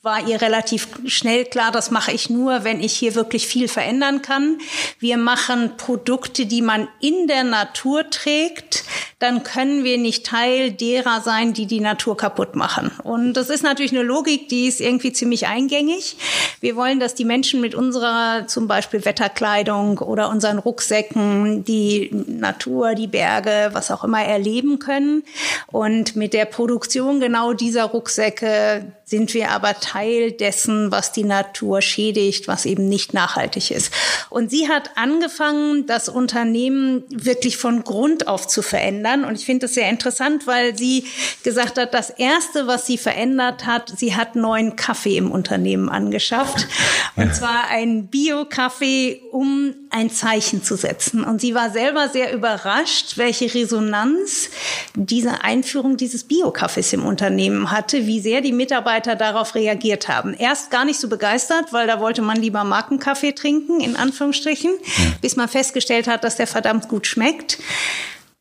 war 0.03 0.27
ihr 0.27 0.41
relativ 0.41 0.87
schnell 1.05 1.45
klar, 1.45 1.71
das 1.71 1.91
mache 1.91 2.11
ich 2.11 2.29
nur, 2.29 2.63
wenn 2.63 2.79
ich 2.79 2.93
hier 2.93 3.13
wirklich 3.13 3.45
viel 3.45 3.67
verändern 3.67 4.23
kann. 4.23 4.57
Wir 4.97 5.17
machen 5.17 5.77
Produkte, 5.77 6.47
die 6.47 6.63
man 6.63 6.87
in 6.99 7.27
der 7.27 7.43
Natur 7.43 8.09
trägt, 8.09 8.83
dann 9.19 9.43
können 9.43 9.83
wir 9.83 9.99
nicht 9.99 10.25
Teil 10.25 10.71
derer 10.71 11.21
sein, 11.21 11.53
die 11.53 11.67
die 11.67 11.79
Natur 11.79 12.17
kaputt 12.17 12.55
machen. 12.55 12.89
Und 13.03 13.33
das 13.33 13.51
ist 13.51 13.63
natürlich 13.63 13.91
eine 13.91 14.01
Logik, 14.01 14.49
die 14.49 14.65
ist 14.65 14.81
irgendwie 14.81 15.13
ziemlich 15.13 15.45
eingängig. 15.45 16.17
Wir 16.59 16.75
wollen, 16.75 16.99
dass 16.99 17.13
die 17.13 17.25
Menschen 17.25 17.61
mit 17.61 17.75
unserer 17.75 18.47
zum 18.47 18.67
Beispiel 18.67 19.05
Wetterkleidung 19.05 19.99
oder 19.99 20.29
unseren 20.29 20.57
Rucksäcken 20.57 21.63
die 21.63 22.09
Natur, 22.11 22.95
die 22.95 23.05
Berge, 23.05 23.69
was 23.73 23.91
auch 23.91 24.03
immer 24.03 24.23
erleben 24.23 24.79
können. 24.79 25.23
Und 25.67 26.15
mit 26.15 26.33
der 26.33 26.45
Produktion 26.45 27.19
genau 27.19 27.53
dieser 27.53 27.83
Rucksäcke 27.83 28.91
sind 29.11 29.33
wir 29.33 29.51
aber 29.51 29.77
Teil 29.81 30.31
dessen, 30.31 30.89
was 30.89 31.11
die 31.11 31.25
Natur 31.25 31.81
schädigt, 31.81 32.47
was 32.47 32.65
eben 32.65 32.87
nicht 32.87 33.13
nachhaltig 33.13 33.69
ist. 33.69 33.93
Und 34.29 34.49
sie 34.49 34.69
hat 34.69 34.91
angefangen, 34.95 35.85
das 35.85 36.07
Unternehmen 36.07 37.03
wirklich 37.09 37.57
von 37.57 37.83
Grund 37.83 38.29
auf 38.29 38.47
zu 38.47 38.61
verändern. 38.61 39.25
Und 39.25 39.37
ich 39.37 39.45
finde 39.45 39.65
das 39.65 39.73
sehr 39.73 39.89
interessant, 39.89 40.47
weil 40.47 40.77
sie 40.77 41.03
gesagt 41.43 41.77
hat, 41.77 41.93
das 41.93 42.09
Erste, 42.09 42.67
was 42.67 42.87
sie 42.87 42.97
verändert 42.97 43.65
hat, 43.65 43.91
sie 43.93 44.15
hat 44.15 44.37
neuen 44.37 44.77
Kaffee 44.77 45.17
im 45.17 45.29
Unternehmen 45.29 45.89
angeschafft. 45.89 46.65
Und 47.17 47.35
zwar 47.35 47.67
einen 47.67 48.07
Bio-Kaffee, 48.07 49.23
um 49.33 49.75
ein 49.89 50.09
Zeichen 50.09 50.63
zu 50.63 50.77
setzen. 50.77 51.25
Und 51.25 51.41
sie 51.41 51.53
war 51.53 51.69
selber 51.69 52.07
sehr 52.07 52.33
überrascht, 52.33 53.17
welche 53.17 53.53
Resonanz 53.53 54.49
diese 54.95 55.43
Einführung 55.43 55.97
dieses 55.97 56.23
Bio-Kaffees 56.23 56.93
im 56.93 57.03
Unternehmen 57.03 57.71
hatte, 57.71 58.07
wie 58.07 58.21
sehr 58.21 58.39
die 58.39 58.53
Mitarbeiter 58.53 59.00
darauf 59.07 59.55
reagiert 59.55 60.07
haben. 60.07 60.33
Erst 60.33 60.71
gar 60.71 60.85
nicht 60.85 60.99
so 60.99 61.07
begeistert, 61.07 61.71
weil 61.73 61.87
da 61.87 61.99
wollte 61.99 62.21
man 62.21 62.37
lieber 62.37 62.63
Markenkaffee 62.63 63.33
trinken, 63.33 63.79
in 63.79 63.95
Anführungsstrichen, 63.95 64.71
bis 65.21 65.35
man 65.35 65.47
festgestellt 65.47 66.07
hat, 66.07 66.23
dass 66.23 66.37
der 66.37 66.47
verdammt 66.47 66.87
gut 66.87 67.07
schmeckt. 67.07 67.57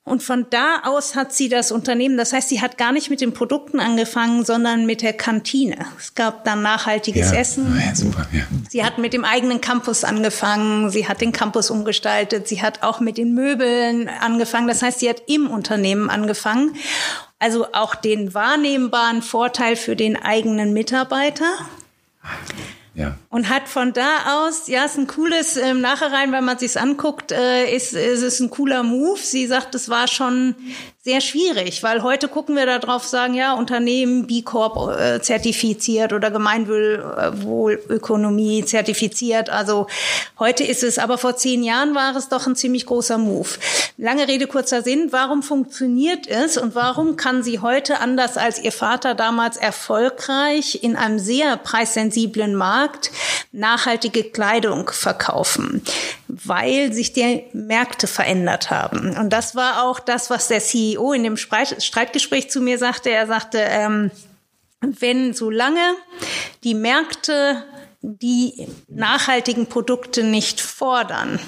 Und 0.02 0.22
von 0.22 0.46
da 0.50 0.80
aus 0.84 1.14
hat 1.14 1.32
sie 1.32 1.48
das 1.48 1.70
Unternehmen, 1.70 2.16
das 2.16 2.32
heißt, 2.32 2.48
sie 2.48 2.60
hat 2.60 2.78
gar 2.78 2.90
nicht 2.90 3.10
mit 3.10 3.20
den 3.20 3.32
Produkten 3.32 3.78
angefangen, 3.78 4.44
sondern 4.44 4.86
mit 4.86 5.02
der 5.02 5.12
Kantine. 5.12 5.76
Es 5.98 6.14
gab 6.14 6.44
dann 6.44 6.62
nachhaltiges 6.62 7.30
ja. 7.30 7.38
Essen. 7.38 7.80
Ja, 7.80 7.94
super, 7.94 8.26
ja. 8.32 8.42
Sie 8.68 8.82
hat 8.82 8.98
mit 8.98 9.12
dem 9.12 9.24
eigenen 9.24 9.60
Campus 9.60 10.02
angefangen, 10.02 10.90
sie 10.90 11.06
hat 11.06 11.20
den 11.20 11.32
Campus 11.32 11.70
umgestaltet, 11.70 12.48
sie 12.48 12.60
hat 12.60 12.82
auch 12.82 12.98
mit 13.00 13.18
den 13.18 13.34
Möbeln 13.34 14.08
angefangen. 14.08 14.66
Das 14.66 14.82
heißt, 14.82 15.00
sie 15.00 15.08
hat 15.08 15.22
im 15.28 15.48
Unternehmen 15.48 16.10
angefangen. 16.10 16.74
Also 17.40 17.66
auch 17.72 17.96
den 17.96 18.34
wahrnehmbaren 18.34 19.22
Vorteil 19.22 19.74
für 19.74 19.96
den 19.96 20.16
eigenen 20.16 20.72
Mitarbeiter. 20.72 21.50
Ja. 22.94 23.16
Und 23.30 23.48
hat 23.48 23.66
von 23.66 23.92
da 23.92 24.46
aus, 24.46 24.68
ja, 24.68 24.84
ist 24.84 24.98
ein 24.98 25.06
cooles, 25.06 25.56
im 25.56 25.64
ähm, 25.64 25.80
Nachhinein, 25.80 26.32
wenn 26.32 26.44
man 26.44 26.58
sich's 26.58 26.76
anguckt, 26.76 27.32
äh, 27.32 27.74
ist, 27.74 27.94
ist 27.94 28.22
es 28.22 28.40
ein 28.40 28.50
cooler 28.50 28.82
Move. 28.82 29.18
Sie 29.18 29.46
sagt, 29.46 29.74
es 29.74 29.88
war 29.88 30.06
schon 30.06 30.54
sehr 31.02 31.22
schwierig, 31.22 31.82
weil 31.82 32.02
heute 32.02 32.28
gucken 32.28 32.56
wir 32.56 32.66
da 32.66 32.78
drauf, 32.78 33.06
sagen, 33.06 33.32
ja, 33.32 33.54
Unternehmen 33.54 34.26
B 34.26 34.42
Corp 34.42 35.00
äh, 35.00 35.22
zertifiziert 35.22 36.12
oder 36.12 36.30
Gemeinwohlökonomie 36.30 38.66
zertifiziert. 38.66 39.48
Also 39.48 39.86
heute 40.38 40.62
ist 40.62 40.82
es, 40.82 40.98
aber 40.98 41.16
vor 41.16 41.36
zehn 41.36 41.62
Jahren 41.62 41.94
war 41.94 42.14
es 42.14 42.28
doch 42.28 42.46
ein 42.46 42.54
ziemlich 42.54 42.84
großer 42.84 43.16
Move. 43.16 43.48
Lange 43.96 44.28
Rede, 44.28 44.46
kurzer 44.46 44.82
Sinn. 44.82 45.08
Warum 45.10 45.42
funktioniert 45.42 46.26
es 46.26 46.58
und 46.58 46.74
warum 46.74 47.16
kann 47.16 47.42
sie 47.42 47.60
heute 47.60 48.00
anders 48.00 48.36
als 48.36 48.58
ihr 48.58 48.72
Vater 48.72 49.14
damals 49.14 49.56
erfolgreich 49.56 50.82
in 50.82 50.96
einem 50.96 51.18
sehr 51.18 51.56
preissensiblen 51.56 52.54
Markt 52.54 53.10
nachhaltige 53.52 54.24
Kleidung 54.24 54.90
verkaufen? 54.90 55.82
Weil 56.44 56.92
sich 56.92 57.12
die 57.12 57.44
Märkte 57.52 58.06
verändert 58.06 58.70
haben. 58.70 59.16
Und 59.16 59.30
das 59.30 59.54
war 59.54 59.84
auch 59.84 60.00
das, 60.00 60.30
was 60.30 60.48
der 60.48 60.60
CEO 60.60 61.12
in 61.12 61.24
dem 61.24 61.36
Streitgespräch 61.36 62.50
zu 62.50 62.60
mir 62.60 62.78
sagte, 62.78 63.10
er 63.10 63.26
sagte, 63.26 63.58
ähm, 63.58 64.10
wenn 64.80 65.34
solange 65.34 65.94
die 66.64 66.74
Märkte 66.74 67.64
die 68.02 68.66
nachhaltigen 68.88 69.66
Produkte 69.66 70.22
nicht 70.22 70.60
fordern, 70.60 71.38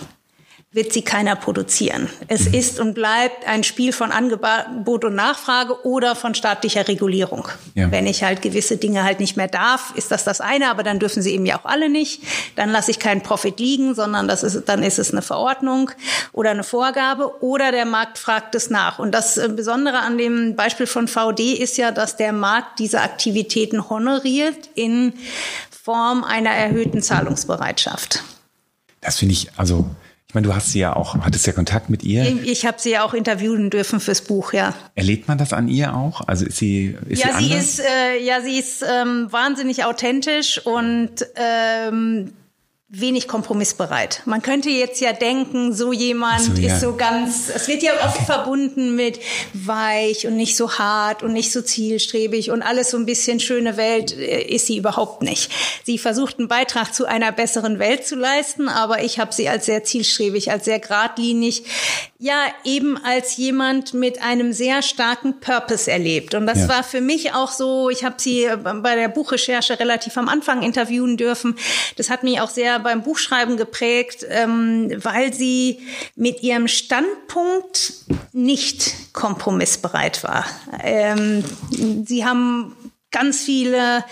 wird 0.74 0.92
sie 0.94 1.02
keiner 1.02 1.36
produzieren. 1.36 2.08
Es 2.28 2.48
mhm. 2.48 2.54
ist 2.54 2.80
und 2.80 2.94
bleibt 2.94 3.46
ein 3.46 3.62
Spiel 3.62 3.92
von 3.92 4.10
Angebot 4.10 5.04
und 5.04 5.14
Nachfrage 5.14 5.84
oder 5.86 6.16
von 6.16 6.34
staatlicher 6.34 6.88
Regulierung. 6.88 7.46
Ja. 7.74 7.90
Wenn 7.90 8.06
ich 8.06 8.24
halt 8.24 8.40
gewisse 8.40 8.78
Dinge 8.78 9.04
halt 9.04 9.20
nicht 9.20 9.36
mehr 9.36 9.48
darf, 9.48 9.92
ist 9.96 10.10
das 10.10 10.24
das 10.24 10.40
eine, 10.40 10.70
aber 10.70 10.82
dann 10.82 10.98
dürfen 10.98 11.22
sie 11.22 11.34
eben 11.34 11.44
ja 11.44 11.58
auch 11.58 11.66
alle 11.66 11.90
nicht. 11.90 12.22
Dann 12.56 12.70
lasse 12.70 12.90
ich 12.90 12.98
keinen 12.98 13.20
Profit 13.20 13.60
liegen, 13.60 13.94
sondern 13.94 14.28
das 14.28 14.42
ist, 14.42 14.66
dann 14.66 14.82
ist 14.82 14.98
es 14.98 15.12
eine 15.12 15.20
Verordnung 15.20 15.90
oder 16.32 16.50
eine 16.50 16.64
Vorgabe 16.64 17.42
oder 17.42 17.70
der 17.70 17.84
Markt 17.84 18.16
fragt 18.16 18.54
es 18.54 18.70
nach. 18.70 18.98
Und 18.98 19.12
das 19.12 19.36
äh, 19.36 19.50
Besondere 19.50 19.98
an 19.98 20.16
dem 20.16 20.56
Beispiel 20.56 20.86
von 20.86 21.06
VD 21.06 21.52
ist 21.52 21.76
ja, 21.76 21.90
dass 21.90 22.16
der 22.16 22.32
Markt 22.32 22.78
diese 22.78 23.02
Aktivitäten 23.02 23.90
honoriert 23.90 24.70
in 24.74 25.12
Form 25.70 26.24
einer 26.24 26.50
erhöhten 26.50 27.02
Zahlungsbereitschaft. 27.02 28.22
Das 29.02 29.18
finde 29.18 29.34
ich, 29.34 29.48
also 29.58 29.84
ich 30.32 30.34
meine, 30.34 30.46
du 30.46 30.54
hast 30.54 30.72
sie 30.72 30.78
ja 30.78 30.96
auch, 30.96 31.14
hattest 31.14 31.46
ja 31.46 31.52
Kontakt 31.52 31.90
mit 31.90 32.04
ihr. 32.04 32.24
Ich, 32.46 32.64
habe 32.64 32.78
sie 32.80 32.92
ja 32.92 33.04
auch 33.04 33.12
interviewen 33.12 33.68
dürfen 33.68 34.00
fürs 34.00 34.22
Buch, 34.22 34.54
ja. 34.54 34.72
Erlebt 34.94 35.28
man 35.28 35.36
das 35.36 35.52
an 35.52 35.68
ihr 35.68 35.94
auch? 35.94 36.26
Also 36.26 36.46
ist 36.46 36.56
sie, 36.56 36.96
ist 37.06 37.22
ja, 37.22 37.36
sie, 37.36 37.44
sie 37.44 37.52
anders? 37.52 37.68
ist, 37.68 37.80
äh, 37.80 38.24
ja, 38.24 38.40
sie 38.40 38.58
ist 38.58 38.82
ähm, 38.82 39.26
wahnsinnig 39.30 39.84
authentisch 39.84 40.58
und 40.64 41.26
ähm, 41.36 42.32
wenig 42.94 43.26
kompromissbereit. 43.26 44.20
Man 44.26 44.42
könnte 44.42 44.68
jetzt 44.68 45.00
ja 45.00 45.14
denken, 45.14 45.72
so 45.72 45.94
jemand 45.94 46.42
so, 46.42 46.52
ja. 46.52 46.74
ist 46.74 46.82
so 46.82 46.94
ganz, 46.94 47.48
es 47.48 47.66
wird 47.66 47.82
ja 47.82 47.92
oft 48.04 48.20
verbunden 48.26 48.94
mit 48.94 49.18
weich 49.54 50.26
und 50.26 50.36
nicht 50.36 50.58
so 50.58 50.78
hart 50.78 51.22
und 51.22 51.32
nicht 51.32 51.52
so 51.52 51.62
zielstrebig 51.62 52.50
und 52.50 52.60
alles 52.60 52.90
so 52.90 52.98
ein 52.98 53.06
bisschen 53.06 53.40
schöne 53.40 53.78
Welt 53.78 54.14
äh, 54.14 54.42
ist 54.42 54.66
sie 54.66 54.76
überhaupt 54.76 55.22
nicht. 55.22 55.50
Sie 55.84 55.96
versucht 55.96 56.38
einen 56.38 56.48
Beitrag 56.48 56.94
zu 56.94 57.06
einer 57.06 57.32
besseren 57.32 57.78
Welt 57.78 58.06
zu 58.06 58.14
leisten, 58.14 58.68
aber 58.68 59.02
ich 59.02 59.18
habe 59.18 59.32
sie 59.32 59.48
als 59.48 59.64
sehr 59.64 59.84
zielstrebig, 59.84 60.50
als 60.50 60.66
sehr 60.66 60.78
geradlinig, 60.78 61.64
ja 62.22 62.46
eben 62.62 62.96
als 63.04 63.36
jemand 63.36 63.94
mit 63.94 64.22
einem 64.22 64.52
sehr 64.52 64.80
starken 64.82 65.40
Purpose 65.40 65.90
erlebt. 65.90 66.34
Und 66.34 66.46
das 66.46 66.60
Ja. 66.60 66.68
war 66.68 66.84
für 66.84 67.00
mich 67.00 67.34
auch 67.34 67.50
so, 67.50 67.90
ich 67.90 68.04
habe 68.04 68.14
sie 68.18 68.44
äh, 68.44 68.56
bei 68.56 68.94
der 68.94 69.08
Buchrecherche 69.08 69.80
relativ 69.80 70.16
am 70.16 70.28
Anfang 70.28 70.62
interviewen 70.62 71.16
dürfen. 71.16 71.56
Das 71.96 72.10
hat 72.10 72.22
mich 72.22 72.40
auch 72.40 72.48
sehr 72.50 72.78
beim 72.78 73.02
Buchschreiben 73.02 73.56
geprägt, 73.56 74.24
ähm, 74.28 74.92
weil 75.02 75.34
sie 75.34 75.80
mit 76.14 76.44
ihrem 76.44 76.68
Standpunkt 76.68 77.92
nicht 78.32 79.12
kompromissbereit 79.12 80.22
war. 80.22 80.46
Ähm, 80.82 81.42
sie 82.06 82.24
haben 82.24 82.76
ganz 83.10 83.42
viele 83.42 84.04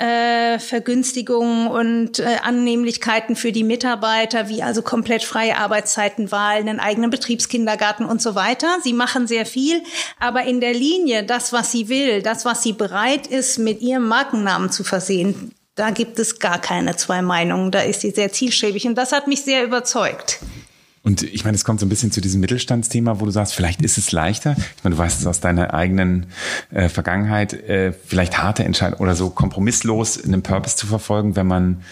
äh, 0.00 0.58
Vergünstigungen 0.58 1.68
und 1.68 2.20
äh, 2.20 2.38
Annehmlichkeiten 2.42 3.36
für 3.36 3.52
die 3.52 3.64
Mitarbeiter, 3.64 4.48
wie 4.48 4.62
also 4.62 4.80
komplett 4.80 5.22
freie 5.22 5.58
Arbeitszeiten, 5.58 6.32
Wahlen, 6.32 6.68
einen 6.68 6.80
eigenen 6.80 7.10
Betriebskindergarten 7.10 8.06
und 8.06 8.22
so 8.22 8.34
weiter. 8.34 8.78
Sie 8.82 8.94
machen 8.94 9.26
sehr 9.26 9.44
viel, 9.44 9.82
aber 10.18 10.44
in 10.44 10.60
der 10.60 10.72
Linie, 10.72 11.22
das, 11.22 11.52
was 11.52 11.70
sie 11.70 11.88
will, 11.90 12.22
das, 12.22 12.46
was 12.46 12.62
sie 12.62 12.72
bereit 12.72 13.26
ist, 13.26 13.58
mit 13.58 13.82
ihrem 13.82 14.08
Markennamen 14.08 14.72
zu 14.72 14.84
versehen, 14.84 15.52
da 15.74 15.90
gibt 15.90 16.18
es 16.18 16.38
gar 16.38 16.60
keine 16.60 16.96
zwei 16.96 17.20
Meinungen. 17.20 17.70
Da 17.70 17.80
ist 17.80 18.00
sie 18.00 18.10
sehr 18.10 18.32
zielstrebig 18.32 18.86
und 18.86 18.96
das 18.96 19.12
hat 19.12 19.28
mich 19.28 19.42
sehr 19.42 19.64
überzeugt. 19.64 20.40
Und 21.02 21.22
ich 21.22 21.44
meine, 21.44 21.54
es 21.54 21.64
kommt 21.64 21.80
so 21.80 21.86
ein 21.86 21.88
bisschen 21.88 22.12
zu 22.12 22.20
diesem 22.20 22.40
Mittelstandsthema, 22.40 23.20
wo 23.20 23.24
du 23.24 23.30
sagst, 23.30 23.54
vielleicht 23.54 23.80
ist 23.82 23.96
es 23.96 24.12
leichter. 24.12 24.54
Ich 24.76 24.84
meine, 24.84 24.96
du 24.96 24.98
weißt 25.00 25.20
es 25.20 25.26
aus 25.26 25.40
deiner 25.40 25.72
eigenen 25.72 26.26
äh, 26.70 26.88
Vergangenheit, 26.88 27.54
äh, 27.54 27.92
vielleicht 27.92 28.38
harte 28.38 28.64
Entscheidungen 28.64 29.00
oder 29.00 29.14
so 29.14 29.30
kompromisslos 29.30 30.22
einen 30.22 30.42
Purpose 30.42 30.76
zu 30.76 30.86
verfolgen, 30.86 31.36
wenn 31.36 31.46
man 31.46 31.82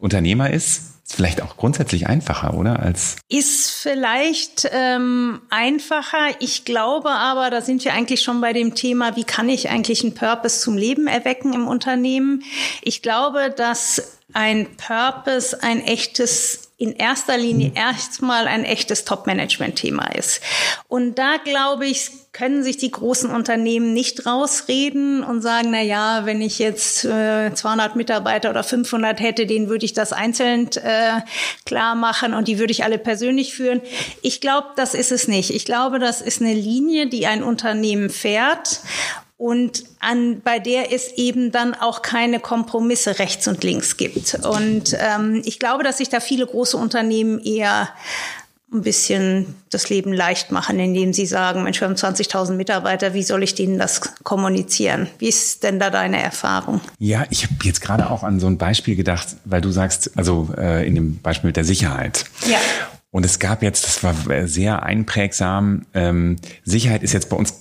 Unternehmer 0.00 0.50
ist. 0.50 0.96
Ist 1.06 1.14
vielleicht 1.14 1.40
auch 1.40 1.56
grundsätzlich 1.56 2.08
einfacher, 2.08 2.54
oder? 2.54 2.80
Als 2.80 3.14
Ist 3.28 3.70
vielleicht 3.70 4.68
ähm, 4.72 5.40
einfacher. 5.50 6.34
Ich 6.40 6.64
glaube 6.64 7.10
aber, 7.10 7.48
da 7.50 7.60
sind 7.60 7.84
wir 7.84 7.92
eigentlich 7.92 8.22
schon 8.22 8.40
bei 8.40 8.52
dem 8.52 8.74
Thema, 8.74 9.14
wie 9.14 9.22
kann 9.22 9.48
ich 9.48 9.70
eigentlich 9.70 10.02
einen 10.02 10.14
Purpose 10.14 10.58
zum 10.60 10.76
Leben 10.76 11.06
erwecken 11.06 11.52
im 11.52 11.68
Unternehmen. 11.68 12.42
Ich 12.82 13.02
glaube, 13.02 13.54
dass 13.56 14.18
ein 14.32 14.66
Purpose 14.76 15.62
ein 15.62 15.80
echtes 15.80 16.65
in 16.78 16.92
erster 16.92 17.38
Linie 17.38 17.72
erstmal 17.74 18.46
ein 18.46 18.64
echtes 18.64 19.04
Top-Management-Thema 19.04 20.08
ist. 20.14 20.42
Und 20.88 21.18
da 21.18 21.36
glaube 21.42 21.86
ich, 21.86 22.10
können 22.32 22.62
sich 22.62 22.76
die 22.76 22.90
großen 22.90 23.30
Unternehmen 23.30 23.94
nicht 23.94 24.26
rausreden 24.26 25.24
und 25.24 25.40
sagen, 25.40 25.68
na 25.70 25.80
ja, 25.80 26.26
wenn 26.26 26.42
ich 26.42 26.58
jetzt 26.58 27.06
äh, 27.06 27.54
200 27.54 27.96
Mitarbeiter 27.96 28.50
oder 28.50 28.62
500 28.62 29.18
hätte, 29.20 29.46
denen 29.46 29.70
würde 29.70 29.86
ich 29.86 29.94
das 29.94 30.12
einzeln 30.12 30.68
äh, 30.76 31.22
klar 31.64 31.94
machen 31.94 32.34
und 32.34 32.46
die 32.46 32.58
würde 32.58 32.72
ich 32.72 32.84
alle 32.84 32.98
persönlich 32.98 33.54
führen. 33.54 33.80
Ich 34.20 34.42
glaube, 34.42 34.68
das 34.76 34.92
ist 34.92 35.12
es 35.12 35.28
nicht. 35.28 35.54
Ich 35.54 35.64
glaube, 35.64 35.98
das 35.98 36.20
ist 36.20 36.42
eine 36.42 36.52
Linie, 36.52 37.06
die 37.06 37.26
ein 37.26 37.42
Unternehmen 37.42 38.10
fährt 38.10 38.80
und 39.38 39.84
an, 40.00 40.40
bei 40.42 40.58
der 40.58 40.92
es 40.92 41.12
eben 41.12 41.52
dann 41.52 41.74
auch 41.74 42.02
keine 42.02 42.40
Kompromisse 42.40 43.18
rechts 43.18 43.46
und 43.48 43.62
links 43.64 43.96
gibt. 43.96 44.34
Und 44.46 44.96
ähm, 44.98 45.42
ich 45.44 45.58
glaube, 45.58 45.84
dass 45.84 45.98
sich 45.98 46.08
da 46.08 46.20
viele 46.20 46.46
große 46.46 46.76
Unternehmen 46.76 47.38
eher 47.38 47.90
ein 48.72 48.82
bisschen 48.82 49.54
das 49.70 49.90
Leben 49.90 50.12
leicht 50.12 50.50
machen, 50.50 50.80
indem 50.80 51.12
sie 51.12 51.26
sagen, 51.26 51.62
Mensch, 51.62 51.80
wir 51.80 51.88
haben 51.88 51.94
20.000 51.94 52.54
Mitarbeiter, 52.54 53.14
wie 53.14 53.22
soll 53.22 53.42
ich 53.42 53.54
denen 53.54 53.78
das 53.78 54.00
kommunizieren? 54.24 55.08
Wie 55.18 55.28
ist 55.28 55.62
denn 55.62 55.78
da 55.78 55.90
deine 55.90 56.20
Erfahrung? 56.20 56.80
Ja, 56.98 57.24
ich 57.30 57.44
habe 57.44 57.54
jetzt 57.62 57.80
gerade 57.80 58.10
auch 58.10 58.24
an 58.24 58.40
so 58.40 58.48
ein 58.48 58.58
Beispiel 58.58 58.96
gedacht, 58.96 59.36
weil 59.44 59.60
du 59.60 59.70
sagst, 59.70 60.10
also 60.16 60.48
äh, 60.56 60.86
in 60.86 60.96
dem 60.96 61.18
Beispiel 61.18 61.48
mit 61.48 61.56
der 61.56 61.64
Sicherheit. 61.64 62.24
Ja. 62.48 62.58
Und 63.12 63.24
es 63.24 63.38
gab 63.38 63.62
jetzt, 63.62 63.84
das 63.84 64.02
war 64.02 64.14
sehr 64.48 64.82
einprägsam, 64.82 65.86
ähm, 65.94 66.36
Sicherheit 66.64 67.02
ist 67.02 67.12
jetzt 67.12 67.28
bei 67.28 67.36
uns 67.36 67.54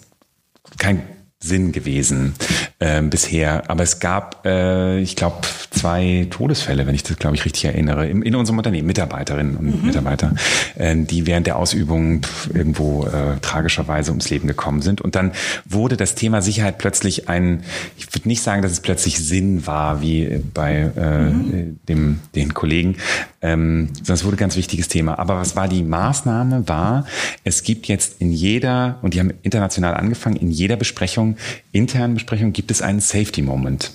kein 0.79 1.03
Sinn 1.45 1.71
gewesen 1.71 2.33
äh, 2.79 3.01
bisher. 3.01 3.69
Aber 3.69 3.83
es 3.83 3.99
gab, 3.99 4.45
äh, 4.45 4.99
ich 4.99 5.15
glaube, 5.15 5.37
zwei 5.71 6.27
Todesfälle, 6.29 6.85
wenn 6.87 6.95
ich 6.95 7.03
das, 7.03 7.17
glaube 7.17 7.35
ich, 7.35 7.45
richtig 7.45 7.65
erinnere, 7.65 8.07
im, 8.07 8.21
in 8.23 8.35
unserem 8.35 8.57
Unternehmen, 8.57 8.87
Mitarbeiterinnen 8.87 9.55
und 9.57 9.81
Mhm. 9.81 9.87
Mitarbeiter, 9.87 10.33
äh, 10.75 10.95
die 10.95 11.25
während 11.27 11.47
der 11.47 11.57
Ausübung 11.57 12.21
irgendwo 12.53 13.05
äh, 13.05 13.37
tragischerweise 13.41 14.11
ums 14.11 14.29
Leben 14.29 14.47
gekommen 14.47 14.81
sind. 14.81 15.01
Und 15.01 15.15
dann 15.15 15.31
wurde 15.65 15.97
das 15.97 16.15
Thema 16.15 16.41
Sicherheit 16.41 16.77
plötzlich 16.77 17.29
ein, 17.29 17.63
ich 17.97 18.13
würde 18.13 18.27
nicht 18.27 18.41
sagen, 18.41 18.61
dass 18.61 18.71
es 18.71 18.79
plötzlich 18.81 19.19
Sinn 19.19 19.65
war, 19.67 20.01
wie 20.01 20.41
bei 20.53 20.91
äh, 20.95 21.15
Mhm. 21.25 21.79
dem, 21.87 22.19
den 22.35 22.53
Kollegen, 22.53 22.97
ähm, 23.41 23.89
sondern 23.97 24.15
es 24.15 24.25
wurde 24.25 24.35
ein 24.35 24.39
ganz 24.39 24.55
wichtiges 24.55 24.87
Thema. 24.87 25.17
Aber 25.19 25.37
was 25.37 25.55
war 25.55 25.67
die 25.67 25.83
Maßnahme? 25.83 26.67
War, 26.67 27.05
es 27.43 27.63
gibt 27.63 27.87
jetzt 27.87 28.21
in 28.21 28.31
jeder, 28.31 28.97
und 29.01 29.13
die 29.13 29.19
haben 29.19 29.33
international 29.43 29.93
angefangen, 29.95 30.35
in 30.35 30.51
jeder 30.51 30.75
Besprechung, 30.75 31.37
internen 31.71 32.13
Besprechung, 32.15 32.53
gibt 32.53 32.64
es 32.71 32.81
einen 32.81 32.99
Safety 32.99 33.41
Moment. 33.41 33.91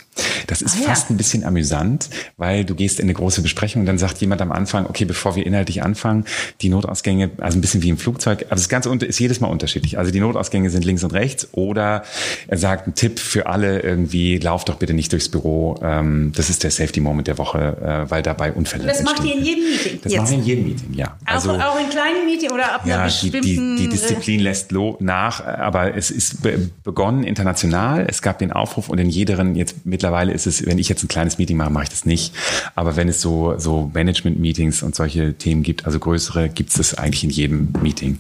Das 0.51 0.63
ist 0.63 0.77
Ah, 0.77 0.81
ja. 0.83 0.89
fast 0.89 1.11
ein 1.11 1.17
bisschen 1.17 1.45
amüsant, 1.45 2.11
weil 2.37 2.65
du 2.65 2.75
gehst 2.75 2.99
in 2.99 3.07
eine 3.07 3.15
große 3.15 3.41
Besprechung 3.41 3.83
und 3.83 3.87
dann 3.87 3.99
sagt 3.99 4.19
jemand 4.21 4.43
am 4.43 4.53
Anfang, 4.53 4.87
okay, 4.87 5.05
bevor 5.05 5.37
wir 5.37 5.47
inhaltlich 5.47 5.83
anfangen, 5.83 6.25
die 6.61 6.69
Notausgänge, 6.69 7.31
also 7.39 7.57
ein 7.57 7.61
bisschen 7.61 7.83
wie 7.83 7.89
im 7.89 7.99
Flugzeug, 7.99 8.47
also 8.51 8.61
das 8.63 8.69
Ganze 8.69 8.91
ist 9.07 9.19
jedes 9.21 9.41
Mal 9.41 9.49
unterschiedlich. 9.49 9.97
Also 9.99 10.11
die 10.11 10.21
Notausgänge 10.21 10.71
sind 10.71 10.85
links 10.85 11.05
und 11.05 11.13
rechts 11.13 11.49
oder 11.53 12.03
er 12.49 12.59
sagt 12.59 12.89
ein 12.89 12.95
Tipp 12.95 13.19
für 13.21 13.47
alle 13.47 13.81
irgendwie, 13.81 14.39
lauf 14.39 14.65
doch 14.65 14.77
bitte 14.77 14.93
nicht 14.93 15.13
durchs 15.13 15.29
Büro. 15.29 15.79
Ähm, 15.83 16.33
das 16.35 16.51
ist 16.51 16.65
der 16.65 16.71
Safety 16.71 17.01
Moment 17.01 17.29
der 17.29 17.39
Woche, 17.39 18.05
äh, 18.07 18.11
weil 18.11 18.23
dabei 18.23 18.53
Unfälle 18.53 18.87
Das 18.87 19.03
macht 19.03 19.25
ihr 19.25 19.35
in 19.35 19.39
entstehen 19.39 19.45
jedem 19.45 19.65
Meeting 19.71 20.01
Das 20.03 20.15
machen 20.15 20.31
wir 20.31 20.39
in 20.39 20.45
jedem 20.45 20.65
Meeting, 20.67 20.95
ja. 20.95 21.17
Also 21.25 21.53
auch, 21.53 21.61
auch 21.61 21.81
in 21.81 21.89
kleinen 21.91 22.27
Meetings 22.27 22.53
oder 22.53 22.75
ab 22.75 22.85
einer 22.85 22.91
ja, 22.91 23.09
die, 23.09 23.31
bestimmten... 23.31 23.77
die, 23.77 23.83
die 23.85 23.89
Disziplin 23.89 24.41
lässt 24.41 24.73
lo 24.73 24.97
nach, 25.01 25.45
aber 25.45 25.95
es 25.97 26.11
ist 26.11 26.43
be 26.43 26.71
begonnen 26.83 27.25
international. 27.25 28.07
Es 28.09 28.21
gab 28.23 28.39
den 28.39 28.53
Aufruf 28.53 28.89
und 28.89 28.99
in 28.99 29.09
jederen, 29.09 29.55
jetzt 29.55 29.87
mittlerweile 29.87 30.33
ist 30.33 30.40
es, 30.47 30.67
wenn 30.67 30.79
ich 30.79 30.89
jetzt 30.89 31.03
ein 31.03 31.09
kleines 31.09 31.39
Meeting 31.39 31.57
mache, 31.57 31.71
mache 31.71 31.85
ich 31.85 31.91
das 31.91 32.05
nicht. 32.05 32.35
Aber 32.75 32.97
wenn 32.97 33.09
es 33.09 33.21
so, 33.21 33.59
so 33.59 33.91
Management-Meetings 33.93 34.83
und 34.83 34.95
solche 34.95 35.35
Themen 35.35 35.63
gibt, 35.63 35.87
also 35.87 35.99
größere, 35.99 36.49
gibt 36.49 36.71
es 36.71 36.77
das 36.77 36.95
eigentlich 36.95 37.25
in 37.25 37.31
jedem 37.31 37.73
Meeting. 37.83 38.19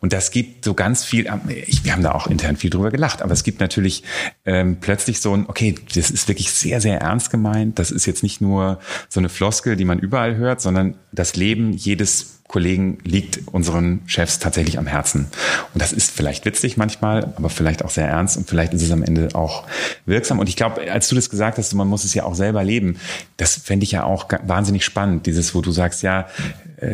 Und 0.00 0.12
das 0.12 0.30
gibt 0.30 0.64
so 0.64 0.74
ganz 0.74 1.04
viel, 1.04 1.28
ich, 1.66 1.84
wir 1.84 1.92
haben 1.92 2.02
da 2.02 2.12
auch 2.12 2.26
intern 2.26 2.56
viel 2.56 2.70
drüber 2.70 2.90
gelacht, 2.90 3.22
aber 3.22 3.32
es 3.32 3.44
gibt 3.44 3.60
natürlich 3.60 4.02
ähm, 4.44 4.78
plötzlich 4.80 5.20
so 5.20 5.34
ein, 5.34 5.46
okay, 5.48 5.74
das 5.94 6.10
ist 6.10 6.28
wirklich 6.28 6.50
sehr, 6.50 6.80
sehr 6.80 7.00
ernst 7.00 7.30
gemeint. 7.30 7.78
Das 7.78 7.90
ist 7.90 8.06
jetzt 8.06 8.22
nicht 8.22 8.40
nur 8.40 8.78
so 9.08 9.20
eine 9.20 9.28
Floskel, 9.28 9.76
die 9.76 9.84
man 9.84 9.98
überall 9.98 10.36
hört, 10.36 10.60
sondern 10.60 10.96
das 11.12 11.36
Leben 11.36 11.72
jedes 11.72 12.37
Kollegen 12.48 12.98
liegt 13.04 13.46
unseren 13.52 14.00
Chefs 14.06 14.38
tatsächlich 14.38 14.78
am 14.78 14.86
Herzen. 14.86 15.26
Und 15.74 15.82
das 15.82 15.92
ist 15.92 16.10
vielleicht 16.10 16.46
witzig 16.46 16.78
manchmal, 16.78 17.34
aber 17.36 17.50
vielleicht 17.50 17.84
auch 17.84 17.90
sehr 17.90 18.08
ernst 18.08 18.38
und 18.38 18.48
vielleicht 18.48 18.72
ist 18.72 18.82
es 18.82 18.90
am 18.90 19.02
Ende 19.02 19.28
auch 19.34 19.64
wirksam. 20.06 20.38
Und 20.38 20.48
ich 20.48 20.56
glaube, 20.56 20.90
als 20.90 21.08
du 21.08 21.14
das 21.14 21.28
gesagt 21.28 21.58
hast, 21.58 21.74
man 21.74 21.86
muss 21.86 22.04
es 22.04 22.14
ja 22.14 22.24
auch 22.24 22.34
selber 22.34 22.64
leben, 22.64 22.96
das 23.36 23.54
fände 23.56 23.84
ich 23.84 23.92
ja 23.92 24.04
auch 24.04 24.28
wahnsinnig 24.46 24.82
spannend, 24.82 25.26
dieses, 25.26 25.54
wo 25.54 25.60
du 25.60 25.72
sagst, 25.72 26.02
ja, 26.02 26.26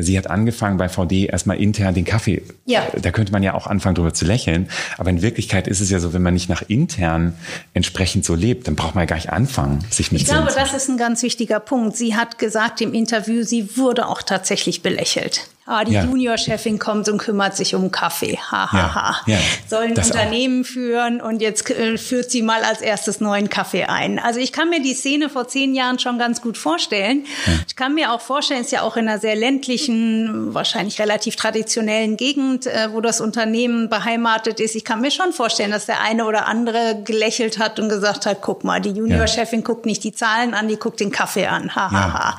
sie 0.00 0.16
hat 0.16 0.28
angefangen 0.30 0.76
bei 0.78 0.88
VD 0.88 1.26
erstmal 1.26 1.58
intern 1.60 1.94
den 1.94 2.04
Kaffee. 2.04 2.42
Ja. 2.64 2.82
Da 3.00 3.10
könnte 3.10 3.32
man 3.32 3.42
ja 3.42 3.54
auch 3.54 3.66
anfangen, 3.66 3.94
drüber 3.94 4.14
zu 4.14 4.24
lächeln. 4.24 4.68
Aber 4.98 5.10
in 5.10 5.20
Wirklichkeit 5.22 5.68
ist 5.68 5.80
es 5.80 5.90
ja 5.90 5.98
so, 6.00 6.12
wenn 6.12 6.22
man 6.22 6.34
nicht 6.34 6.48
nach 6.48 6.62
intern 6.68 7.34
entsprechend 7.74 8.24
so 8.24 8.34
lebt, 8.34 8.66
dann 8.66 8.76
braucht 8.76 8.94
man 8.94 9.02
ja 9.02 9.06
gar 9.06 9.16
nicht 9.16 9.30
anfangen, 9.30 9.84
sich 9.90 10.10
mit 10.12 10.22
Ich 10.22 10.28
glaube, 10.28 10.48
zu- 10.48 10.58
das 10.58 10.72
ist 10.72 10.88
ein 10.88 10.96
ganz 10.96 11.22
wichtiger 11.22 11.60
Punkt. 11.60 11.96
Sie 11.96 12.14
hat 12.16 12.38
gesagt 12.38 12.80
im 12.80 12.94
Interview, 12.94 13.42
sie 13.42 13.76
wurde 13.76 14.08
auch 14.08 14.22
tatsächlich 14.22 14.82
belächelt. 14.82 15.46
Ah, 15.66 15.82
die 15.82 15.92
ja. 15.92 16.04
Junior-Chefin 16.04 16.78
kommt 16.78 17.08
und 17.08 17.16
kümmert 17.16 17.56
sich 17.56 17.74
um 17.74 17.90
Kaffee. 17.90 18.36
Ha, 18.36 18.70
ha, 18.70 18.94
ha. 18.94 19.16
Ja, 19.26 19.36
ja. 19.36 19.40
Soll 19.66 19.84
ein 19.84 19.96
Unternehmen 19.96 20.62
auch. 20.62 20.66
führen 20.66 21.22
und 21.22 21.40
jetzt 21.40 21.70
äh, 21.70 21.96
führt 21.96 22.30
sie 22.30 22.42
mal 22.42 22.62
als 22.64 22.82
erstes 22.82 23.20
neuen 23.22 23.48
Kaffee 23.48 23.84
ein. 23.84 24.18
Also 24.18 24.40
ich 24.40 24.52
kann 24.52 24.68
mir 24.68 24.82
die 24.82 24.92
Szene 24.92 25.30
vor 25.30 25.48
zehn 25.48 25.74
Jahren 25.74 25.98
schon 25.98 26.18
ganz 26.18 26.42
gut 26.42 26.58
vorstellen. 26.58 27.24
Ich 27.66 27.76
kann 27.76 27.94
mir 27.94 28.12
auch 28.12 28.20
vorstellen, 28.20 28.60
ist 28.60 28.72
ja 28.72 28.82
auch 28.82 28.98
in 28.98 29.08
einer 29.08 29.18
sehr 29.18 29.36
ländlichen, 29.36 30.52
wahrscheinlich 30.52 31.00
relativ 31.00 31.36
traditionellen 31.36 32.18
Gegend, 32.18 32.66
äh, 32.66 32.92
wo 32.92 33.00
das 33.00 33.22
Unternehmen 33.22 33.88
beheimatet 33.88 34.60
ist. 34.60 34.74
Ich 34.74 34.84
kann 34.84 35.00
mir 35.00 35.10
schon 35.10 35.32
vorstellen, 35.32 35.70
dass 35.70 35.86
der 35.86 36.02
eine 36.02 36.26
oder 36.26 36.46
andere 36.46 37.00
gelächelt 37.04 37.58
hat 37.58 37.80
und 37.80 37.88
gesagt 37.88 38.26
hat, 38.26 38.42
guck 38.42 38.64
mal, 38.64 38.82
die 38.82 38.90
Junior-Chefin 38.90 39.64
guckt 39.64 39.86
nicht 39.86 40.04
die 40.04 40.12
Zahlen 40.12 40.52
an, 40.52 40.68
die 40.68 40.76
guckt 40.76 41.00
den 41.00 41.10
Kaffee 41.10 41.46
an. 41.46 41.74
Ha, 41.74 41.90
ha, 41.90 42.12
ha. 42.12 42.38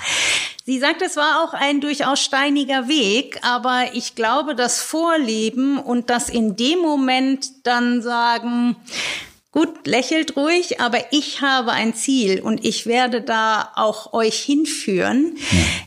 Sie 0.68 0.80
sagt, 0.80 1.04
es 1.04 1.16
war 1.16 1.44
auch 1.44 1.54
ein 1.54 1.80
durchaus 1.80 2.20
steiniger 2.20 2.88
Weg, 2.88 3.38
aber 3.44 3.90
ich 3.94 4.16
glaube, 4.16 4.56
das 4.56 4.82
Vorleben 4.82 5.78
und 5.78 6.10
das 6.10 6.28
in 6.28 6.56
dem 6.56 6.80
Moment 6.80 7.68
dann 7.68 8.02
sagen, 8.02 8.76
gut, 9.52 9.86
lächelt 9.86 10.36
ruhig, 10.36 10.82
aber 10.82 10.98
ich 11.12 11.42
habe 11.42 11.72
ein 11.72 11.94
Ziel 11.94 12.42
und 12.42 12.66
ich 12.66 12.88
werde 12.88 13.22
da 13.22 13.74
auch 13.76 14.12
euch 14.14 14.40
hinführen. 14.40 15.38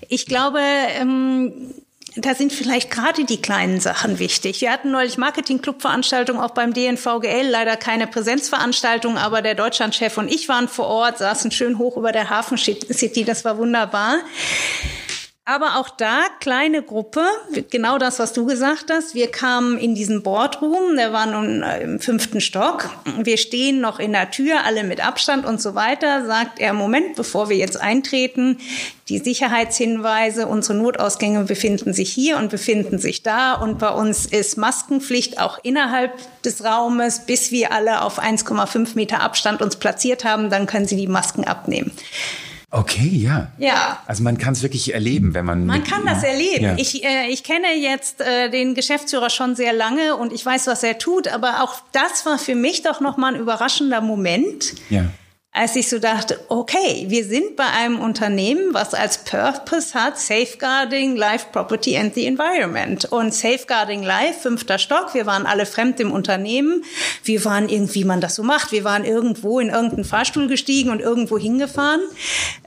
Ich 0.09 0.27
glaube, 0.27 0.61
ähm, 0.61 1.75
da 2.21 2.35
sind 2.35 2.53
vielleicht 2.53 2.91
gerade 2.91 3.25
die 3.25 3.41
kleinen 3.41 3.81
Sachen 3.81 4.19
wichtig. 4.19 4.61
Wir 4.61 4.73
hatten 4.73 4.91
neulich 4.91 5.19
Marketing-Club-Veranstaltungen 5.19 6.41
auch 6.41 6.51
beim 6.51 6.73
DNVGL, 6.75 7.47
leider 7.49 7.77
keine 7.77 8.07
Präsenzveranstaltung, 8.07 9.17
aber 9.17 9.41
der 9.41 9.55
Deutschlandchef 9.55 10.19
und 10.19 10.29
ich 10.29 10.49
waren 10.49 10.69
vor 10.69 10.87
Ort, 10.87 11.19
saßen 11.19 11.51
schön 11.53 11.79
hoch 11.79 11.97
über 11.97 12.11
der 12.11 12.29
Hafen 12.29 12.59
City, 12.59 13.25
das 13.25 13.45
war 13.45 13.59
wunderbar. 13.59 14.17
Aber 15.51 15.79
auch 15.79 15.89
da 15.89 16.25
kleine 16.41 16.83
Gruppe, 16.83 17.23
genau 17.71 17.97
das, 17.97 18.19
was 18.19 18.35
du 18.35 18.45
gesagt 18.45 18.91
hast. 18.91 19.15
Wir 19.15 19.31
kamen 19.31 19.79
in 19.79 19.95
diesen 19.95 20.23
Boardroom, 20.23 20.95
der 20.95 21.15
war 21.15 21.25
nun 21.25 21.63
äh, 21.63 21.81
im 21.81 22.01
fünften 22.01 22.43
Stock. 22.43 22.91
Wir 23.19 23.39
stehen 23.39 23.81
noch 23.81 23.99
in 23.99 24.13
der 24.13 24.31
Tür, 24.31 24.65
alle 24.67 24.85
mit 24.85 25.03
Abstand 25.03 25.47
und 25.47 25.59
so 25.59 25.75
weiter. 25.75 26.27
Sagt 26.27 26.61
er, 26.61 26.75
Moment, 26.75 27.17
bevor 27.17 27.49
wir 27.49 27.57
jetzt 27.57 27.81
eintreten, 27.81 28.59
die 29.09 29.21
Sicherheitshinweise, 29.21 30.47
unsere 30.47 30.77
Notausgänge 30.77 31.45
befinden 31.45 31.95
sich 31.95 32.13
hier 32.13 32.37
und 32.37 32.51
befinden 32.51 32.99
sich 32.99 33.23
da. 33.23 33.55
Und 33.55 33.79
bei 33.79 33.89
uns 33.89 34.27
ist 34.27 34.59
Maskenpflicht 34.59 35.41
auch 35.41 35.59
innerhalb 35.63 36.13
des 36.43 36.63
Raumes, 36.63 37.25
bis 37.25 37.53
wir 37.53 37.73
alle 37.73 38.03
auf 38.03 38.23
1,5 38.23 38.97
Meter 38.97 39.23
Abstand 39.23 39.63
uns 39.63 39.77
platziert 39.77 40.27
haben. 40.27 40.51
Dann 40.51 40.67
können 40.67 40.87
Sie 40.87 40.97
die 40.97 41.07
Masken 41.07 41.45
abnehmen. 41.45 41.91
Okay, 42.71 43.09
ja. 43.09 43.51
Ja. 43.57 44.03
Also 44.07 44.23
man 44.23 44.37
kann 44.37 44.53
es 44.53 44.63
wirklich 44.63 44.93
erleben, 44.93 45.33
wenn 45.33 45.47
man. 45.47 45.65
Man 45.65 45.85
kann 45.85 46.05
das 46.05 46.23
erleben. 46.23 46.65
Ja. 46.65 46.75
Ich, 46.77 47.03
äh, 47.03 47.29
ich 47.29 47.43
kenne 47.43 47.75
jetzt 47.75 48.21
äh, 48.21 48.51
den 48.51 48.75
Geschäftsführer 48.75 49.31
schon 49.31 49.57
sehr 49.57 49.73
lange 49.73 50.17
und 50.17 50.33
ich 50.33 50.45
weiß, 50.45 50.67
was 50.67 50.83
er 50.83 50.99
tut, 50.99 51.29
aber 51.29 51.63
auch 51.63 51.81
das 51.93 52.27
war 52.27 52.39
für 52.39 52.55
mich 52.55 52.83
doch 52.83 53.01
nochmal 53.01 53.35
ein 53.35 53.41
überraschender 53.41 54.03
Moment. 54.03 54.75
Ja 54.91 55.07
als 55.53 55.77
ich 55.77 55.89
so 55.89 55.99
dachte, 55.99 56.39
okay, 56.49 57.07
wir 57.09 57.25
sind 57.25 57.57
bei 57.57 57.67
einem 57.67 58.01
Unternehmen, 58.01 58.73
was 58.75 58.95
als 58.95 59.19
Purpose 59.25 59.95
hat 59.95 60.19
Safeguarding 60.19 61.17
Life, 61.17 61.47
Property 61.53 61.97
and 61.97 62.15
the 62.15 62.27
Environment. 62.27 63.05
Und 63.07 63.35
Safeguarding 63.35 64.03
Life, 64.03 64.41
fünfter 64.41 64.79
Stock, 64.79 65.15
wir 65.15 65.27
waren 65.27 65.47
alle 65.47 65.67
fremd 65.67 66.01
im 66.01 66.13
Unternehmen. 66.13 66.85
Wir 67.25 67.45
waren 67.45 67.69
irgendwie, 67.69 67.99
wie 67.99 68.05
man 68.05 68.21
das 68.21 68.37
so 68.37 68.45
macht. 68.45 68.71
Wir 68.71 68.85
waren 68.85 69.05
irgendwo 69.05 69.59
in 69.59 69.71
irgendeinen 69.71 70.05
Fahrstuhl 70.05 70.47
gestiegen 70.47 70.91
und 70.91 71.01
irgendwo 71.01 71.37
hingefahren. 71.37 72.03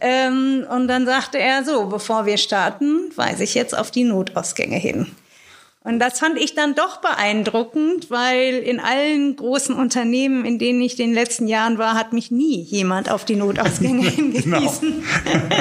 Ähm, 0.02 0.66
und 0.70 0.90
dann 0.90 1.06
sagte 1.06 1.40
er 1.40 1.64
so, 1.64 1.86
bevor 1.86 2.26
wir 2.26 2.38
starten, 2.38 3.12
weise 3.16 3.46
ich 3.46 3.54
jetzt 3.54 3.78
auf 3.78 3.92
die 3.92 4.04
Notausgänge 4.04 4.76
hin. 4.78 5.08
Und 5.84 5.98
das 5.98 6.20
fand 6.20 6.38
ich 6.38 6.54
dann 6.54 6.76
doch 6.76 6.98
beeindruckend, 6.98 8.12
weil 8.12 8.54
in 8.60 8.80
allen 8.80 9.36
großen 9.36 9.74
Unternehmen, 9.74 10.46
in 10.46 10.60
denen 10.60 10.80
ich 10.80 11.00
in 11.00 11.08
den 11.08 11.16
letzten 11.16 11.48
Jahren 11.48 11.80
war, 11.80 11.96
hat 11.96 12.14
mich 12.14 12.30
nie 12.30 12.62
jemand 12.62 13.10
auf 13.10 13.26
die 13.26 13.36
Notausgänge 13.36 14.08
hingewiesen. 14.10 15.04
genau. 15.24 15.56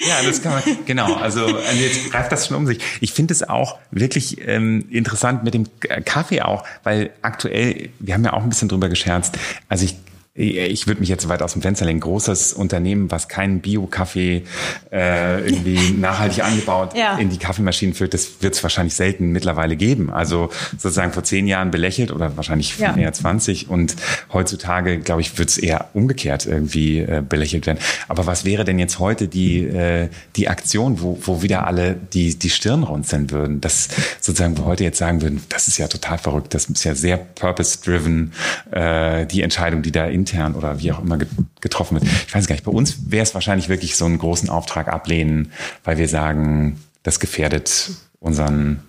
ja, 0.00 0.22
das 0.24 0.42
kann 0.42 0.54
man, 0.54 0.78
genau. 0.84 1.14
Also 1.14 1.46
jetzt 1.74 2.10
greift 2.10 2.32
das 2.32 2.48
schon 2.48 2.56
um 2.56 2.66
sich. 2.66 2.80
Ich 3.00 3.12
finde 3.12 3.34
es 3.34 3.48
auch 3.48 3.78
wirklich 3.92 4.38
ähm, 4.48 4.84
interessant 4.90 5.44
mit 5.44 5.54
dem 5.54 5.66
Kaffee 6.04 6.42
auch, 6.42 6.64
weil 6.82 7.10
aktuell, 7.22 7.90
wir 8.00 8.14
haben 8.14 8.24
ja 8.24 8.32
auch 8.32 8.42
ein 8.42 8.48
bisschen 8.48 8.68
drüber 8.68 8.88
gescherzt. 8.88 9.38
Also 9.68 9.84
ich 9.84 9.94
ich 10.34 10.86
würde 10.86 11.00
mich 11.00 11.10
jetzt 11.10 11.28
weit 11.28 11.42
aus 11.42 11.52
dem 11.52 11.60
Fenster 11.60 11.84
legen, 11.84 12.00
großes 12.00 12.54
Unternehmen, 12.54 13.10
was 13.10 13.28
keinen 13.28 13.60
Bio-Kaffee 13.60 14.44
äh, 14.90 15.46
irgendwie 15.46 15.90
nachhaltig 15.98 16.42
angebaut 16.42 16.96
ja. 16.96 17.18
in 17.18 17.28
die 17.28 17.36
Kaffeemaschinen 17.36 17.94
füllt, 17.94 18.14
das 18.14 18.40
wird 18.40 18.54
es 18.54 18.62
wahrscheinlich 18.62 18.94
selten 18.94 19.32
mittlerweile 19.32 19.76
geben. 19.76 20.10
Also 20.10 20.48
sozusagen 20.72 21.12
vor 21.12 21.22
zehn 21.22 21.46
Jahren 21.46 21.70
belächelt 21.70 22.10
oder 22.10 22.34
wahrscheinlich 22.38 22.78
ja. 22.78 22.96
eher 22.96 23.12
20 23.12 23.68
und 23.68 23.94
heutzutage, 24.32 25.00
glaube 25.00 25.20
ich, 25.20 25.36
wird 25.36 25.50
es 25.50 25.58
eher 25.58 25.90
umgekehrt 25.92 26.46
irgendwie 26.46 27.00
äh, 27.00 27.22
belächelt 27.26 27.66
werden. 27.66 27.78
Aber 28.08 28.24
was 28.24 28.46
wäre 28.46 28.64
denn 28.64 28.78
jetzt 28.78 28.98
heute 29.00 29.28
die, 29.28 29.64
äh, 29.64 30.08
die 30.36 30.48
Aktion, 30.48 31.02
wo, 31.02 31.18
wo 31.20 31.42
wieder 31.42 31.66
alle 31.66 31.94
die, 31.94 32.38
die 32.38 32.50
Stirn 32.50 32.84
runzeln 32.84 33.30
würden? 33.30 33.60
Das 33.60 33.88
sozusagen, 34.20 34.56
wo 34.56 34.64
heute 34.64 34.82
jetzt 34.82 34.96
sagen 34.96 35.20
würden, 35.20 35.42
das 35.50 35.68
ist 35.68 35.76
ja 35.76 35.88
total 35.88 36.16
verrückt, 36.16 36.54
das 36.54 36.64
ist 36.64 36.84
ja 36.84 36.94
sehr 36.94 37.18
purpose-driven, 37.18 38.32
äh, 38.70 39.26
die 39.26 39.42
Entscheidung, 39.42 39.82
die 39.82 39.92
da 39.92 40.06
in 40.06 40.21
intern 40.22 40.54
oder 40.54 40.78
wie 40.78 40.92
auch 40.92 41.00
immer 41.00 41.18
getroffen 41.60 42.00
wird. 42.00 42.04
Ich 42.26 42.34
weiß 42.34 42.46
gar 42.46 42.54
nicht, 42.54 42.64
bei 42.64 42.72
uns 42.72 43.10
wäre 43.10 43.22
es 43.22 43.34
wahrscheinlich 43.34 43.68
wirklich 43.68 43.96
so 43.96 44.04
einen 44.04 44.18
großen 44.18 44.48
Auftrag 44.48 44.88
ablehnen, 44.88 45.52
weil 45.84 45.98
wir 45.98 46.08
sagen, 46.08 46.80
das 47.02 47.18
gefährdet 47.18 47.90
unseren 48.20 48.82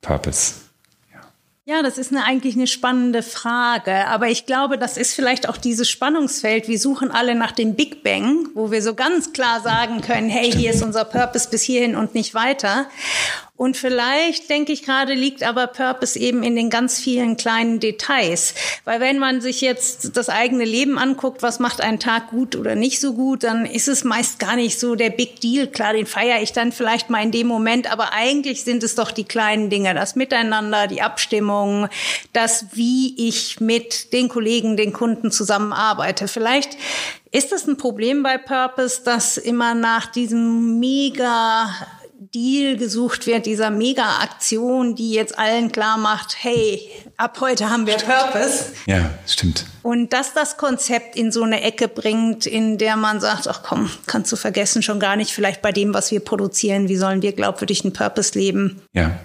Purpose. 0.00 0.54
Ja, 1.66 1.80
das 1.80 1.96
ist 1.96 2.12
eine, 2.12 2.24
eigentlich 2.24 2.56
eine 2.56 2.66
spannende 2.66 3.22
Frage. 3.22 4.06
Aber 4.08 4.28
ich 4.28 4.44
glaube, 4.44 4.76
das 4.76 4.98
ist 4.98 5.14
vielleicht 5.14 5.48
auch 5.48 5.56
dieses 5.56 5.88
Spannungsfeld. 5.88 6.68
Wir 6.68 6.78
suchen 6.78 7.10
alle 7.10 7.34
nach 7.34 7.52
dem 7.52 7.74
Big 7.74 8.02
Bang, 8.02 8.48
wo 8.52 8.70
wir 8.70 8.82
so 8.82 8.94
ganz 8.94 9.32
klar 9.32 9.62
sagen 9.62 10.02
können, 10.02 10.28
hey, 10.28 10.52
hier 10.52 10.72
ist 10.72 10.82
unser 10.82 11.06
Purpose 11.06 11.48
bis 11.48 11.62
hierhin 11.62 11.96
und 11.96 12.14
nicht 12.14 12.34
weiter. 12.34 12.86
Und 13.56 13.76
vielleicht, 13.76 14.50
denke 14.50 14.72
ich 14.72 14.82
gerade, 14.82 15.14
liegt 15.14 15.44
aber 15.44 15.68
Purpose 15.68 16.18
eben 16.18 16.42
in 16.42 16.56
den 16.56 16.70
ganz 16.70 16.98
vielen 16.98 17.36
kleinen 17.36 17.78
Details. 17.78 18.54
Weil 18.84 18.98
wenn 18.98 19.20
man 19.20 19.40
sich 19.40 19.60
jetzt 19.60 20.16
das 20.16 20.28
eigene 20.28 20.64
Leben 20.64 20.98
anguckt, 20.98 21.40
was 21.40 21.60
macht 21.60 21.80
einen 21.80 22.00
Tag 22.00 22.30
gut 22.30 22.56
oder 22.56 22.74
nicht 22.74 22.98
so 23.00 23.14
gut, 23.14 23.44
dann 23.44 23.64
ist 23.64 23.86
es 23.86 24.02
meist 24.02 24.40
gar 24.40 24.56
nicht 24.56 24.80
so 24.80 24.96
der 24.96 25.10
Big 25.10 25.40
Deal. 25.40 25.68
Klar, 25.68 25.92
den 25.92 26.06
feiere 26.06 26.42
ich 26.42 26.52
dann 26.52 26.72
vielleicht 26.72 27.10
mal 27.10 27.22
in 27.22 27.30
dem 27.30 27.46
Moment, 27.46 27.90
aber 27.92 28.12
eigentlich 28.12 28.64
sind 28.64 28.82
es 28.82 28.96
doch 28.96 29.12
die 29.12 29.22
kleinen 29.22 29.70
Dinge, 29.70 29.94
das 29.94 30.16
Miteinander, 30.16 30.88
die 30.88 31.02
Abstimmung, 31.02 31.88
das, 32.32 32.66
wie 32.72 33.28
ich 33.28 33.60
mit 33.60 34.12
den 34.12 34.28
Kollegen, 34.28 34.76
den 34.76 34.92
Kunden 34.92 35.30
zusammenarbeite. 35.30 36.26
Vielleicht 36.26 36.76
ist 37.30 37.52
es 37.52 37.68
ein 37.68 37.76
Problem 37.76 38.24
bei 38.24 38.36
Purpose, 38.36 39.02
dass 39.04 39.36
immer 39.36 39.74
nach 39.74 40.06
diesem 40.06 40.80
mega 40.80 41.68
Deal 42.34 42.76
gesucht 42.76 43.26
wird, 43.26 43.46
dieser 43.46 43.70
Mega-Aktion, 43.70 44.94
die 44.96 45.12
jetzt 45.12 45.38
allen 45.38 45.70
klar 45.70 45.96
macht, 45.98 46.36
hey, 46.40 46.80
ab 47.16 47.38
heute 47.40 47.70
haben 47.70 47.86
wir 47.86 47.96
Purpose. 47.96 48.72
Ja, 48.86 49.10
stimmt. 49.26 49.66
Und 49.82 50.12
dass 50.12 50.34
das 50.34 50.56
Konzept 50.56 51.14
in 51.14 51.30
so 51.30 51.42
eine 51.42 51.62
Ecke 51.62 51.86
bringt, 51.86 52.46
in 52.46 52.78
der 52.78 52.96
man 52.96 53.20
sagt, 53.20 53.46
ach 53.46 53.62
komm, 53.62 53.90
kannst 54.06 54.32
du 54.32 54.36
vergessen, 54.36 54.82
schon 54.82 54.98
gar 54.98 55.16
nicht 55.16 55.30
vielleicht 55.30 55.62
bei 55.62 55.70
dem, 55.70 55.94
was 55.94 56.10
wir 56.10 56.20
produzieren, 56.20 56.88
wie 56.88 56.96
sollen 56.96 57.22
wir 57.22 57.32
glaubwürdig 57.32 57.84
einen 57.84 57.92
Purpose 57.92 58.36
leben? 58.36 58.82
Ja. 58.92 59.18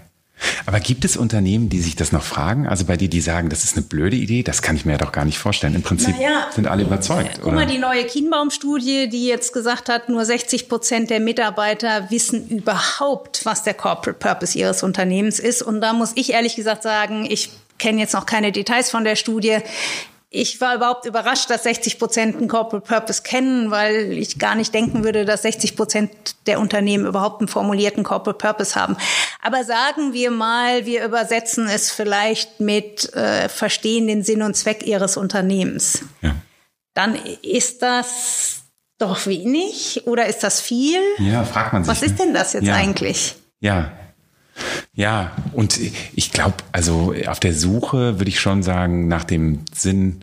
Aber 0.65 0.79
gibt 0.79 1.05
es 1.05 1.17
Unternehmen, 1.17 1.69
die 1.69 1.81
sich 1.81 1.95
das 1.95 2.11
noch 2.11 2.23
fragen? 2.23 2.67
Also 2.67 2.85
bei 2.85 2.97
dir, 2.97 3.09
die 3.09 3.21
sagen, 3.21 3.49
das 3.49 3.63
ist 3.63 3.75
eine 3.75 3.85
blöde 3.85 4.15
Idee, 4.15 4.43
das 4.43 4.61
kann 4.61 4.75
ich 4.75 4.85
mir 4.85 4.93
ja 4.93 4.97
doch 4.97 5.11
gar 5.11 5.25
nicht 5.25 5.37
vorstellen. 5.37 5.75
Im 5.75 5.81
Prinzip 5.81 6.15
naja, 6.15 6.47
sind 6.53 6.67
alle 6.67 6.83
überzeugt. 6.83 7.35
Guck 7.35 7.47
oder? 7.47 7.55
mal, 7.55 7.65
die 7.65 7.77
neue 7.77 8.05
Kienbaum-Studie, 8.05 9.09
die 9.09 9.25
jetzt 9.25 9.53
gesagt 9.53 9.89
hat, 9.89 10.09
nur 10.09 10.25
60 10.25 10.69
Prozent 10.69 11.09
der 11.09 11.19
Mitarbeiter 11.19 12.09
wissen 12.09 12.47
überhaupt, 12.47 13.45
was 13.45 13.63
der 13.63 13.73
Corporate 13.73 14.19
Purpose 14.19 14.57
ihres 14.57 14.83
Unternehmens 14.83 15.39
ist. 15.39 15.61
Und 15.61 15.81
da 15.81 15.93
muss 15.93 16.11
ich 16.15 16.33
ehrlich 16.33 16.55
gesagt 16.55 16.83
sagen, 16.83 17.25
ich 17.29 17.49
kenne 17.77 17.99
jetzt 17.99 18.13
noch 18.13 18.25
keine 18.25 18.51
Details 18.51 18.91
von 18.91 19.03
der 19.03 19.15
Studie. 19.15 19.57
Ich 20.31 20.61
war 20.61 20.75
überhaupt 20.75 21.05
überrascht, 21.05 21.49
dass 21.49 21.63
60 21.63 21.97
Prozent 21.97 22.37
einen 22.37 22.47
Corporate 22.47 22.87
Purpose 22.87 23.23
kennen, 23.23 23.71
weil 23.71 24.11
ich 24.11 24.37
gar 24.37 24.53
nicht 24.53 24.71
denken 24.75 25.03
würde, 25.03 25.25
dass 25.25 25.41
60 25.41 25.75
Prozent 25.75 26.11
der 26.45 26.59
Unternehmen 26.59 27.07
überhaupt 27.07 27.41
einen 27.41 27.47
formulierten 27.47 28.03
Corporate 28.03 28.37
Purpose 28.37 28.79
haben. 28.79 28.95
Aber 29.41 29.63
sagen 29.63 30.13
wir 30.13 30.29
mal, 30.29 30.85
wir 30.85 31.03
übersetzen 31.03 31.67
es 31.67 31.89
vielleicht 31.89 32.59
mit 32.59 33.11
äh, 33.15 33.49
verstehen 33.49 34.05
den 34.05 34.21
Sinn 34.21 34.43
und 34.43 34.55
Zweck 34.55 34.85
ihres 34.85 35.17
Unternehmens. 35.17 36.03
Ja. 36.21 36.35
Dann 36.93 37.17
ist 37.41 37.81
das 37.81 38.61
doch 38.99 39.25
wenig 39.25 40.03
oder 40.05 40.27
ist 40.27 40.43
das 40.43 40.61
viel? 40.61 40.99
Ja, 41.17 41.43
fragt 41.43 41.73
man 41.73 41.83
sich. 41.83 41.91
Was 41.91 42.03
ist 42.03 42.19
denn 42.19 42.35
das 42.35 42.53
jetzt 42.53 42.65
ja. 42.67 42.75
eigentlich? 42.75 43.35
Ja, 43.61 43.91
Ja, 44.93 45.31
und 45.53 45.79
ich 46.13 46.31
glaube, 46.31 46.55
also 46.71 47.13
auf 47.27 47.39
der 47.39 47.53
Suche 47.53 48.19
würde 48.19 48.29
ich 48.29 48.39
schon 48.39 48.63
sagen, 48.63 49.07
nach 49.07 49.23
dem 49.23 49.59
Sinn 49.73 50.21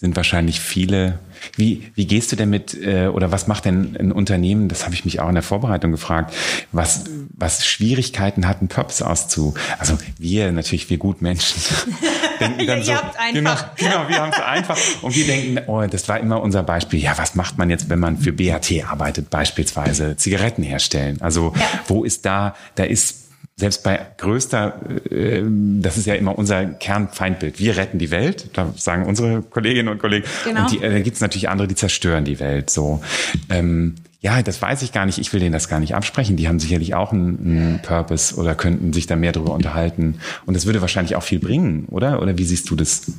sind 0.00 0.16
wahrscheinlich 0.16 0.60
viele. 0.60 1.18
Wie, 1.56 1.90
wie 1.94 2.06
gehst 2.06 2.32
du 2.32 2.36
denn 2.36 2.48
mit, 2.48 2.74
äh, 2.74 3.08
oder 3.08 3.32
was 3.32 3.46
macht 3.46 3.66
denn 3.66 3.96
ein 3.98 4.12
Unternehmen, 4.12 4.68
das 4.68 4.84
habe 4.84 4.94
ich 4.94 5.04
mich 5.04 5.20
auch 5.20 5.28
in 5.28 5.34
der 5.34 5.42
Vorbereitung 5.42 5.90
gefragt, 5.90 6.34
was, 6.72 7.04
was 7.36 7.66
Schwierigkeiten 7.66 8.46
hat, 8.48 8.60
einen 8.60 8.68
Purpose 8.68 9.06
auszu... 9.06 9.54
Also 9.78 9.98
wir, 10.18 10.52
natürlich 10.52 10.88
wir 10.88 10.96
gut 10.96 11.20
Menschen, 11.20 11.60
denken 12.40 12.66
dann 12.66 12.82
so... 12.82 12.92
Genau, 13.32 13.54
genau, 13.76 14.08
wir 14.08 14.20
haben 14.20 14.32
es 14.32 14.40
einfach. 14.40 14.78
Und 15.02 15.14
wir 15.14 15.26
denken, 15.26 15.60
oh, 15.66 15.84
das 15.86 16.08
war 16.08 16.18
immer 16.18 16.42
unser 16.42 16.62
Beispiel. 16.62 17.00
Ja, 17.00 17.16
was 17.16 17.34
macht 17.34 17.58
man 17.58 17.68
jetzt, 17.68 17.90
wenn 17.90 18.00
man 18.00 18.18
für 18.18 18.32
BAT 18.32 18.70
arbeitet, 18.86 19.28
beispielsweise 19.28 20.16
Zigaretten 20.16 20.62
herstellen? 20.62 21.20
Also 21.20 21.52
ja. 21.54 21.62
wo 21.88 22.04
ist 22.04 22.24
da, 22.24 22.54
da 22.74 22.84
ist 22.84 23.19
selbst 23.60 23.84
bei 23.84 24.00
größter, 24.16 24.80
äh, 25.10 25.42
das 25.80 25.96
ist 25.96 26.06
ja 26.06 26.14
immer 26.14 26.36
unser 26.36 26.64
Kernfeindbild. 26.66 27.60
Wir 27.60 27.76
retten 27.76 27.98
die 27.98 28.10
Welt, 28.10 28.50
da 28.54 28.72
sagen 28.76 29.06
unsere 29.06 29.42
Kolleginnen 29.42 29.88
und 29.88 29.98
Kollegen. 29.98 30.26
Genau. 30.44 30.62
Und 30.62 30.72
die, 30.72 30.78
äh, 30.82 30.90
da 30.90 31.00
gibt 31.00 31.14
es 31.14 31.20
natürlich 31.20 31.48
andere, 31.48 31.68
die 31.68 31.74
zerstören 31.74 32.24
die 32.24 32.40
Welt. 32.40 32.70
So, 32.70 33.02
ähm, 33.48 33.94
ja, 34.20 34.42
das 34.42 34.60
weiß 34.60 34.82
ich 34.82 34.92
gar 34.92 35.06
nicht. 35.06 35.18
Ich 35.18 35.32
will 35.32 35.40
denen 35.40 35.52
das 35.52 35.68
gar 35.68 35.80
nicht 35.80 35.94
absprechen. 35.94 36.36
Die 36.36 36.48
haben 36.48 36.58
sicherlich 36.58 36.94
auch 36.94 37.12
einen, 37.12 37.38
einen 37.38 37.82
Purpose 37.82 38.34
oder 38.34 38.54
könnten 38.54 38.92
sich 38.92 39.06
da 39.06 39.16
mehr 39.16 39.32
darüber 39.32 39.54
unterhalten. 39.54 40.20
Und 40.44 40.54
das 40.54 40.66
würde 40.66 40.80
wahrscheinlich 40.80 41.16
auch 41.16 41.22
viel 41.22 41.38
bringen, 41.38 41.86
oder? 41.90 42.20
Oder 42.20 42.36
wie 42.36 42.44
siehst 42.44 42.68
du 42.70 42.76
das? 42.76 43.12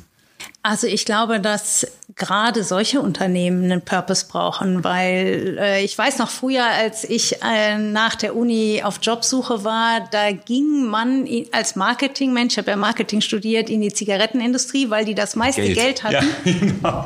Also 0.64 0.86
ich 0.86 1.04
glaube, 1.04 1.40
dass 1.40 1.86
gerade 2.14 2.62
solche 2.62 3.00
Unternehmen 3.00 3.64
einen 3.64 3.82
Purpose 3.82 4.26
brauchen, 4.28 4.84
weil 4.84 5.56
äh, 5.58 5.84
ich 5.84 5.96
weiß 5.96 6.18
noch 6.18 6.30
früher, 6.30 6.64
als 6.64 7.04
ich 7.04 7.42
äh, 7.42 7.78
nach 7.78 8.14
der 8.14 8.36
Uni 8.36 8.82
auf 8.84 8.98
Jobsuche 9.02 9.64
war, 9.64 10.06
da 10.10 10.32
ging 10.32 10.86
man 10.86 11.26
als 11.52 11.74
Marketingmensch, 11.74 12.54
ich 12.54 12.58
habe 12.58 12.70
ja 12.70 12.76
Marketing 12.76 13.20
studiert, 13.20 13.70
in 13.70 13.80
die 13.80 13.92
Zigarettenindustrie, 13.92 14.90
weil 14.90 15.04
die 15.04 15.14
das 15.14 15.36
meiste 15.36 15.62
Geld, 15.62 15.76
Geld 15.76 16.04
hatten. 16.04 16.28
Ja, 16.44 16.52
genau. 16.52 17.04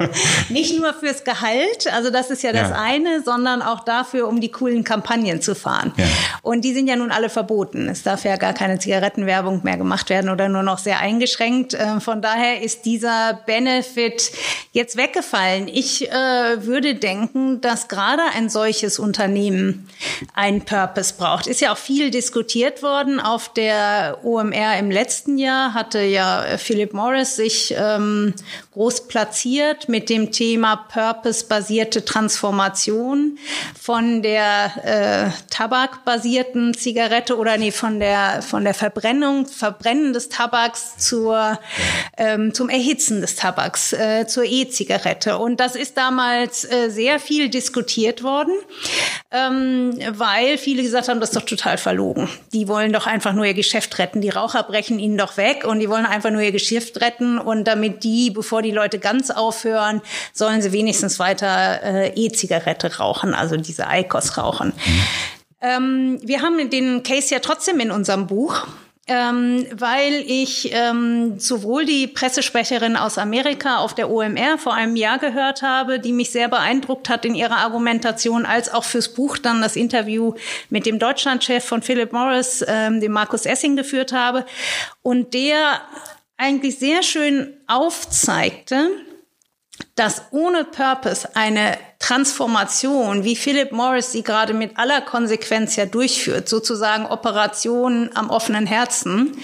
Nicht 0.49 0.79
nur 0.79 0.93
fürs 0.95 1.25
Gehalt, 1.25 1.87
also 1.93 2.11
das 2.11 2.31
ist 2.31 2.43
ja 2.43 2.53
das 2.53 2.71
ja. 2.71 2.77
eine, 2.77 3.23
sondern 3.23 3.63
auch 3.63 3.85
dafür, 3.85 4.29
um 4.29 4.41
die 4.41 4.51
coolen 4.51 4.83
Kampagnen 4.83 5.41
zu 5.41 5.55
fahren. 5.55 5.93
Ja. 5.97 6.05
Und 6.43 6.65
die 6.65 6.75
sind 6.75 6.89
ja 6.89 6.97
nun 6.97 7.11
alle 7.11 7.31
verboten. 7.31 7.89
Es 7.89 8.03
darf 8.03 8.25
ja 8.25 8.37
gar 8.37 8.55
keine 8.55 8.79
Zigarettenwerbung 8.79 9.61
mehr 9.63 9.77
gemacht 9.77 10.11
werden 10.11 10.31
oder 10.31 10.49
nur 10.49 10.63
noch 10.63 10.79
sehr 10.79 10.99
eingeschränkt. 10.99 11.75
Äh, 11.75 12.01
von 12.01 12.21
daher 12.21 12.61
ist 12.61 12.85
dieser 12.85 13.41
Benefit 13.47 14.33
jetzt 14.73 14.97
weggefallen. 14.97 15.69
Ich 15.69 16.11
äh, 16.11 16.67
würde 16.67 16.95
denken, 16.95 17.61
dass 17.61 17.89
gerade 17.89 18.23
ein 18.35 18.49
solches 18.49 18.99
Unternehmen 18.99 19.89
einen 20.35 20.65
Purpose 20.65 21.15
braucht. 21.17 21.47
Ist 21.47 21.61
ja 21.61 21.73
auch 21.73 21.79
viel 21.79 22.11
diskutiert 22.11 22.83
worden. 22.83 23.21
Auf 23.21 23.53
der 23.53 24.19
OMR 24.25 24.79
im 24.79 24.91
letzten 24.91 25.39
Jahr 25.39 25.75
hatte 25.75 26.01
ja 26.01 26.59
Philip 26.59 26.93
Morris 26.93 27.37
sich 27.37 27.75
ähm, 27.77 28.35
groß 28.73 29.09
platziert 29.09 29.89
mit 29.89 30.11
dem 30.11 30.33
Thema 30.33 30.77
Purpose-basierte 30.77 32.05
Transformation 32.05 33.39
von 33.81 34.23
der 34.23 34.73
äh, 34.85 35.31
tabakbasierten 35.51 36.75
Zigarette 36.75 37.39
oder 37.39 37.57
nee, 37.57 37.71
von 37.71 38.01
der, 38.01 38.43
von 38.43 38.65
der 38.65 38.75
Verbrennung, 38.75 39.47
Verbrennen 39.47 40.13
des 40.13 40.29
Tabaks 40.29 40.99
zur, 40.99 41.59
ähm, 42.19 42.53
zum 42.53 42.69
Erhitzen 42.69 43.21
des 43.21 43.36
Tabaks, 43.37 43.93
äh, 43.93 44.27
zur 44.27 44.45
E-Zigarette. 44.45 45.39
Und 45.39 45.61
das 45.61 45.77
ist 45.77 45.97
damals 45.97 46.65
äh, 46.65 46.91
sehr 46.91 47.21
viel 47.21 47.49
diskutiert 47.49 48.23
worden, 48.23 48.55
ähm, 49.31 49.99
weil 50.11 50.59
viele 50.59 50.83
gesagt 50.83 51.09
haben, 51.09 51.21
das 51.21 51.31
ist 51.31 51.37
doch 51.37 51.47
total 51.47 51.79
verlogen. 51.79 52.29
Die 52.53 52.69
wollen 52.69 52.93
doch 52.93 53.07
einfach 53.07 53.33
nur 53.33 53.45
ihr 53.45 53.55
Geschäft 53.55 53.99
retten. 53.99 54.21
Die 54.21 54.31
Raucher 54.31 54.63
brechen 54.63 54.99
ihnen 54.99 55.17
doch 55.17 55.37
weg 55.37 55.65
und 55.65 55.81
die 55.81 55.89
wollen 55.89 56.07
einfach 56.07 56.31
nur 56.31 56.43
ihr 56.43 56.53
Geschäft 56.53 57.01
retten. 57.01 57.39
Und 57.39 57.65
damit 57.65 58.03
die, 58.03 58.31
bevor 58.31 58.63
die 58.63 58.73
Leute 58.73 58.99
ganz 58.99 59.31
aufhören, 59.31 60.03
sollen 60.33 60.63
sie 60.63 60.73
wenigstens 60.73 61.19
weiter 61.19 61.83
äh, 61.83 62.13
E-Zigarette 62.15 62.97
rauchen, 62.99 63.35
also 63.35 63.57
diese 63.57 63.87
ICOS 63.91 64.39
rauchen. 64.39 64.73
Mhm. 64.75 65.03
Ähm, 65.63 66.19
wir 66.23 66.43
haben 66.43 66.71
den 66.71 67.03
Case 67.03 67.35
ja 67.35 67.41
trotzdem 67.41 67.81
in 67.81 67.91
unserem 67.91 68.27
Buch 68.27 68.67
ähm, 69.09 69.67
weil 69.73 70.25
ich 70.27 70.73
ähm, 70.73 71.39
sowohl 71.39 71.85
die 71.85 72.09
Pressesprecherin 72.09 72.97
aus 72.97 73.19
Amerika 73.19 73.77
auf 73.79 73.95
der 73.95 74.11
OMR 74.11 74.59
vor 74.59 74.75
einem 74.75 74.97
Jahr 74.97 75.19
gehört 75.19 75.63
habe, 75.63 76.01
die 76.01 76.13
mich 76.13 76.31
sehr 76.31 76.49
beeindruckt 76.49 77.09
hat 77.09 77.25
in 77.25 77.37
ihrer 77.37 77.59
Argumentation, 77.59 78.45
als 78.45 78.73
auch 78.73 78.83
fürs 78.83 79.15
Buch 79.15 79.39
dann 79.39 79.63
das 79.63 79.77
Interview 79.77 80.35
mit 80.71 80.87
dem 80.87 80.99
Deutschlandchef 80.99 81.65
von 81.65 81.83
Philip 81.83 82.13
Morris, 82.13 82.65
ähm, 82.67 83.01
dem 83.01 83.13
Markus 83.13 83.47
Essing, 83.47 83.77
geführt 83.77 84.13
habe 84.13 84.45
und 85.03 85.35
der 85.35 85.81
eigentlich 86.37 86.79
sehr 86.79 87.03
schön 87.05 87.57
aufzeigte, 87.69 88.91
dass 89.97 90.23
ohne 90.31 90.65
Purpose 90.65 91.29
eine 91.35 91.79
Transformation, 91.99 93.25
wie 93.25 93.35
Philip 93.35 93.73
Morris 93.73 94.13
sie 94.13 94.23
gerade 94.23 94.53
mit 94.53 94.79
aller 94.79 95.01
Konsequenz 95.01 95.75
ja 95.77 95.87
durchführt, 95.87 96.49
sozusagen 96.49 97.07
Operationen 97.07 98.15
am 98.15 98.29
offenen 98.29 98.67
Herzen, 98.67 99.35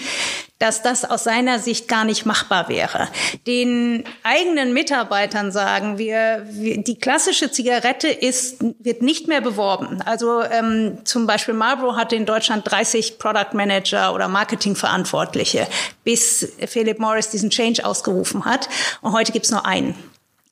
dass 0.59 0.83
das 0.83 1.03
aus 1.03 1.23
seiner 1.23 1.57
Sicht 1.57 1.87
gar 1.87 2.05
nicht 2.05 2.27
machbar 2.27 2.69
wäre. 2.69 3.09
Den 3.47 4.03
eigenen 4.21 4.73
Mitarbeitern 4.73 5.51
sagen 5.51 5.97
wir, 5.97 6.45
die 6.47 6.99
klassische 6.99 7.51
Zigarette 7.51 8.07
ist, 8.07 8.63
wird 8.79 9.01
nicht 9.01 9.27
mehr 9.27 9.41
beworben. 9.41 10.01
Also 10.05 10.43
ähm, 10.43 10.99
zum 11.03 11.25
Beispiel 11.25 11.55
Marlboro 11.55 11.97
hatte 11.97 12.15
in 12.15 12.27
Deutschland 12.27 12.69
30 12.69 13.17
Product 13.17 13.53
Manager 13.53 14.13
oder 14.13 14.27
Marketingverantwortliche, 14.27 15.67
bis 16.03 16.53
Philip 16.67 16.99
Morris 16.99 17.29
diesen 17.29 17.49
Change 17.49 17.83
ausgerufen 17.83 18.45
hat. 18.45 18.69
Und 19.01 19.13
heute 19.13 19.31
gibt's 19.31 19.49
nur 19.49 19.65
einen. 19.65 19.95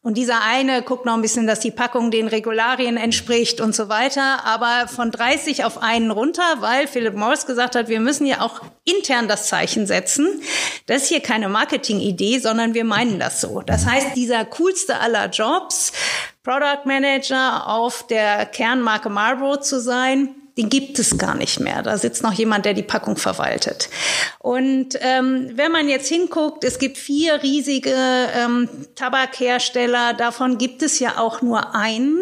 Und 0.03 0.17
dieser 0.17 0.41
eine 0.41 0.81
guckt 0.81 1.05
noch 1.05 1.13
ein 1.13 1.21
bisschen, 1.21 1.45
dass 1.45 1.59
die 1.59 1.69
Packung 1.69 2.09
den 2.09 2.27
Regularien 2.27 2.97
entspricht 2.97 3.61
und 3.61 3.75
so 3.75 3.87
weiter. 3.87 4.43
Aber 4.45 4.87
von 4.87 5.11
30 5.11 5.63
auf 5.63 5.79
einen 5.79 6.09
runter, 6.09 6.41
weil 6.59 6.87
Philip 6.87 7.13
Morris 7.13 7.45
gesagt 7.45 7.75
hat, 7.75 7.87
wir 7.87 7.99
müssen 7.99 8.25
ja 8.25 8.41
auch 8.41 8.61
intern 8.83 9.27
das 9.27 9.47
Zeichen 9.47 9.85
setzen. 9.85 10.41
Das 10.87 11.03
ist 11.03 11.09
hier 11.09 11.19
keine 11.19 11.49
Marketing-Idee, 11.49 12.39
sondern 12.39 12.73
wir 12.73 12.83
meinen 12.83 13.19
das 13.19 13.41
so. 13.41 13.61
Das 13.61 13.85
heißt, 13.85 14.15
dieser 14.15 14.43
coolste 14.45 14.99
aller 14.99 15.29
Jobs, 15.29 15.93
Product 16.43 16.85
Manager 16.85 17.67
auf 17.67 18.07
der 18.07 18.47
Kernmarke 18.47 19.09
Marlboro 19.09 19.57
zu 19.57 19.79
sein, 19.79 20.40
den 20.57 20.69
gibt 20.69 20.99
es 20.99 21.17
gar 21.17 21.35
nicht 21.35 21.59
mehr. 21.59 21.81
Da 21.81 21.97
sitzt 21.97 22.23
noch 22.23 22.33
jemand, 22.33 22.65
der 22.65 22.73
die 22.73 22.83
Packung 22.83 23.15
verwaltet. 23.15 23.89
Und 24.39 24.97
ähm, 24.99 25.51
wenn 25.55 25.71
man 25.71 25.87
jetzt 25.87 26.09
hinguckt, 26.09 26.63
es 26.63 26.79
gibt 26.79 26.97
vier 26.97 27.41
riesige 27.41 27.93
ähm, 27.93 28.69
Tabakhersteller, 28.95 30.13
davon 30.13 30.57
gibt 30.57 30.81
es 30.81 30.99
ja 30.99 31.17
auch 31.17 31.41
nur 31.41 31.75
einen, 31.75 32.19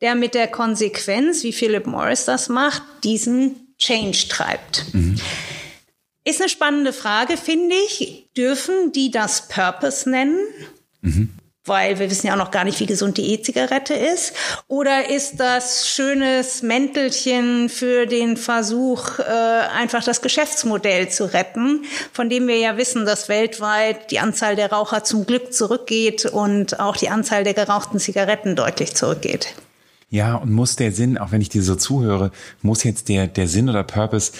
der 0.00 0.14
mit 0.14 0.34
der 0.34 0.48
Konsequenz, 0.48 1.42
wie 1.42 1.52
Philip 1.52 1.86
Morris 1.86 2.24
das 2.24 2.48
macht, 2.48 2.82
diesen 3.04 3.74
Change 3.78 4.28
treibt. 4.28 4.86
Mhm. 4.92 5.16
Ist 6.24 6.40
eine 6.40 6.50
spannende 6.50 6.92
Frage, 6.92 7.36
finde 7.36 7.74
ich. 7.86 8.26
Dürfen 8.36 8.92
die 8.92 9.10
das 9.10 9.48
Purpose 9.48 10.08
nennen? 10.08 10.38
Mhm 11.02 11.30
weil 11.66 11.98
wir 11.98 12.10
wissen 12.10 12.26
ja 12.26 12.32
auch 12.34 12.38
noch 12.38 12.50
gar 12.50 12.64
nicht, 12.64 12.80
wie 12.80 12.86
gesund 12.86 13.18
die 13.18 13.32
E-Zigarette 13.32 13.94
ist? 13.94 14.32
Oder 14.66 15.10
ist 15.10 15.38
das 15.38 15.88
schönes 15.88 16.62
Mäntelchen 16.62 17.68
für 17.68 18.06
den 18.06 18.36
Versuch, 18.36 19.18
äh, 19.18 19.22
einfach 19.22 20.02
das 20.02 20.22
Geschäftsmodell 20.22 21.10
zu 21.10 21.32
retten, 21.32 21.84
von 22.12 22.30
dem 22.30 22.48
wir 22.48 22.56
ja 22.56 22.76
wissen, 22.76 23.04
dass 23.04 23.28
weltweit 23.28 24.10
die 24.10 24.20
Anzahl 24.20 24.56
der 24.56 24.72
Raucher 24.72 25.04
zum 25.04 25.26
Glück 25.26 25.52
zurückgeht 25.52 26.24
und 26.24 26.80
auch 26.80 26.96
die 26.96 27.10
Anzahl 27.10 27.44
der 27.44 27.54
gerauchten 27.54 27.98
Zigaretten 27.98 28.56
deutlich 28.56 28.94
zurückgeht? 28.94 29.54
Ja, 30.12 30.34
und 30.34 30.50
muss 30.50 30.74
der 30.74 30.90
Sinn, 30.90 31.18
auch 31.18 31.30
wenn 31.30 31.40
ich 31.40 31.50
dir 31.50 31.62
so 31.62 31.76
zuhöre, 31.76 32.32
muss 32.62 32.82
jetzt 32.82 33.08
der, 33.08 33.28
der 33.28 33.46
Sinn 33.46 33.68
oder 33.68 33.84
Purpose, 33.84 34.32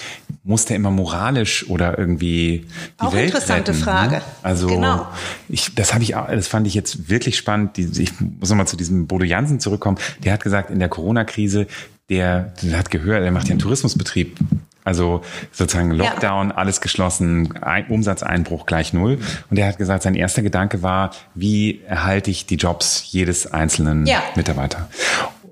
muss 0.42 0.64
der 0.64 0.74
immer 0.74 0.90
moralisch 0.90 1.68
oder 1.70 1.96
irgendwie 1.96 2.66
die 3.00 3.06
auch 3.06 3.12
Welt 3.12 3.26
interessante 3.26 3.70
retten, 3.70 3.78
ne? 3.78 3.84
Frage. 3.84 4.16
Ne? 4.16 4.22
Also 4.42 4.66
genau. 4.66 5.06
ich, 5.48 5.72
das 5.76 5.94
habe 5.94 6.02
ich 6.02 6.16
auch, 6.16 6.26
das 6.28 6.48
fand 6.48 6.66
ich 6.66 6.74
jetzt 6.74 7.08
wirklich 7.08 7.36
spannend. 7.36 7.78
Ich 7.78 8.12
muss 8.20 8.50
nochmal 8.50 8.66
zu 8.66 8.76
diesem 8.76 9.06
Bodo 9.06 9.24
Jansen 9.24 9.60
zurückkommen. 9.60 9.98
Der 10.24 10.32
hat 10.32 10.42
gesagt, 10.42 10.70
in 10.70 10.80
der 10.80 10.88
Corona-Krise, 10.88 11.68
der, 12.08 12.52
der 12.62 12.76
hat 12.76 12.90
gehört, 12.90 13.22
der 13.22 13.30
macht 13.30 13.46
ja 13.46 13.52
einen 13.52 13.60
Tourismusbetrieb. 13.60 14.38
Also 14.82 15.20
sozusagen 15.52 15.92
Lockdown, 15.92 16.48
ja. 16.48 16.54
alles 16.56 16.80
geschlossen, 16.80 17.56
ein, 17.60 17.86
Umsatzeinbruch 17.86 18.66
gleich 18.66 18.92
null. 18.92 19.18
Und 19.50 19.58
er 19.58 19.68
hat 19.68 19.78
gesagt, 19.78 20.02
sein 20.02 20.16
erster 20.16 20.42
Gedanke 20.42 20.82
war, 20.82 21.12
wie 21.34 21.80
erhalte 21.86 22.30
ich 22.32 22.46
die 22.46 22.56
Jobs 22.56 23.04
jedes 23.12 23.46
einzelnen 23.46 24.06
ja. 24.06 24.22
Mitarbeiter? 24.34 24.88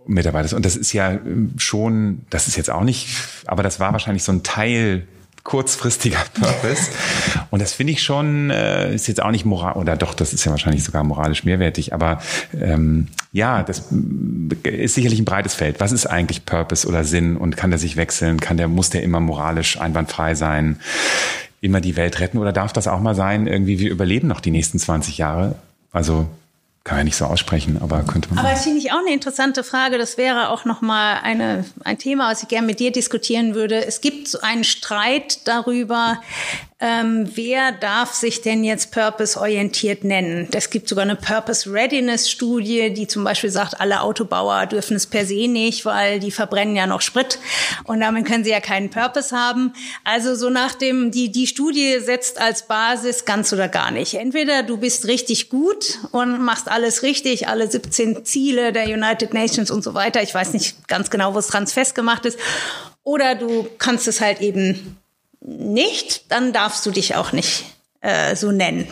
Mitarbeiters. 0.09 0.52
Und 0.52 0.64
das 0.64 0.76
ist 0.76 0.92
ja 0.92 1.12
ähm, 1.12 1.52
schon, 1.59 2.22
das 2.30 2.48
ist 2.48 2.56
jetzt 2.56 2.70
auch 2.70 2.82
nicht, 2.82 3.09
aber 3.46 3.62
das 3.62 3.78
war 3.78 3.92
wahrscheinlich 3.92 4.24
so 4.24 4.32
ein 4.32 4.42
Teil 4.42 5.06
kurzfristiger 5.44 6.18
Purpose. 6.34 6.90
Und 7.50 7.62
das 7.62 7.72
finde 7.72 7.92
ich 7.92 8.02
schon, 8.02 8.50
äh, 8.50 8.94
ist 8.94 9.09
jetzt 9.09 9.22
auch 9.22 9.30
nicht 9.30 9.44
moral, 9.44 9.74
oder 9.74 9.96
doch, 9.96 10.14
das 10.14 10.32
ist 10.32 10.44
ja 10.44 10.50
wahrscheinlich 10.50 10.84
sogar 10.84 11.04
moralisch 11.04 11.44
mehrwertig, 11.44 11.94
aber 11.94 12.20
ähm, 12.59 13.09
ja, 13.32 13.62
das 13.62 13.84
ist 14.62 14.94
sicherlich 14.94 15.20
ein 15.20 15.24
breites 15.24 15.54
Feld. 15.54 15.80
Was 15.80 15.92
ist 15.92 16.06
eigentlich 16.06 16.44
Purpose 16.44 16.86
oder 16.86 17.04
Sinn 17.04 17.36
und 17.36 17.56
kann 17.56 17.70
der 17.70 17.78
sich 17.78 17.96
wechseln? 17.96 18.40
Kann 18.40 18.56
der, 18.56 18.68
muss 18.68 18.90
der 18.90 19.02
immer 19.02 19.20
moralisch 19.20 19.80
einwandfrei 19.80 20.34
sein? 20.34 20.80
Immer 21.61 21.80
die 21.80 21.96
Welt 21.96 22.20
retten 22.20 22.38
oder 22.38 22.52
darf 22.52 22.72
das 22.72 22.86
auch 22.86 23.00
mal 23.00 23.14
sein, 23.14 23.46
irgendwie 23.46 23.78
wir 23.78 23.90
überleben 23.90 24.28
noch 24.28 24.40
die 24.40 24.50
nächsten 24.50 24.78
20 24.78 25.18
Jahre? 25.18 25.56
Also 25.92 26.28
kann 26.89 26.97
man 26.97 27.01
ja 27.01 27.05
nicht 27.05 27.16
so 27.16 27.26
aussprechen, 27.26 27.78
aber 27.82 28.03
könnte 28.03 28.30
man. 28.30 28.39
Aber 28.39 28.51
das 28.51 28.62
finde 28.62 28.78
ich 28.78 28.93
auch 28.93 29.01
eine 29.01 29.12
interessante 29.12 29.62
Frage. 29.62 29.99
Das 29.99 30.16
wäre 30.16 30.49
auch 30.49 30.64
nochmal 30.64 31.18
eine, 31.22 31.66
ein 31.84 31.99
Thema, 31.99 32.30
was 32.30 32.43
ich 32.43 32.49
gerne 32.49 32.66
mit 32.66 32.80
dir 32.80 32.91
diskutieren 32.91 33.55
würde. 33.55 33.84
Es 33.84 34.01
gibt 34.01 34.26
so 34.26 34.41
einen 34.41 34.64
Streit 34.64 35.47
darüber, 35.47 36.22
ähm, 36.81 37.29
wer 37.35 37.72
darf 37.72 38.14
sich 38.14 38.41
denn 38.41 38.62
jetzt 38.62 38.93
purpose-orientiert 38.93 40.05
nennen? 40.05 40.49
Es 40.53 40.70
gibt 40.70 40.89
sogar 40.89 41.03
eine 41.03 41.16
Purpose-Readiness-Studie, 41.16 42.95
die 42.95 43.09
zum 43.09 43.24
Beispiel 43.24 43.51
sagt, 43.51 43.81
alle 43.81 44.01
Autobauer 44.01 44.66
dürfen 44.66 44.97
es 44.97 45.09
per 45.09 45.26
se 45.26 45.49
nicht, 45.49 45.85
weil 45.85 46.20
die 46.20 46.31
verbrennen 46.31 46.76
ja 46.76 46.87
noch 46.87 47.01
Sprit 47.01 47.41
und 47.83 47.99
damit 47.99 48.26
können 48.26 48.45
sie 48.45 48.51
ja 48.51 48.61
keinen 48.61 48.91
Purpose 48.91 49.37
haben. 49.37 49.72
Also 50.05 50.37
so 50.37 50.51
nach 50.51 50.74
dem, 50.74 51.11
die, 51.11 51.33
die 51.33 51.49
Studie 51.49 51.99
setzt 51.99 52.41
als 52.41 52.68
Basis 52.68 53.24
ganz 53.24 53.53
oder 53.53 53.66
gar 53.66 53.91
nicht. 53.91 54.14
Entweder 54.14 54.62
du 54.62 54.76
bist 54.76 55.09
richtig 55.09 55.49
gut 55.51 55.99
und 56.12 56.41
machst 56.45 56.68
alles 56.68 57.03
richtig, 57.03 57.49
alle 57.49 57.68
17 57.68 58.24
Ziele 58.24 58.72
der 58.72 58.85
United 58.85 59.35
Nations 59.35 59.72
und 59.72 59.83
so 59.83 59.95
weiter. 59.95 60.22
Ich 60.22 60.33
weiß 60.33 60.53
nicht 60.53 60.87
ganz 60.87 61.11
genau, 61.11 61.35
wo 61.35 61.41
es 61.41 61.49
dran 61.49 61.66
festgemacht 61.66 62.24
ist. 62.24 62.39
Oder 63.03 63.35
du 63.35 63.66
kannst 63.79 64.07
es 64.07 64.20
halt 64.20 64.41
eben 64.41 64.99
nicht, 65.41 66.30
dann 66.30 66.53
darfst 66.53 66.84
du 66.86 66.91
dich 66.91 67.16
auch 67.16 67.32
nicht 67.32 67.64
äh, 68.01 68.36
so 68.36 68.51
nennen. 68.51 68.89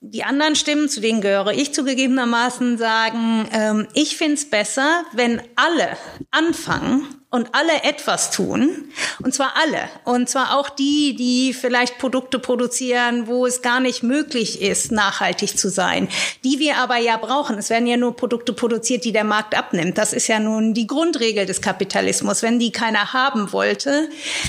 Die 0.00 0.24
anderen 0.24 0.54
Stimmen, 0.54 0.88
zu 0.88 1.00
denen 1.00 1.20
gehöre 1.20 1.52
ich 1.52 1.74
zugegebenermaßen, 1.74 2.78
sagen, 2.78 3.48
ähm, 3.52 3.88
ich 3.94 4.16
find's 4.16 4.48
besser, 4.48 5.04
wenn 5.12 5.42
alle 5.56 5.96
anfangen, 6.30 7.06
und 7.36 7.50
alle 7.52 7.82
etwas 7.82 8.30
tun. 8.30 8.86
Und 9.22 9.34
zwar 9.34 9.52
alle. 9.62 9.88
Und 10.04 10.28
zwar 10.28 10.58
auch 10.58 10.70
die, 10.70 11.14
die 11.14 11.52
vielleicht 11.52 11.98
Produkte 11.98 12.38
produzieren, 12.38 13.26
wo 13.26 13.44
es 13.44 13.60
gar 13.60 13.78
nicht 13.78 14.02
möglich 14.02 14.62
ist, 14.62 14.90
nachhaltig 14.90 15.58
zu 15.58 15.68
sein. 15.68 16.08
Die 16.44 16.58
wir 16.58 16.78
aber 16.78 16.96
ja 16.96 17.18
brauchen. 17.18 17.58
Es 17.58 17.68
werden 17.68 17.86
ja 17.86 17.98
nur 17.98 18.16
Produkte 18.16 18.54
produziert, 18.54 19.04
die 19.04 19.12
der 19.12 19.24
Markt 19.24 19.56
abnimmt. 19.56 19.98
Das 19.98 20.14
ist 20.14 20.28
ja 20.28 20.40
nun 20.40 20.72
die 20.72 20.86
Grundregel 20.86 21.44
des 21.44 21.60
Kapitalismus. 21.60 22.42
Wenn 22.42 22.58
die 22.58 22.72
keiner 22.72 23.12
haben 23.12 23.52
wollte, 23.52 24.08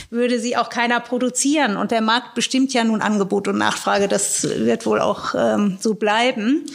würde 0.10 0.40
sie 0.40 0.56
auch 0.56 0.70
keiner 0.70 1.02
produzieren. 1.02 1.76
Und 1.76 1.92
der 1.92 2.02
Markt 2.02 2.36
bestimmt 2.36 2.74
ja 2.74 2.86
nun 2.86 3.02
Angebot 3.02 3.50
und 3.50 3.58
Nachfrage. 3.58 4.08
Das 4.08 4.44
wird 4.44 4.86
wohl 4.86 5.02
auch 5.02 5.36
ähm, 5.36 5.78
so 5.82 5.96
bleiben. 5.96 6.66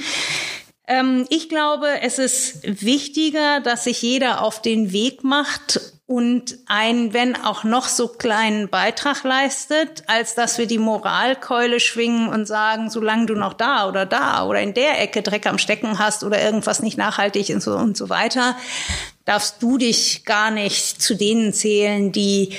Ähm, 0.87 1.27
ich 1.31 1.49
glaube, 1.49 1.87
es 2.03 2.19
ist 2.19 2.83
wichtiger, 2.83 3.61
dass 3.61 3.85
sich 3.85 4.03
jeder 4.03 4.43
auf 4.43 4.61
den 4.61 4.93
Weg 4.93 5.25
macht 5.25 5.81
und 6.07 6.59
einen, 6.67 7.13
wenn 7.13 7.37
auch 7.37 7.65
noch 7.65 7.89
so 7.89 8.09
kleinen 8.09 8.69
Beitrag 8.69 9.23
leistet, 9.25 10.03
als 10.09 10.35
dass 10.35 10.59
wir 10.59 10.67
die 10.67 10.79
Moralkeule 10.79 11.81
schwingen 11.81 12.29
und 12.29 12.47
sagen, 12.47 12.91
solange 12.91 13.27
du 13.27 13.35
noch 13.35 13.55
da 13.55 13.89
oder 13.89 14.05
da 14.05 14.45
oder 14.47 14.61
in 14.61 14.75
der 14.75 15.01
Ecke 15.01 15.23
Dreck 15.23 15.47
am 15.47 15.59
Stecken 15.59 15.99
hast 15.99 16.25
oder 16.25 16.43
irgendwas 16.43 16.83
nicht 16.83 16.99
nachhaltig 16.99 17.51
und 17.51 17.63
so, 17.63 17.77
und 17.77 17.97
so 17.97 18.09
weiter, 18.09 18.57
darfst 19.25 19.63
du 19.63 19.79
dich 19.79 20.25
gar 20.25 20.51
nicht 20.51 21.01
zu 21.01 21.15
denen 21.15 21.53
zählen, 21.53 22.11
die 22.11 22.57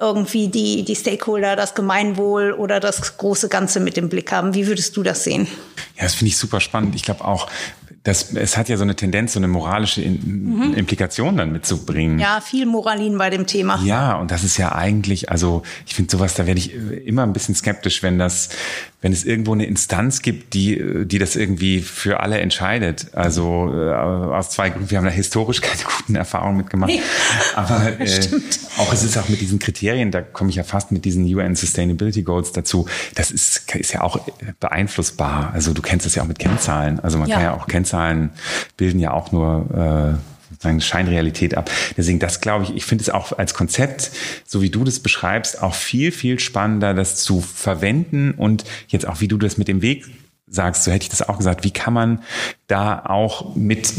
irgendwie 0.00 0.46
die, 0.46 0.84
die 0.84 0.94
Stakeholder, 0.94 1.56
das 1.56 1.74
Gemeinwohl 1.74 2.52
oder 2.52 2.78
das 2.78 3.16
große 3.16 3.48
Ganze 3.48 3.80
mit 3.80 3.98
im 3.98 4.08
Blick 4.08 4.30
haben. 4.30 4.54
Wie 4.54 4.68
würdest 4.68 4.96
du 4.96 5.02
das 5.02 5.24
sehen? 5.24 5.48
Ja, 5.96 6.04
das 6.04 6.14
finde 6.14 6.28
ich 6.28 6.36
super 6.36 6.60
spannend. 6.60 6.94
Ich 6.94 7.02
glaube 7.02 7.24
auch, 7.24 7.48
das, 8.08 8.32
es 8.32 8.56
hat 8.56 8.70
ja 8.70 8.78
so 8.78 8.84
eine 8.84 8.96
Tendenz, 8.96 9.34
so 9.34 9.38
eine 9.38 9.48
moralische 9.48 10.00
In, 10.00 10.56
mhm. 10.56 10.74
Implikation 10.74 11.36
dann 11.36 11.52
mitzubringen. 11.52 12.18
Ja, 12.18 12.40
viel 12.40 12.64
Moralin 12.64 13.18
bei 13.18 13.28
dem 13.28 13.46
Thema. 13.46 13.78
Ja, 13.84 14.14
und 14.14 14.30
das 14.30 14.44
ist 14.44 14.56
ja 14.56 14.72
eigentlich, 14.72 15.30
also 15.30 15.62
ich 15.86 15.94
finde 15.94 16.10
sowas, 16.10 16.32
da 16.32 16.46
werde 16.46 16.58
ich 16.58 16.72
immer 16.72 17.22
ein 17.24 17.34
bisschen 17.34 17.54
skeptisch, 17.54 18.02
wenn 18.02 18.18
das, 18.18 18.48
wenn 19.02 19.12
es 19.12 19.26
irgendwo 19.26 19.52
eine 19.52 19.66
Instanz 19.66 20.22
gibt, 20.22 20.54
die, 20.54 21.04
die 21.04 21.18
das 21.18 21.36
irgendwie 21.36 21.80
für 21.80 22.20
alle 22.20 22.38
entscheidet. 22.38 23.08
Also 23.12 23.70
äh, 23.74 23.92
aus 23.92 24.50
zwei 24.50 24.70
Gründen, 24.70 24.90
wir 24.90 24.96
haben 24.96 25.04
da 25.04 25.10
historisch 25.10 25.60
keine 25.60 25.82
guten 25.82 26.14
Erfahrungen 26.14 26.56
mitgemacht. 26.56 26.90
Nee. 26.90 27.02
Aber 27.56 27.92
äh, 28.00 28.28
auch 28.78 28.90
es 28.90 29.02
ist 29.04 29.18
auch 29.18 29.28
mit 29.28 29.42
diesen 29.42 29.58
Kriterien, 29.58 30.10
da 30.10 30.22
komme 30.22 30.48
ich 30.48 30.56
ja 30.56 30.64
fast 30.64 30.92
mit 30.92 31.04
diesen 31.04 31.24
UN 31.24 31.56
Sustainability 31.56 32.22
Goals 32.22 32.52
dazu. 32.52 32.86
Das 33.14 33.30
ist, 33.30 33.70
ist 33.74 33.92
ja 33.92 34.00
auch 34.00 34.18
beeinflussbar. 34.60 35.50
Also 35.52 35.74
du 35.74 35.82
kennst 35.82 36.06
das 36.06 36.14
ja 36.14 36.22
auch 36.22 36.26
mit 36.26 36.38
Kennzahlen. 36.38 37.00
Also 37.00 37.18
man 37.18 37.28
ja. 37.28 37.34
kann 37.34 37.44
ja 37.44 37.54
auch 37.54 37.66
Kennzahlen 37.66 37.97
bilden 38.76 39.00
ja 39.00 39.12
auch 39.12 39.32
nur 39.32 40.18
äh, 40.18 40.38
sozusagen 40.50 40.80
Scheinrealität 40.80 41.56
ab. 41.56 41.70
Deswegen, 41.96 42.18
das 42.18 42.40
glaube 42.40 42.64
ich, 42.64 42.74
ich 42.74 42.84
finde 42.84 43.02
es 43.02 43.10
auch 43.10 43.38
als 43.38 43.54
Konzept, 43.54 44.10
so 44.44 44.62
wie 44.62 44.70
du 44.70 44.84
das 44.84 45.00
beschreibst, 45.00 45.62
auch 45.62 45.74
viel, 45.74 46.12
viel 46.12 46.40
spannender, 46.40 46.94
das 46.94 47.16
zu 47.16 47.40
verwenden 47.40 48.32
und 48.32 48.64
jetzt 48.88 49.06
auch, 49.06 49.20
wie 49.20 49.28
du 49.28 49.38
das 49.38 49.58
mit 49.58 49.68
dem 49.68 49.82
Weg 49.82 50.06
sagst, 50.48 50.84
so 50.84 50.90
hätte 50.90 51.04
ich 51.04 51.10
das 51.10 51.22
auch 51.22 51.36
gesagt, 51.36 51.64
wie 51.64 51.70
kann 51.70 51.92
man 51.92 52.22
da 52.66 53.04
auch 53.04 53.54
mit 53.54 53.92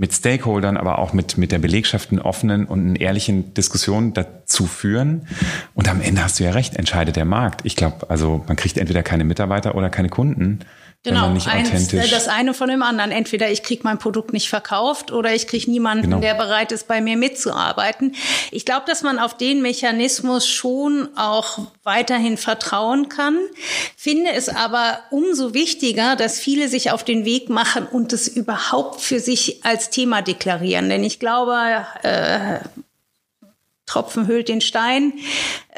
mit 0.00 0.14
Stakeholdern, 0.14 0.76
aber 0.76 1.00
auch 1.00 1.12
mit, 1.12 1.36
mit 1.38 1.50
der 1.50 1.58
Belegschaft 1.58 2.12
einen 2.12 2.20
offenen 2.20 2.66
und 2.66 2.78
einen 2.78 2.96
ehrlichen 2.96 3.52
Diskussion 3.52 4.14
dazu 4.14 4.66
führen. 4.66 5.26
Und 5.74 5.88
am 5.88 6.00
Ende 6.00 6.22
hast 6.22 6.38
du 6.38 6.44
ja 6.44 6.52
recht, 6.52 6.76
entscheidet 6.76 7.16
der 7.16 7.24
Markt. 7.24 7.62
Ich 7.64 7.74
glaube, 7.74 8.08
also 8.08 8.44
man 8.46 8.56
kriegt 8.56 8.78
entweder 8.78 9.02
keine 9.02 9.24
Mitarbeiter 9.24 9.74
oder 9.74 9.90
keine 9.90 10.08
Kunden. 10.08 10.60
Genau, 11.08 11.30
nicht 11.30 11.48
eins, 11.48 11.92
äh, 11.92 12.08
das 12.08 12.28
eine 12.28 12.54
von 12.54 12.68
dem 12.68 12.82
anderen. 12.82 13.10
Entweder 13.10 13.50
ich 13.50 13.62
kriege 13.62 13.82
mein 13.84 13.98
Produkt 13.98 14.32
nicht 14.32 14.48
verkauft 14.48 15.12
oder 15.12 15.34
ich 15.34 15.46
kriege 15.46 15.70
niemanden, 15.70 16.04
genau. 16.04 16.20
der 16.20 16.34
bereit 16.34 16.72
ist, 16.72 16.88
bei 16.88 17.00
mir 17.00 17.16
mitzuarbeiten. 17.16 18.14
Ich 18.50 18.64
glaube, 18.64 18.84
dass 18.86 19.02
man 19.02 19.18
auf 19.18 19.36
den 19.36 19.62
Mechanismus 19.62 20.46
schon 20.46 21.08
auch 21.16 21.58
weiterhin 21.82 22.36
vertrauen 22.36 23.08
kann, 23.08 23.38
finde 23.96 24.32
es 24.32 24.48
aber 24.48 25.00
umso 25.10 25.54
wichtiger, 25.54 26.16
dass 26.16 26.38
viele 26.38 26.68
sich 26.68 26.90
auf 26.90 27.04
den 27.04 27.24
Weg 27.24 27.48
machen 27.48 27.86
und 27.86 28.12
es 28.12 28.28
überhaupt 28.28 29.00
für 29.00 29.20
sich 29.20 29.64
als 29.64 29.90
Thema 29.90 30.22
deklarieren. 30.22 30.88
Denn 30.88 31.04
ich 31.04 31.18
glaube, 31.18 31.86
äh, 32.02 32.58
Tropfen 33.88 34.26
hüllt 34.28 34.48
den 34.48 34.60
Stein. 34.60 35.14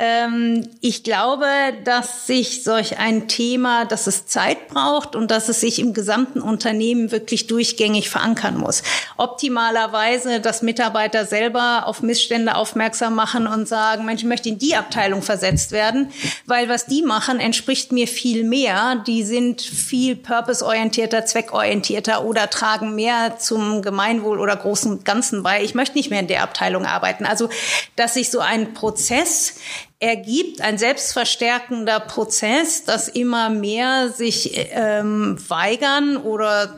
Ähm, 0.03 0.66
ich 0.80 1.05
glaube, 1.05 1.44
dass 1.84 2.26
sich 2.26 2.64
solch 2.64 2.98
ein 2.98 3.28
Thema, 3.28 3.84
dass 3.84 4.07
es 4.07 4.24
Zeit 4.24 4.68
braucht 4.68 5.14
und 5.14 5.30
dass 5.30 5.51
es 5.51 5.61
sich 5.61 5.78
im 5.78 5.92
gesamten 5.92 6.40
Unternehmen 6.40 7.12
wirklich 7.12 7.48
durchgängig 7.48 8.09
verankern 8.09 8.57
muss. 8.57 8.82
Optimalerweise, 9.18 10.40
dass 10.40 10.62
Mitarbeiter 10.62 11.26
selber 11.26 11.82
auf 11.84 12.01
Missstände 12.01 12.55
aufmerksam 12.55 13.14
machen 13.14 13.46
und 13.46 13.68
sagen, 13.68 14.07
Mensch, 14.07 14.22
ich 14.22 14.28
möchte 14.28 14.48
in 14.48 14.59
die 14.59 14.74
Abteilung 14.74 15.20
versetzt 15.20 15.70
werden, 15.70 16.11
weil 16.46 16.70
was 16.70 16.86
die 16.86 17.03
machen, 17.03 17.38
entspricht 17.38 17.92
mir 17.92 18.09
viel 18.09 18.44
mehr. 18.44 19.05
Die 19.07 19.22
sind 19.22 19.61
viel 19.61 20.16
purpose-orientierter, 20.16 21.26
zweckorientierter 21.26 22.24
oder 22.24 22.48
tragen 22.48 22.94
mehr 22.94 23.36
zum 23.38 23.82
Gemeinwohl 23.82 24.40
oder 24.40 24.57
großen 24.57 25.05
Ganzen 25.05 25.42
bei. 25.42 25.62
Ich 25.62 25.74
möchte 25.74 25.98
nicht 25.98 26.09
mehr 26.09 26.20
in 26.20 26.28
der 26.28 26.42
Abteilung 26.42 26.86
arbeiten. 26.86 27.26
Also 27.26 27.51
dass 27.96 28.14
sich 28.14 28.30
so 28.30 28.38
ein 28.38 28.72
Prozess 28.72 29.57
ergibt, 30.01 30.62
ein 30.62 30.78
selbstverstärkender 30.78 32.01
Prozess, 32.01 32.84
dass 32.84 33.07
immer 33.07 33.51
mehr 33.51 34.09
sich 34.09 34.53
ähm, 34.72 35.36
weigern 35.48 36.16
oder 36.16 36.74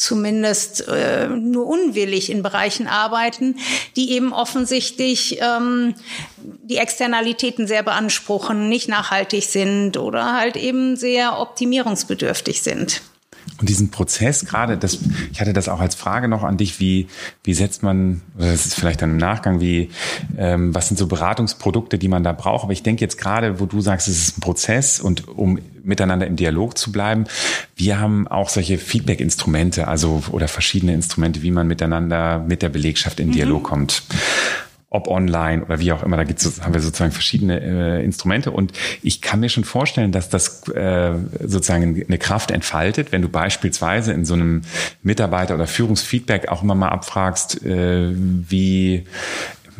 zumindest 0.00 0.88
äh, 0.88 1.28
nur 1.28 1.66
unwillig 1.66 2.30
in 2.30 2.42
Bereichen 2.42 2.86
arbeiten, 2.86 3.56
die 3.96 4.12
eben 4.12 4.32
offensichtlich 4.32 5.38
ähm, 5.42 5.94
die 6.38 6.78
Externalitäten 6.78 7.66
sehr 7.66 7.82
beanspruchen, 7.82 8.68
nicht 8.70 8.88
nachhaltig 8.88 9.44
sind 9.44 9.98
oder 9.98 10.32
halt 10.38 10.56
eben 10.56 10.96
sehr 10.96 11.38
optimierungsbedürftig 11.38 12.62
sind. 12.62 13.02
Und 13.58 13.68
diesen 13.68 13.90
Prozess 13.90 14.46
gerade, 14.46 14.78
das, 14.78 14.98
ich 15.32 15.40
hatte 15.40 15.52
das 15.52 15.68
auch 15.68 15.80
als 15.80 15.94
Frage 15.94 16.28
noch 16.28 16.44
an 16.44 16.56
dich, 16.56 16.80
wie, 16.80 17.08
wie 17.44 17.54
setzt 17.54 17.82
man, 17.82 18.22
das 18.38 18.66
ist 18.66 18.74
vielleicht 18.74 19.02
dann 19.02 19.10
im 19.10 19.16
Nachgang, 19.18 19.60
wie, 19.60 19.90
ähm, 20.38 20.74
was 20.74 20.88
sind 20.88 20.96
so 20.96 21.06
Beratungsprodukte, 21.06 21.98
die 21.98 22.08
man 22.08 22.24
da 22.24 22.32
braucht? 22.32 22.64
Aber 22.64 22.72
ich 22.72 22.82
denke 22.82 23.02
jetzt 23.02 23.18
gerade, 23.18 23.60
wo 23.60 23.66
du 23.66 23.80
sagst, 23.80 24.08
es 24.08 24.18
ist 24.18 24.38
ein 24.38 24.40
Prozess 24.40 24.98
und 25.00 25.28
um 25.28 25.58
miteinander 25.82 26.26
im 26.26 26.36
Dialog 26.36 26.78
zu 26.78 26.92
bleiben, 26.92 27.24
wir 27.76 27.98
haben 27.98 28.28
auch 28.28 28.48
solche 28.48 28.78
Feedback-Instrumente, 28.78 29.88
also 29.88 30.22
oder 30.30 30.48
verschiedene 30.48 30.94
Instrumente, 30.94 31.42
wie 31.42 31.50
man 31.50 31.66
miteinander 31.66 32.38
mit 32.38 32.62
der 32.62 32.68
Belegschaft 32.68 33.20
in 33.20 33.28
mhm. 33.28 33.32
Dialog 33.32 33.64
kommt 33.64 34.02
ob 34.92 35.06
online 35.06 35.64
oder 35.64 35.78
wie 35.78 35.92
auch 35.92 36.02
immer, 36.02 36.16
da 36.16 36.24
gibt's, 36.24 36.60
haben 36.62 36.74
wir 36.74 36.80
sozusagen 36.80 37.12
verschiedene 37.12 37.60
äh, 37.60 38.04
Instrumente. 38.04 38.50
Und 38.50 38.72
ich 39.02 39.22
kann 39.22 39.38
mir 39.38 39.48
schon 39.48 39.62
vorstellen, 39.62 40.10
dass 40.10 40.28
das 40.28 40.68
äh, 40.68 41.12
sozusagen 41.44 42.04
eine 42.06 42.18
Kraft 42.18 42.50
entfaltet, 42.50 43.12
wenn 43.12 43.22
du 43.22 43.28
beispielsweise 43.28 44.12
in 44.12 44.24
so 44.24 44.34
einem 44.34 44.62
Mitarbeiter- 45.04 45.54
oder 45.54 45.68
Führungsfeedback 45.68 46.48
auch 46.48 46.64
immer 46.64 46.74
mal 46.74 46.88
abfragst, 46.88 47.64
äh, 47.64 48.10
wie 48.12 49.04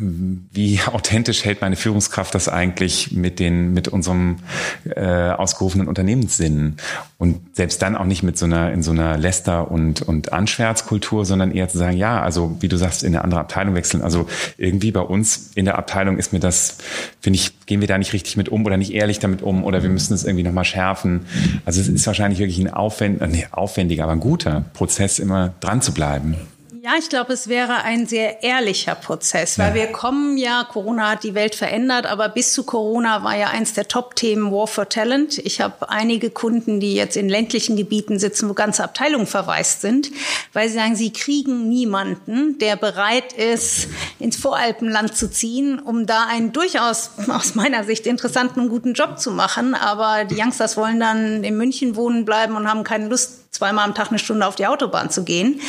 wie 0.01 0.79
authentisch 0.85 1.45
hält 1.45 1.61
meine 1.61 1.75
Führungskraft 1.75 2.33
das 2.33 2.49
eigentlich 2.49 3.11
mit 3.11 3.39
den, 3.39 3.73
mit 3.73 3.87
unserem 3.87 4.37
äh, 4.85 5.29
ausgerufenen 5.29 5.87
Unternehmenssinn? 5.87 6.77
Und 7.17 7.55
selbst 7.55 7.81
dann 7.81 7.95
auch 7.95 8.05
nicht 8.05 8.23
mit 8.23 8.37
so 8.37 8.45
einer, 8.45 8.71
in 8.71 8.81
so 8.81 8.91
einer 8.91 9.17
Läster- 9.17 9.69
und, 9.69 10.01
und 10.01 10.33
Anschwärzkultur, 10.33 11.25
sondern 11.25 11.51
eher 11.51 11.69
zu 11.69 11.77
sagen, 11.77 11.95
ja, 11.95 12.21
also 12.21 12.57
wie 12.61 12.67
du 12.67 12.77
sagst, 12.77 13.03
in 13.03 13.13
eine 13.13 13.23
andere 13.23 13.41
Abteilung 13.41 13.75
wechseln. 13.75 14.01
Also 14.01 14.27
irgendwie 14.57 14.91
bei 14.91 15.01
uns 15.01 15.51
in 15.53 15.65
der 15.65 15.77
Abteilung 15.77 16.17
ist 16.17 16.33
mir 16.33 16.39
das, 16.39 16.77
finde 17.19 17.37
ich, 17.37 17.65
gehen 17.67 17.79
wir 17.81 17.87
da 17.87 17.97
nicht 17.97 18.13
richtig 18.13 18.37
mit 18.37 18.49
um 18.49 18.65
oder 18.65 18.77
nicht 18.77 18.93
ehrlich 18.93 19.19
damit 19.19 19.41
um 19.43 19.63
oder 19.63 19.83
wir 19.83 19.89
müssen 19.89 20.13
es 20.13 20.23
irgendwie 20.23 20.43
nochmal 20.43 20.65
schärfen. 20.65 21.27
Also 21.65 21.79
es 21.79 21.87
ist 21.87 22.07
wahrscheinlich 22.07 22.39
wirklich 22.39 22.59
ein 22.59 22.73
aufwendiger, 22.73 23.27
nee, 23.27 23.45
aufwendiger, 23.51 24.03
aber 24.03 24.13
ein 24.13 24.19
guter 24.19 24.65
Prozess, 24.73 25.19
immer 25.19 25.53
dran 25.59 25.81
zu 25.81 25.93
bleiben. 25.93 26.35
Ja, 26.83 26.93
ich 26.97 27.09
glaube, 27.09 27.31
es 27.33 27.47
wäre 27.47 27.83
ein 27.83 28.07
sehr 28.07 28.41
ehrlicher 28.41 28.95
Prozess, 28.95 29.59
weil 29.59 29.67
ja. 29.67 29.75
wir 29.75 29.87
kommen 29.91 30.35
ja, 30.35 30.63
Corona 30.63 31.11
hat 31.11 31.23
die 31.23 31.35
Welt 31.35 31.53
verändert, 31.53 32.07
aber 32.07 32.27
bis 32.27 32.53
zu 32.53 32.63
Corona 32.63 33.23
war 33.23 33.37
ja 33.37 33.49
eins 33.49 33.73
der 33.73 33.87
Top-Themen 33.87 34.51
War 34.51 34.65
for 34.65 34.89
Talent. 34.89 35.37
Ich 35.37 35.61
habe 35.61 35.91
einige 35.91 36.31
Kunden, 36.31 36.79
die 36.79 36.95
jetzt 36.95 37.17
in 37.17 37.29
ländlichen 37.29 37.75
Gebieten 37.75 38.17
sitzen, 38.17 38.49
wo 38.49 38.55
ganze 38.55 38.83
Abteilungen 38.83 39.27
verwaist 39.27 39.81
sind, 39.81 40.09
weil 40.53 40.69
sie 40.69 40.73
sagen, 40.73 40.95
sie 40.95 41.13
kriegen 41.13 41.69
niemanden, 41.69 42.57
der 42.57 42.77
bereit 42.77 43.31
ist, 43.33 43.87
ins 44.17 44.37
Voralpenland 44.37 45.15
zu 45.15 45.29
ziehen, 45.29 45.77
um 45.77 46.07
da 46.07 46.25
einen 46.31 46.51
durchaus 46.51 47.11
aus 47.27 47.53
meiner 47.53 47.83
Sicht 47.83 48.07
interessanten 48.07 48.59
und 48.59 48.69
guten 48.69 48.93
Job 48.93 49.19
zu 49.19 49.29
machen. 49.29 49.75
Aber 49.75 50.25
die 50.25 50.41
Youngsters 50.41 50.77
wollen 50.77 50.99
dann 50.99 51.43
in 51.43 51.57
München 51.57 51.95
wohnen 51.95 52.25
bleiben 52.25 52.55
und 52.55 52.67
haben 52.67 52.83
keine 52.83 53.07
Lust, 53.07 53.51
zweimal 53.51 53.85
am 53.85 53.93
Tag 53.93 54.09
eine 54.09 54.17
Stunde 54.17 54.47
auf 54.47 54.55
die 54.55 54.65
Autobahn 54.65 55.11
zu 55.11 55.23
gehen. 55.23 55.61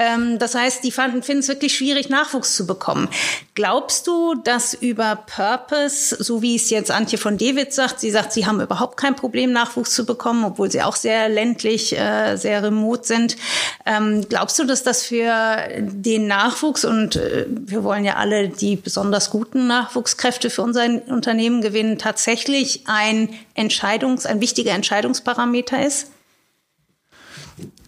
Ähm, 0.00 0.38
das 0.38 0.54
heißt, 0.54 0.82
die 0.82 0.90
finden 0.90 1.38
es 1.40 1.48
wirklich 1.48 1.76
schwierig, 1.76 2.08
Nachwuchs 2.08 2.56
zu 2.56 2.66
bekommen. 2.66 3.08
Glaubst 3.54 4.06
du, 4.06 4.34
dass 4.34 4.72
über 4.72 5.14
Purpose, 5.26 6.16
so 6.18 6.40
wie 6.40 6.56
es 6.56 6.70
jetzt 6.70 6.90
Antje 6.90 7.18
von 7.18 7.36
David 7.36 7.74
sagt, 7.74 8.00
sie 8.00 8.10
sagt, 8.10 8.32
sie 8.32 8.46
haben 8.46 8.62
überhaupt 8.62 8.96
kein 8.96 9.14
Problem, 9.14 9.52
Nachwuchs 9.52 9.94
zu 9.94 10.06
bekommen, 10.06 10.44
obwohl 10.44 10.70
sie 10.70 10.82
auch 10.82 10.96
sehr 10.96 11.28
ländlich, 11.28 11.96
äh, 11.98 12.36
sehr 12.36 12.62
remote 12.62 13.06
sind. 13.06 13.36
Ähm, 13.84 14.24
glaubst 14.26 14.58
du, 14.58 14.64
dass 14.64 14.82
das 14.82 15.02
für 15.02 15.58
den 15.78 16.26
Nachwuchs 16.26 16.86
und 16.86 17.16
äh, 17.16 17.44
wir 17.48 17.84
wollen 17.84 18.06
ja 18.06 18.16
alle 18.16 18.48
die 18.48 18.76
besonders 18.76 19.28
guten 19.28 19.66
Nachwuchskräfte 19.66 20.48
für 20.48 20.62
unser 20.62 20.86
Unternehmen 21.08 21.60
gewinnen, 21.60 21.98
tatsächlich 21.98 22.84
ein 22.86 23.28
Entscheidungs-, 23.54 24.26
ein 24.26 24.40
wichtiger 24.40 24.72
Entscheidungsparameter 24.72 25.84
ist? 25.84 26.06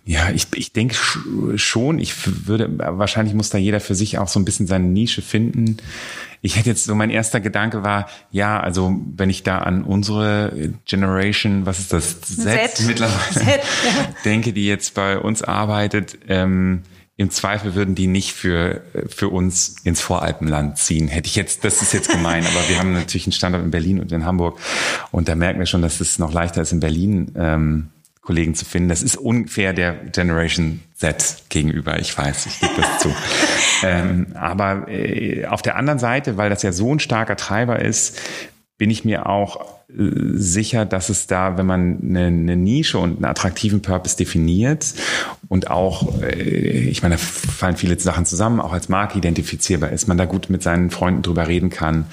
Ja, 0.05 0.31
ich, 0.31 0.49
ich 0.55 0.73
denke 0.73 0.97
schon. 1.57 1.99
Ich 2.01 2.47
würde, 2.49 2.69
wahrscheinlich 2.77 3.35
muss 3.35 3.51
da 3.51 3.59
jeder 3.59 3.79
für 3.79 3.95
sich 3.95 4.19
auch 4.19 4.27
so 4.27 4.41
ein 4.41 4.45
bisschen 4.45 4.67
seine 4.67 4.87
Nische 4.87 5.23
finden. 5.23 5.77
Ich 6.41 6.57
hätte 6.57 6.71
jetzt 6.71 6.85
so, 6.85 6.95
mein 6.97 7.11
erster 7.11 7.41
Gedanke 7.41 7.85
war, 7.85 8.09
ja, 8.33 8.59
also 8.59 8.97
wenn 9.15 9.31
ich 9.31 9.45
da 9.45 9.59
an 9.59 9.85
unsere 9.85 10.73
Generation, 10.87 11.67
was 11.67 11.79
ist 11.79 11.93
das, 11.93 12.21
Z, 12.21 12.77
Z. 12.77 12.87
mittlerweile, 12.89 13.31
Z, 13.33 13.47
ja. 13.47 14.15
denke, 14.25 14.53
die 14.53 14.67
jetzt 14.67 14.95
bei 14.95 15.19
uns 15.19 15.43
arbeitet, 15.43 16.19
ähm, 16.27 16.83
im 17.17 17.31
Zweifel 17.31 17.77
würden 17.77 17.95
die 17.95 18.09
nicht 18.09 18.33
für, 18.33 18.83
für 19.09 19.29
uns 19.29 19.77
ins 19.85 20.01
Voralpenland 20.01 20.79
ziehen. 20.79 21.07
Hätte 21.07 21.29
ich 21.29 21.37
jetzt, 21.37 21.63
das 21.63 21.81
ist 21.81 21.93
jetzt 21.93 22.11
gemein, 22.11 22.45
aber 22.45 22.69
wir 22.69 22.79
haben 22.79 22.93
natürlich 22.93 23.27
einen 23.27 23.33
Standort 23.33 23.63
in 23.63 23.71
Berlin 23.71 24.01
und 24.01 24.11
in 24.11 24.25
Hamburg 24.25 24.59
und 25.13 25.29
da 25.29 25.37
merken 25.37 25.61
wir 25.61 25.67
schon, 25.67 25.83
dass 25.83 26.01
es 26.01 26.19
noch 26.19 26.33
leichter 26.33 26.63
ist 26.63 26.73
in 26.73 26.81
Berlin. 26.81 27.31
Ähm, 27.37 27.91
Kollegen 28.23 28.55
zu 28.55 28.65
finden. 28.65 28.89
Das 28.89 29.03
ist 29.03 29.17
unfair 29.17 29.73
der 29.73 29.95
Generation 29.95 30.81
Z 30.95 31.43
gegenüber. 31.49 31.99
Ich 31.99 32.17
weiß, 32.17 32.47
ich 32.47 32.61
gebe 32.61 32.73
das 32.77 32.99
zu. 33.01 33.15
ähm, 33.83 34.29
aber 34.35 34.89
äh, 34.89 35.47
auf 35.47 35.61
der 35.61 35.77
anderen 35.77 35.99
Seite, 35.99 36.37
weil 36.37 36.49
das 36.49 36.63
ja 36.63 36.73
so 36.73 36.95
ein 36.95 37.01
starker 37.01 37.37
Treiber 37.37 37.81
ist, 37.81 38.21
bin 38.79 38.91
ich 38.91 39.05
mir 39.05 39.27
auch 39.27 39.83
äh, 39.89 40.05
sicher, 40.35 40.85
dass 40.85 41.09
es 41.09 41.27
da, 41.27 41.59
wenn 41.59 41.67
man 41.67 41.99
eine, 42.01 42.27
eine, 42.27 42.57
Nische 42.57 42.99
und 42.99 43.17
einen 43.17 43.25
attraktiven 43.25 43.83
Purpose 43.83 44.17
definiert 44.17 44.95
und 45.49 45.71
auch, 45.71 46.23
äh, 46.23 46.89
ich 46.89 47.03
meine, 47.03 47.17
da 47.17 47.19
fallen 47.19 47.77
viele 47.77 47.99
Sachen 47.99 48.25
zusammen, 48.25 48.61
auch 48.61 48.73
als 48.73 48.89
Marke 48.89 49.19
identifizierbar 49.19 49.91
ist, 49.91 50.07
man 50.07 50.17
da 50.17 50.27
gut 50.27 50.49
mit 50.49 50.63
seinen 50.63 50.91
Freunden 50.91 51.23
drüber 51.23 51.49
reden 51.49 51.71
kann, 51.71 52.07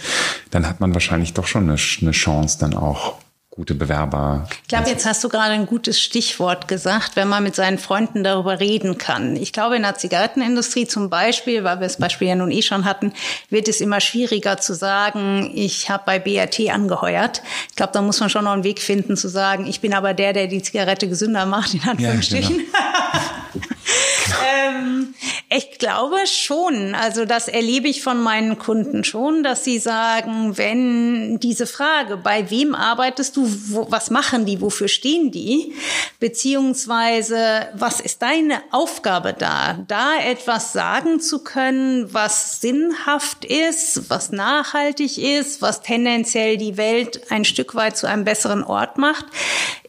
dann 0.50 0.68
hat 0.68 0.80
man 0.80 0.96
wahrscheinlich 0.96 1.34
doch 1.34 1.46
schon 1.46 1.70
eine, 1.70 1.78
eine 2.02 2.12
Chance, 2.12 2.58
dann 2.60 2.74
auch 2.74 3.19
gute 3.60 3.76
Bewerber. 3.76 4.48
Ich 4.62 4.70
glaube, 4.70 4.90
jetzt 4.90 5.06
hast 5.06 5.22
du 5.22 5.28
gerade 5.28 5.52
ein 5.52 5.66
gutes 5.66 6.00
Stichwort 6.00 6.70
gesagt, 6.70 7.18
wenn 7.18 7.28
man 7.28 7.44
mit 7.44 7.56
seinen 7.56 7.78
Freunden 7.78 8.24
darüber 8.24 8.62
reden 8.62 8.98
kann. 8.98 9.36
Ich 9.36 9.52
glaube, 9.52 9.76
in 9.76 9.82
der 9.82 9.96
Zigarettenindustrie 9.96 10.88
zum 10.88 11.10
Beispiel, 11.10 11.66
weil 11.66 11.82
wir 11.82 11.88
das 11.88 11.98
Beispiel 11.98 12.30
ja 12.30 12.36
nun 12.36 12.52
eh 12.52 12.62
schon 12.62 12.86
hatten, 12.86 13.12
wird 13.50 13.68
es 13.68 13.82
immer 13.82 14.00
schwieriger 14.00 14.60
zu 14.60 14.74
sagen, 14.74 15.52
ich 15.54 15.90
habe 15.90 16.04
bei 16.06 16.20
BRT 16.20 16.70
angeheuert. 16.70 17.42
Ich 17.70 17.76
glaube, 17.76 17.92
da 17.92 18.02
muss 18.02 18.22
man 18.22 18.30
schon 18.30 18.46
noch 18.46 18.54
einen 18.54 18.64
Weg 18.64 18.80
finden 18.80 19.18
zu 19.18 19.28
sagen, 19.28 19.68
ich 19.68 19.82
bin 19.82 19.94
aber 19.94 20.14
der, 20.14 20.32
der 20.32 20.48
die 20.48 20.62
Zigarette 20.62 21.10
gesünder 21.10 21.46
macht, 21.46 21.74
in 21.74 21.82
Anführungsstrichen. 21.84 22.60
Ja, 22.60 23.12
genau. 23.12 23.26
ähm, 24.70 25.14
ich 25.50 25.78
glaube 25.80 26.18
schon. 26.26 26.96
Also 26.96 27.26
das 27.26 27.48
erlebe 27.48 27.88
ich 27.88 28.04
von 28.04 28.22
meinen 28.22 28.58
Kunden 28.60 29.04
schon, 29.04 29.44
dass 29.44 29.64
sie 29.64 29.80
sagen, 29.80 30.58
wenn 30.58 31.40
diese 31.40 31.68
Frage, 31.68 32.18
bei 32.18 32.50
wem 32.50 32.76
arbeitest 32.76 33.38
du, 33.38 33.48
wo, 33.70 33.88
was 33.90 34.10
machen 34.10 34.46
die, 34.46 34.62
wofür 34.62 34.88
stehen 34.88 35.32
die, 35.32 35.74
beziehungsweise 36.20 37.70
was 37.74 38.00
ist 38.00 38.22
deine 38.22 38.62
Aufgabe 38.72 39.34
da, 39.38 39.80
da 39.88 40.18
etwas 40.20 40.74
sagen 40.74 41.20
zu 41.20 41.44
können, 41.44 42.14
was 42.14 42.62
sinnhaft 42.62 43.46
ist, 43.46 44.10
was 44.10 44.32
nachhaltig 44.32 45.18
ist, 45.18 45.62
was 45.62 45.82
tendenziell 45.82 46.58
die 46.58 46.78
Welt 46.78 47.32
ein 47.32 47.46
Stück 47.46 47.76
weit 47.76 47.98
zu 47.98 48.08
einem 48.08 48.26
besseren 48.26 48.64
Ort 48.64 48.98
macht, 48.98 49.26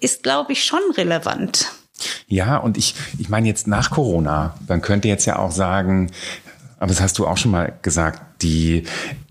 ist, 0.01 0.23
glaube 0.23 0.53
ich, 0.53 0.65
schon 0.65 0.83
relevant. 0.97 1.80
Ja, 2.29 2.57
und 2.57 2.77
ich, 2.77 2.95
ich 3.19 3.29
meine 3.29 3.49
jetzt 3.49 3.67
nach 3.67 3.91
Corona, 3.91 4.55
man 4.69 4.81
könnte 4.81 5.09
jetzt 5.09 5.27
ja 5.27 5.39
auch 5.39 5.53
sagen, 5.53 6.11
aber 6.79 6.89
das 6.89 7.01
hast 7.01 7.19
du 7.19 7.27
auch 7.27 7.37
schon 7.37 7.51
mal 7.51 7.75
gesagt, 7.83 8.23
die, 8.43 8.85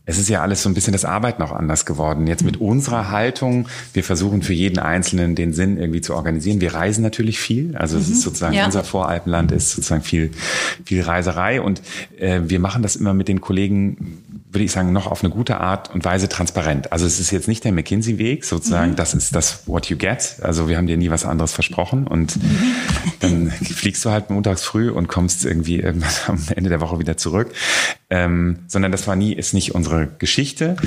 es 0.06 0.20
ist 0.20 0.30
ja 0.30 0.42
alles 0.42 0.64
so 0.64 0.70
ein 0.70 0.76
bisschen 0.76 0.94
das 0.94 1.04
Arbeiten 1.04 1.42
auch 1.42 1.52
anders 1.52 1.86
geworden. 1.86 2.28
Jetzt 2.28 2.44
mit 2.44 2.58
unserer 2.58 3.10
Haltung, 3.12 3.68
wir 3.94 4.04
versuchen 4.04 4.44
für 4.44 4.54
jeden 4.54 4.80
Einzelnen 4.80 5.36
den 5.36 5.54
Sinn 5.54 5.78
irgendwie 5.78 6.02
zu 6.02 6.16
organisieren. 6.16 6.62
Wir 6.62 6.74
reisen 6.76 7.04
natürlich 7.04 7.40
viel. 7.40 7.76
Also 7.76 7.98
es 7.98 8.04
ist 8.04 8.18
mhm. 8.18 8.22
sozusagen, 8.22 8.56
ja. 8.56 8.66
unser 8.66 8.84
Voralpenland 8.84 9.52
ist 9.52 9.72
sozusagen 9.72 10.04
viel, 10.04 10.32
viel 10.86 11.02
Reiserei. 11.02 11.62
Und 11.62 11.82
äh, 12.20 12.42
wir 12.46 12.60
machen 12.60 12.84
das 12.84 12.96
immer 12.96 13.14
mit 13.14 13.28
den 13.28 13.42
Kollegen 13.42 14.24
würde 14.52 14.66
ich 14.66 14.72
sagen, 14.72 14.92
noch 14.92 15.06
auf 15.06 15.24
eine 15.24 15.32
gute 15.32 15.60
Art 15.60 15.94
und 15.94 16.04
Weise 16.06 16.28
transparent. 16.28 16.92
Also 16.92 17.06
es 17.06 17.20
ist 17.20 17.30
jetzt 17.30 17.48
nicht 17.48 17.64
der 17.64 17.72
McKinsey-Weg, 17.72 18.44
sozusagen, 18.44 18.92
mhm. 18.92 18.96
das 18.96 19.14
ist 19.14 19.36
das 19.36 19.68
what 19.68 19.88
you 19.88 19.98
get. 19.98 20.38
Also 20.42 20.68
wir 20.68 20.78
haben 20.78 20.88
dir 20.88 20.98
nie 20.98 21.12
was 21.12 21.24
anderes 21.24 21.54
versprochen 21.54 22.08
und 22.08 22.36
mhm. 22.38 22.72
dann 23.20 23.52
fliegst 23.52 24.04
du 24.04 24.10
halt 24.10 24.32
montags 24.32 24.64
früh 24.64 24.90
und 24.90 25.08
kommst 25.08 25.46
irgendwie 25.46 25.80
irgendwann 25.80 26.10
am 26.28 26.40
Ende 26.56 26.70
der 26.72 26.82
Woche 26.82 26.98
wieder 27.00 27.16
zurück. 27.16 27.54
Ähm, 28.10 28.60
sondern 28.66 28.92
das 28.92 29.08
war 29.08 29.16
nie, 29.16 29.34
ist 29.34 29.54
nicht 29.54 29.76
unsere 29.76 30.08
Geschichte. 30.18 30.78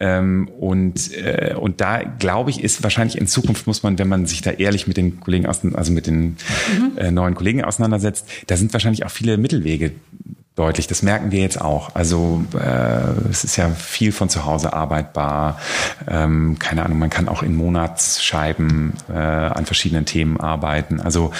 Ähm, 0.00 0.48
und, 0.58 1.16
äh, 1.16 1.54
und 1.56 1.80
da 1.80 2.02
glaube 2.02 2.50
ich, 2.50 2.64
ist 2.64 2.82
wahrscheinlich 2.82 3.16
in 3.16 3.28
Zukunft 3.28 3.68
muss 3.68 3.84
man, 3.84 4.00
wenn 4.00 4.08
man 4.08 4.26
sich 4.26 4.42
da 4.42 4.50
ehrlich 4.50 4.88
mit 4.88 4.96
den 4.96 5.20
Kollegen 5.20 5.46
aus, 5.46 5.60
also 5.74 5.92
mit 5.92 6.08
den 6.08 6.22
mhm. 6.24 6.98
äh, 6.98 7.12
neuen 7.12 7.36
Kollegen 7.36 7.62
auseinandersetzt, 7.62 8.26
da 8.48 8.56
sind 8.56 8.72
wahrscheinlich 8.72 9.04
auch 9.06 9.10
viele 9.10 9.36
Mittelwege 9.36 9.92
deutlich. 10.54 10.86
Das 10.86 11.02
merken 11.02 11.30
wir 11.30 11.40
jetzt 11.40 11.60
auch. 11.60 11.94
Also 11.94 12.44
äh, 12.54 13.28
es 13.30 13.44
ist 13.44 13.56
ja 13.56 13.70
viel 13.70 14.12
von 14.12 14.28
zu 14.28 14.44
Hause 14.44 14.72
arbeitbar. 14.72 15.58
Ähm, 16.06 16.58
keine 16.58 16.84
Ahnung, 16.84 16.98
man 16.98 17.10
kann 17.10 17.28
auch 17.28 17.42
in 17.42 17.54
Monatsscheiben 17.54 18.92
äh, 19.08 19.12
an 19.12 19.64
verschiedenen 19.64 20.04
Themen 20.04 20.38
arbeiten. 20.38 21.00
Also 21.00 21.32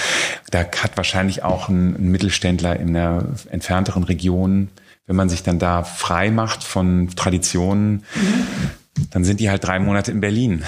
da 0.49 0.59
hat 0.59 0.97
wahrscheinlich 0.97 1.43
auch 1.43 1.69
ein, 1.69 1.95
ein 1.95 2.11
Mittelständler 2.11 2.79
in 2.79 2.89
einer 2.89 3.25
entfernteren 3.49 4.03
Region, 4.03 4.69
wenn 5.05 5.15
man 5.15 5.29
sich 5.29 5.43
dann 5.43 5.59
da 5.59 5.83
frei 5.83 6.31
macht 6.31 6.63
von 6.63 7.09
Traditionen, 7.15 8.03
mhm. 8.15 8.45
dann 9.11 9.23
sind 9.23 9.39
die 9.39 9.49
halt 9.49 9.63
drei 9.63 9.79
Monate 9.79 10.11
in 10.11 10.21
Berlin. 10.21 10.63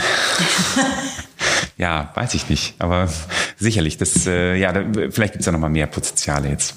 ja, 1.78 2.12
weiß 2.14 2.36
ich 2.36 2.50
nicht, 2.50 2.76
aber 2.80 3.10
sicherlich. 3.58 3.98
Das, 3.98 4.28
äh, 4.28 4.56
ja, 4.56 4.72
da, 4.72 4.84
vielleicht 5.10 5.34
gibt's 5.34 5.46
da 5.46 5.52
noch 5.52 5.60
mal 5.60 5.70
mehr 5.70 5.88
Potenziale 5.88 6.50
jetzt. 6.50 6.76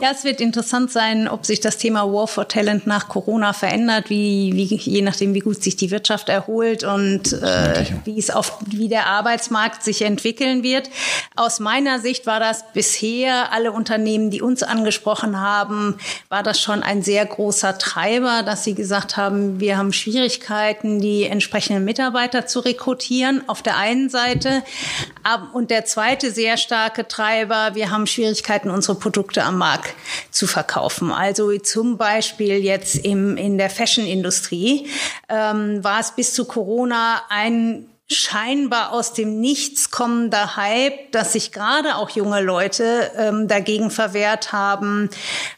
Ja, 0.00 0.10
es 0.12 0.24
wird 0.24 0.42
interessant 0.42 0.90
sein, 0.90 1.26
ob 1.26 1.46
sich 1.46 1.60
das 1.60 1.78
Thema 1.78 2.04
War 2.12 2.28
for 2.28 2.46
Talent 2.46 2.86
nach 2.86 3.08
Corona 3.08 3.54
verändert, 3.54 4.10
wie, 4.10 4.52
wie 4.54 4.64
je 4.64 5.00
nachdem, 5.00 5.32
wie 5.32 5.40
gut 5.40 5.62
sich 5.62 5.74
die 5.74 5.90
Wirtschaft 5.90 6.28
erholt 6.28 6.84
und 6.84 7.32
äh, 7.32 7.86
wie 8.04 8.18
es 8.18 8.30
auf 8.30 8.58
wie 8.66 8.88
der 8.88 9.06
Arbeitsmarkt 9.06 9.82
sich 9.82 10.02
entwickeln 10.02 10.62
wird. 10.62 10.90
Aus 11.34 11.60
meiner 11.60 11.98
Sicht 11.98 12.26
war 12.26 12.40
das 12.40 12.64
bisher 12.74 13.52
alle 13.52 13.72
Unternehmen, 13.72 14.30
die 14.30 14.42
uns 14.42 14.62
angesprochen 14.62 15.40
haben, 15.40 15.96
war 16.28 16.42
das 16.42 16.60
schon 16.60 16.82
ein 16.82 17.02
sehr 17.02 17.24
großer 17.24 17.78
Treiber, 17.78 18.42
dass 18.44 18.64
sie 18.64 18.74
gesagt 18.74 19.16
haben, 19.16 19.60
wir 19.60 19.78
haben 19.78 19.94
Schwierigkeiten, 19.94 21.00
die 21.00 21.24
entsprechenden 21.24 21.84
Mitarbeiter 21.84 22.46
zu 22.46 22.60
rekrutieren. 22.60 23.48
Auf 23.48 23.62
der 23.62 23.78
einen 23.78 24.10
Seite 24.10 24.62
und 25.54 25.70
der 25.70 25.86
zweite 25.86 26.30
sehr 26.30 26.58
starke 26.58 27.08
Treiber, 27.08 27.70
wir 27.74 27.90
haben 27.90 28.06
Schwierigkeiten, 28.06 28.68
unsere 28.70 28.98
Produkte 28.98 29.42
am 29.42 29.56
Markt 29.56 29.79
stark 29.80 29.94
zu 30.30 30.46
verkaufen. 30.46 31.12
Also 31.12 31.56
zum 31.58 31.96
Beispiel 31.96 32.56
jetzt 32.56 32.96
im, 33.04 33.36
in 33.36 33.58
der 33.58 33.70
Fashion-Industrie 33.70 34.88
ähm, 35.28 35.82
war 35.82 36.00
es 36.00 36.12
bis 36.12 36.34
zu 36.34 36.44
Corona 36.44 37.22
ein 37.28 37.86
scheinbar 38.12 38.92
aus 38.92 39.12
dem 39.12 39.40
Nichts 39.40 39.92
kommender 39.92 40.56
Hype, 40.56 41.12
dass 41.12 41.34
sich 41.34 41.52
gerade 41.52 41.94
auch 41.94 42.10
junge 42.10 42.42
Leute 42.42 43.08
ähm, 43.16 43.46
dagegen 43.46 43.92
verwehrt 43.92 44.52
haben, 44.52 45.10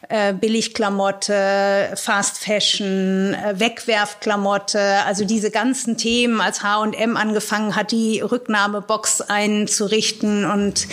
äh, 0.07 0.33
Billigklamotte, 0.33 1.93
Fast 1.95 2.37
Fashion, 2.37 3.33
äh, 3.33 3.59
Wegwerfklamotte, 3.59 5.03
also 5.07 5.25
diese 5.25 5.49
ganzen 5.49 5.97
Themen, 5.97 6.41
als 6.41 6.61
H&M 6.61 7.17
angefangen 7.17 7.75
hat, 7.75 7.91
die 7.91 8.21
Rücknahmebox 8.21 9.21
einzurichten 9.21 10.45
und 10.45 10.87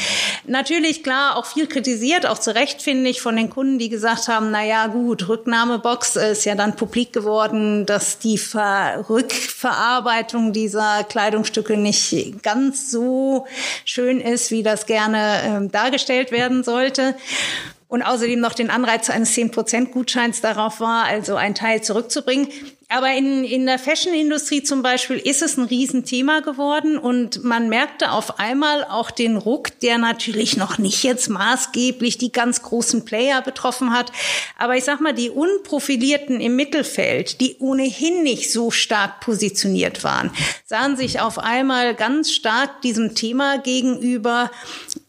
natürlich 0.46 1.02
klar 1.02 1.36
auch 1.36 1.44
viel 1.44 1.66
kritisiert, 1.66 2.24
auch 2.24 2.38
zu 2.38 2.54
Recht 2.54 2.80
finde 2.80 3.10
ich 3.10 3.20
von 3.20 3.36
den 3.36 3.50
Kunden, 3.50 3.78
die 3.78 3.90
gesagt 3.90 4.28
haben, 4.28 4.50
na 4.50 4.64
ja, 4.64 4.86
gut, 4.86 5.28
Rücknahmebox 5.28 6.16
ist 6.16 6.46
ja 6.46 6.54
dann 6.54 6.76
publik 6.76 7.12
geworden, 7.12 7.84
dass 7.84 8.18
die 8.18 8.38
Ver 8.38 9.04
Rückverarbeitung 9.10 10.54
dieser 10.54 11.04
Kleidung 11.04 11.44
Kleidungsstücke 11.50 11.76
nicht 11.76 12.42
ganz 12.42 12.90
so 12.90 13.46
schön 13.84 14.20
ist, 14.20 14.50
wie 14.50 14.62
das 14.62 14.86
gerne 14.86 15.66
äh, 15.66 15.68
dargestellt 15.68 16.32
werden 16.32 16.62
sollte 16.64 17.14
und 17.88 18.02
außerdem 18.02 18.40
noch 18.40 18.54
den 18.54 18.70
Anreiz 18.70 19.10
eines 19.10 19.34
10% 19.36 19.90
Gutscheins 19.90 20.40
darauf 20.40 20.80
war, 20.80 21.04
also 21.04 21.36
einen 21.36 21.54
Teil 21.54 21.82
zurückzubringen. 21.82 22.48
Aber 22.92 23.12
in, 23.12 23.44
in 23.44 23.66
der 23.66 23.78
Fashion-Industrie 23.78 24.64
zum 24.64 24.82
Beispiel 24.82 25.16
ist 25.16 25.42
es 25.42 25.56
ein 25.56 25.62
Riesenthema 25.62 26.40
geworden 26.40 26.98
und 26.98 27.44
man 27.44 27.68
merkte 27.68 28.10
auf 28.10 28.40
einmal 28.40 28.82
auch 28.82 29.12
den 29.12 29.36
Ruck, 29.36 29.78
der 29.78 29.96
natürlich 29.96 30.56
noch 30.56 30.76
nicht 30.78 31.04
jetzt 31.04 31.28
maßgeblich 31.28 32.18
die 32.18 32.32
ganz 32.32 32.62
großen 32.62 33.04
Player 33.04 33.42
betroffen 33.42 33.92
hat. 33.92 34.10
Aber 34.58 34.76
ich 34.76 34.82
sag 34.82 35.00
mal, 35.00 35.14
die 35.14 35.30
Unprofilierten 35.30 36.40
im 36.40 36.56
Mittelfeld, 36.56 37.40
die 37.40 37.54
ohnehin 37.60 38.24
nicht 38.24 38.50
so 38.50 38.72
stark 38.72 39.20
positioniert 39.20 40.02
waren, 40.02 40.32
sahen 40.66 40.96
sich 40.96 41.20
auf 41.20 41.38
einmal 41.38 41.94
ganz 41.94 42.32
stark 42.32 42.82
diesem 42.82 43.14
Thema 43.14 43.58
gegenüber, 43.58 44.50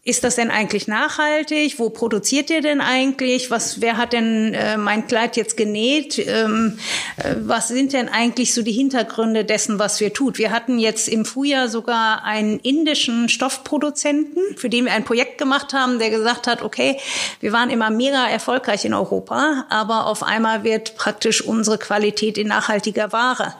ist 0.04 0.24
das 0.24 0.34
denn 0.34 0.50
eigentlich 0.50 0.88
nachhaltig? 0.88 1.78
Wo 1.78 1.88
produziert 1.88 2.50
ihr 2.50 2.60
denn 2.60 2.80
eigentlich? 2.80 3.52
Was, 3.52 3.80
wer 3.80 3.96
hat 3.96 4.12
denn 4.12 4.52
äh, 4.52 4.76
mein 4.76 5.06
Kleid 5.06 5.36
jetzt 5.36 5.56
genäht? 5.56 6.18
Ähm, 6.18 6.76
äh, 7.18 7.36
was 7.38 7.68
sind 7.68 7.92
denn 7.92 8.08
eigentlich 8.08 8.52
so 8.52 8.62
die 8.62 8.72
Hintergründe 8.72 9.44
dessen, 9.44 9.78
was 9.78 10.00
wir 10.00 10.12
tut? 10.12 10.38
Wir 10.38 10.50
hatten 10.50 10.80
jetzt 10.80 11.06
im 11.06 11.24
Frühjahr 11.24 11.68
sogar 11.68 12.24
einen 12.24 12.58
indischen 12.58 13.28
Stoffproduzenten, 13.28 14.42
für 14.56 14.68
den 14.68 14.86
wir 14.86 14.92
ein 14.92 15.04
Projekt 15.04 15.38
gemacht 15.38 15.72
haben, 15.72 16.00
der 16.00 16.10
gesagt 16.10 16.48
hat, 16.48 16.62
okay, 16.62 16.98
wir 17.38 17.52
waren 17.52 17.70
immer 17.70 17.90
mega 17.90 18.26
erfolgreich 18.26 18.84
in 18.84 18.94
Europa, 18.94 19.66
aber 19.68 20.06
auf 20.06 20.24
einmal 20.24 20.64
wird 20.64 20.96
praktisch 20.96 21.42
unsere 21.42 21.78
Qualität 21.78 22.38
in 22.38 22.48
nachhaltiger 22.48 23.12
Ware 23.12 23.54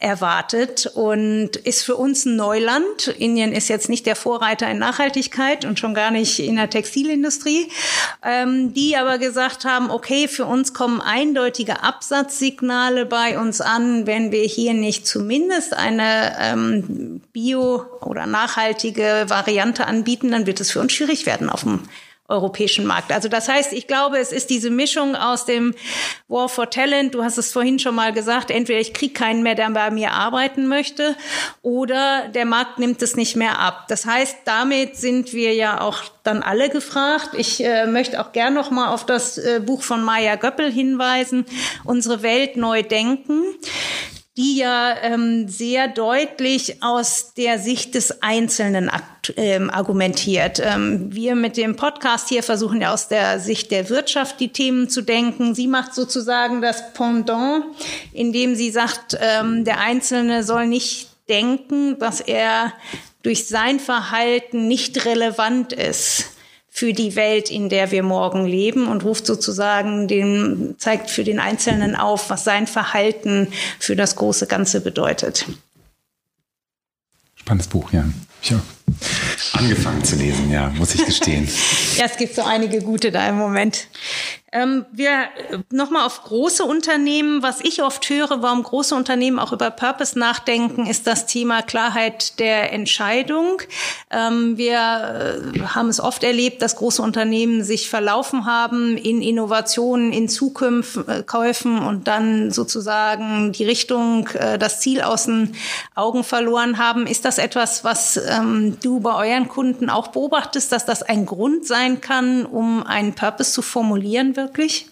erwartet 0.00 0.86
und 0.94 1.56
ist 1.56 1.84
für 1.84 1.94
uns 1.94 2.24
ein 2.24 2.34
Neuland. 2.34 3.08
Indien 3.18 3.52
ist 3.52 3.68
jetzt 3.68 3.90
nicht 3.90 4.06
der 4.06 4.16
Vorreiter 4.16 4.68
in 4.68 4.78
Nachhaltigkeit 4.78 5.66
und 5.66 5.78
schon 5.78 5.92
gar 5.92 6.10
nicht 6.10 6.38
in 6.40 6.56
der 6.56 6.70
Textilindustrie, 6.70 7.70
ähm, 8.24 8.72
die 8.72 8.96
aber 8.96 9.18
gesagt 9.18 9.66
haben, 9.66 9.90
okay, 9.90 10.26
für 10.26 10.46
uns 10.46 10.72
kommen 10.72 11.02
eindeutige 11.02 11.82
Absatzsignale 11.82 13.04
bei 13.04 13.38
uns 13.38 13.60
an, 13.60 14.06
wenn 14.06 14.32
wir 14.32 14.42
hier 14.42 14.72
nicht 14.72 15.06
zumindest 15.06 15.74
eine 15.74 16.34
ähm, 16.40 17.20
bio- 17.34 17.84
oder 18.00 18.24
nachhaltige 18.24 19.26
Variante 19.28 19.86
anbieten, 19.86 20.30
dann 20.30 20.46
wird 20.46 20.60
es 20.60 20.70
für 20.70 20.80
uns 20.80 20.94
schwierig 20.94 21.26
werden 21.26 21.50
auf 21.50 21.60
dem 21.60 21.80
europäischen 22.30 22.86
Markt. 22.86 23.12
Also 23.12 23.28
das 23.28 23.48
heißt, 23.48 23.72
ich 23.72 23.86
glaube, 23.86 24.18
es 24.18 24.32
ist 24.32 24.50
diese 24.50 24.70
Mischung 24.70 25.16
aus 25.16 25.44
dem 25.44 25.74
War 26.28 26.48
for 26.48 26.70
Talent, 26.70 27.14
du 27.14 27.22
hast 27.22 27.38
es 27.38 27.52
vorhin 27.52 27.78
schon 27.78 27.94
mal 27.94 28.12
gesagt, 28.12 28.50
entweder 28.50 28.80
ich 28.80 28.94
kriege 28.94 29.12
keinen 29.12 29.42
mehr, 29.42 29.54
der 29.54 29.70
bei 29.70 29.90
mir 29.90 30.12
arbeiten 30.12 30.66
möchte, 30.66 31.16
oder 31.62 32.28
der 32.28 32.44
Markt 32.44 32.78
nimmt 32.78 33.02
es 33.02 33.16
nicht 33.16 33.36
mehr 33.36 33.58
ab. 33.58 33.86
Das 33.88 34.06
heißt, 34.06 34.38
damit 34.44 34.96
sind 34.96 35.32
wir 35.32 35.54
ja 35.54 35.80
auch 35.80 36.02
dann 36.22 36.42
alle 36.42 36.68
gefragt. 36.68 37.30
Ich 37.34 37.64
äh, 37.64 37.86
möchte 37.86 38.20
auch 38.20 38.32
gern 38.32 38.54
noch 38.54 38.70
mal 38.70 38.92
auf 38.92 39.06
das 39.06 39.38
äh, 39.38 39.60
Buch 39.64 39.82
von 39.82 40.02
Maya 40.02 40.36
Göppel 40.36 40.70
hinweisen, 40.70 41.46
Unsere 41.84 42.22
Welt 42.22 42.56
neu 42.56 42.82
denken 42.82 43.42
die 44.40 44.56
ja 44.56 44.96
ähm, 45.02 45.48
sehr 45.48 45.86
deutlich 45.86 46.82
aus 46.82 47.34
der 47.34 47.58
Sicht 47.58 47.94
des 47.94 48.22
Einzelnen 48.22 48.90
ähm, 49.36 49.68
argumentiert. 49.68 50.62
Ähm, 50.64 51.14
wir 51.14 51.34
mit 51.34 51.58
dem 51.58 51.76
Podcast 51.76 52.30
hier 52.30 52.42
versuchen 52.42 52.80
ja 52.80 52.90
aus 52.94 53.08
der 53.08 53.38
Sicht 53.38 53.70
der 53.70 53.90
Wirtschaft 53.90 54.40
die 54.40 54.48
Themen 54.48 54.88
zu 54.88 55.02
denken. 55.02 55.54
Sie 55.54 55.66
macht 55.66 55.94
sozusagen 55.94 56.62
das 56.62 56.94
Pendant, 56.94 57.66
indem 58.14 58.54
sie 58.54 58.70
sagt, 58.70 59.18
ähm, 59.20 59.66
der 59.66 59.78
Einzelne 59.80 60.42
soll 60.42 60.68
nicht 60.68 61.08
denken, 61.28 61.98
dass 61.98 62.22
er 62.22 62.72
durch 63.22 63.46
sein 63.46 63.78
Verhalten 63.78 64.68
nicht 64.68 65.04
relevant 65.04 65.74
ist 65.74 66.30
für 66.72 66.92
die 66.92 67.16
Welt, 67.16 67.50
in 67.50 67.68
der 67.68 67.90
wir 67.90 68.02
morgen 68.04 68.46
leben 68.46 68.86
und 68.86 69.04
ruft 69.04 69.26
sozusagen 69.26 70.06
den, 70.06 70.76
zeigt 70.78 71.10
für 71.10 71.24
den 71.24 71.40
Einzelnen 71.40 71.96
auf, 71.96 72.30
was 72.30 72.44
sein 72.44 72.66
Verhalten 72.68 73.48
für 73.80 73.96
das 73.96 74.14
große 74.16 74.46
Ganze 74.46 74.80
bedeutet. 74.80 75.46
Spannendes 77.34 77.68
Buch, 77.68 77.92
ja. 77.92 78.04
Ich 78.40 78.52
habe 78.52 78.62
angefangen 79.52 80.04
zu 80.04 80.16
lesen, 80.16 80.50
ja, 80.50 80.70
muss 80.70 80.94
ich 80.94 81.04
gestehen. 81.04 81.48
ja, 81.96 82.06
es 82.06 82.16
gibt 82.16 82.34
so 82.34 82.42
einige 82.42 82.80
gute 82.80 83.10
da 83.10 83.28
im 83.28 83.36
Moment. 83.36 83.86
Ähm, 84.52 84.84
wir 84.90 85.28
nochmal 85.70 86.04
auf 86.04 86.24
große 86.24 86.64
Unternehmen. 86.64 87.40
Was 87.40 87.60
ich 87.60 87.84
oft 87.84 88.08
höre, 88.08 88.42
warum 88.42 88.64
große 88.64 88.96
Unternehmen 88.96 89.38
auch 89.38 89.52
über 89.52 89.70
Purpose 89.70 90.18
nachdenken, 90.18 90.86
ist 90.86 91.06
das 91.06 91.26
Thema 91.26 91.62
Klarheit 91.62 92.40
der 92.40 92.72
Entscheidung. 92.72 93.62
Ähm, 94.10 94.56
wir 94.56 95.44
äh, 95.54 95.60
haben 95.60 95.88
es 95.88 96.00
oft 96.00 96.24
erlebt, 96.24 96.62
dass 96.62 96.74
große 96.74 97.00
Unternehmen 97.00 97.62
sich 97.62 97.88
verlaufen 97.88 98.44
haben 98.44 98.96
in 98.96 99.22
Innovationen, 99.22 100.12
in 100.12 100.28
Zukunftskäufen 100.28 101.78
äh, 101.78 101.84
und 101.86 102.08
dann 102.08 102.50
sozusagen 102.50 103.52
die 103.52 103.64
Richtung, 103.64 104.26
äh, 104.34 104.58
das 104.58 104.80
Ziel 104.80 105.02
aus 105.02 105.26
den 105.26 105.54
Augen 105.94 106.24
verloren 106.24 106.78
haben. 106.78 107.06
Ist 107.06 107.24
das 107.24 107.38
etwas, 107.38 107.84
was 107.84 108.16
ähm, 108.16 108.79
du 108.84 109.00
bei 109.00 109.14
euren 109.14 109.48
Kunden 109.48 109.90
auch 109.90 110.08
beobachtest, 110.08 110.72
dass 110.72 110.86
das 110.86 111.02
ein 111.02 111.26
Grund 111.26 111.66
sein 111.66 112.00
kann, 112.00 112.46
um 112.46 112.82
einen 112.82 113.14
Purpose 113.14 113.52
zu 113.52 113.62
formulieren? 113.62 114.36
wirklich? 114.36 114.86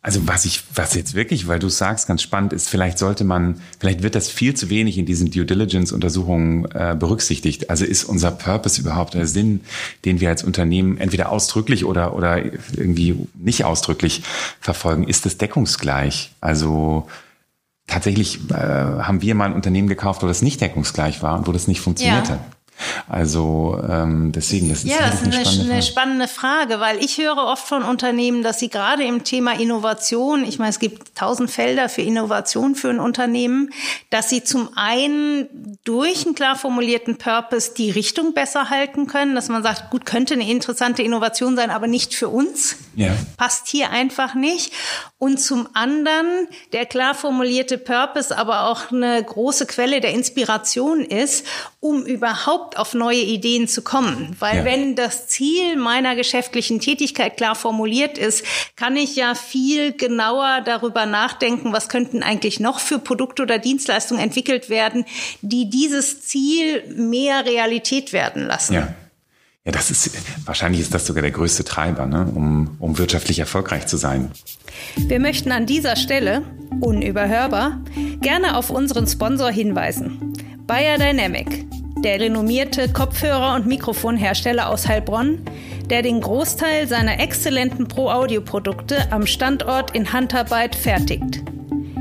Also 0.00 0.28
was 0.28 0.44
ich, 0.44 0.62
was 0.74 0.94
jetzt 0.94 1.14
wirklich, 1.14 1.48
weil 1.48 1.58
du 1.58 1.68
sagst, 1.68 2.06
ganz 2.06 2.22
spannend 2.22 2.52
ist, 2.52 2.68
vielleicht 2.68 2.98
sollte 2.98 3.24
man, 3.24 3.60
vielleicht 3.80 4.02
wird 4.02 4.14
das 4.14 4.28
viel 4.28 4.54
zu 4.54 4.70
wenig 4.70 4.96
in 4.96 5.06
diesen 5.06 5.30
Due 5.30 5.44
Diligence 5.44 5.92
Untersuchungen 5.92 6.66
äh, 6.66 6.96
berücksichtigt. 6.98 7.68
Also 7.68 7.84
ist 7.84 8.04
unser 8.04 8.30
Purpose 8.30 8.80
überhaupt 8.80 9.14
der 9.14 9.26
Sinn, 9.26 9.60
den 10.04 10.20
wir 10.20 10.28
als 10.28 10.44
Unternehmen 10.44 10.98
entweder 10.98 11.30
ausdrücklich 11.30 11.84
oder 11.84 12.14
oder 12.14 12.42
irgendwie 12.76 13.16
nicht 13.34 13.64
ausdrücklich 13.64 14.22
verfolgen, 14.60 15.06
ist 15.06 15.26
das 15.26 15.36
deckungsgleich? 15.36 16.30
Also 16.40 17.08
tatsächlich 17.88 18.38
äh, 18.50 18.54
haben 18.54 19.20
wir 19.20 19.34
mal 19.34 19.46
ein 19.46 19.54
Unternehmen 19.54 19.88
gekauft, 19.88 20.22
wo 20.22 20.28
das 20.28 20.42
nicht 20.42 20.60
deckungsgleich 20.60 21.22
war 21.22 21.36
und 21.36 21.48
wo 21.48 21.52
das 21.52 21.66
nicht 21.66 21.80
funktionierte. 21.80 22.34
Ja. 22.34 22.46
Also 23.08 23.80
ähm, 23.88 24.32
deswegen, 24.32 24.68
das 24.68 24.84
ist, 24.84 24.90
ja, 24.90 24.98
das 25.10 25.22
ist 25.22 25.24
eine, 25.24 25.44
spannende, 25.44 25.72
eine 25.72 25.82
spannende 25.82 26.28
Frage, 26.28 26.80
weil 26.80 27.02
ich 27.02 27.18
höre 27.18 27.36
oft 27.36 27.66
von 27.66 27.82
Unternehmen, 27.82 28.42
dass 28.42 28.60
sie 28.60 28.68
gerade 28.68 29.04
im 29.04 29.24
Thema 29.24 29.58
Innovation, 29.58 30.44
ich 30.44 30.58
meine, 30.58 30.70
es 30.70 30.78
gibt 30.78 31.14
tausend 31.16 31.50
Felder 31.50 31.88
für 31.88 32.02
Innovation 32.02 32.74
für 32.74 32.90
ein 32.90 33.00
Unternehmen, 33.00 33.70
dass 34.10 34.30
sie 34.30 34.44
zum 34.44 34.70
einen 34.76 35.78
durch 35.84 36.26
einen 36.26 36.34
klar 36.34 36.56
formulierten 36.56 37.18
Purpose 37.18 37.72
die 37.76 37.90
Richtung 37.90 38.34
besser 38.34 38.70
halten 38.70 39.06
können, 39.06 39.34
dass 39.34 39.48
man 39.48 39.62
sagt, 39.62 39.90
gut, 39.90 40.06
könnte 40.06 40.34
eine 40.34 40.48
interessante 40.48 41.02
Innovation 41.02 41.56
sein, 41.56 41.70
aber 41.70 41.86
nicht 41.86 42.14
für 42.14 42.28
uns. 42.28 42.76
Ja. 42.94 43.12
Passt 43.36 43.68
hier 43.68 43.90
einfach 43.90 44.34
nicht. 44.34 44.72
Und 45.20 45.38
zum 45.38 45.68
anderen 45.74 46.46
der 46.72 46.86
klar 46.86 47.12
formulierte 47.12 47.76
Purpose 47.76 48.36
aber 48.36 48.68
auch 48.68 48.92
eine 48.92 49.20
große 49.20 49.66
Quelle 49.66 50.00
der 50.00 50.12
Inspiration 50.12 51.00
ist, 51.00 51.44
um 51.80 52.06
überhaupt 52.06 52.78
auf 52.78 52.94
neue 52.94 53.22
Ideen 53.22 53.66
zu 53.66 53.82
kommen. 53.82 54.36
Weil 54.38 54.58
ja. 54.58 54.64
wenn 54.64 54.94
das 54.94 55.26
Ziel 55.26 55.74
meiner 55.74 56.14
geschäftlichen 56.14 56.78
Tätigkeit 56.78 57.36
klar 57.36 57.56
formuliert 57.56 58.16
ist, 58.16 58.44
kann 58.76 58.96
ich 58.96 59.16
ja 59.16 59.34
viel 59.34 59.92
genauer 59.92 60.60
darüber 60.64 61.04
nachdenken, 61.04 61.72
was 61.72 61.88
könnten 61.88 62.22
eigentlich 62.22 62.60
noch 62.60 62.78
für 62.78 63.00
Produkte 63.00 63.42
oder 63.42 63.58
Dienstleistungen 63.58 64.22
entwickelt 64.22 64.70
werden, 64.70 65.04
die 65.42 65.68
dieses 65.68 66.22
Ziel 66.22 66.84
mehr 66.94 67.44
Realität 67.44 68.12
werden 68.12 68.46
lassen. 68.46 68.74
Ja. 68.74 68.94
Ja, 69.68 69.72
das 69.72 69.90
ist 69.90 70.10
wahrscheinlich 70.46 70.80
ist 70.80 70.94
das 70.94 71.06
sogar 71.06 71.20
der 71.20 71.30
größte 71.30 71.62
Treiber, 71.62 72.06
ne, 72.06 72.26
um, 72.34 72.76
um 72.78 72.96
wirtschaftlich 72.96 73.38
erfolgreich 73.38 73.86
zu 73.86 73.98
sein. 73.98 74.30
Wir 74.96 75.20
möchten 75.20 75.52
an 75.52 75.66
dieser 75.66 75.94
Stelle, 75.96 76.42
unüberhörbar, 76.80 77.82
gerne 78.22 78.56
auf 78.56 78.70
unseren 78.70 79.06
Sponsor 79.06 79.50
hinweisen. 79.50 80.32
Bayer 80.66 80.96
Dynamic, 80.96 81.66
der 82.02 82.18
renommierte 82.18 82.88
Kopfhörer- 82.88 83.56
und 83.56 83.66
Mikrofonhersteller 83.66 84.70
aus 84.70 84.88
Heilbronn, 84.88 85.40
der 85.90 86.00
den 86.00 86.20
Großteil 86.20 86.88
seiner 86.88 87.20
exzellenten 87.20 87.88
Pro-Audio-Produkte 87.88 89.12
am 89.12 89.26
Standort 89.26 89.94
in 89.94 90.12
Handarbeit 90.12 90.76
fertigt. 90.76 91.42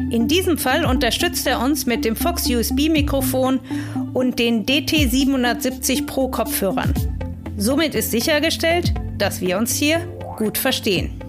In 0.10 0.30
diesem 0.30 0.58
Fall 0.58 0.86
unterstützt 0.86 1.48
er 1.48 1.60
uns 1.60 1.86
mit 1.86 2.06
dem 2.06 2.16
Fox 2.16 2.50
USB-Mikrofon 2.50 3.60
und 4.14 4.40
den 4.40 4.66
DT770 4.66 6.06
Pro 6.06 6.30
Kopfhörern. 6.30 6.94
Somit 7.60 7.96
ist 7.96 8.12
sichergestellt, 8.12 8.94
dass 9.18 9.42
wir 9.42 9.58
uns 9.58 9.74
hier 9.74 9.98
gut 10.38 10.60
verstehen. 10.60 11.20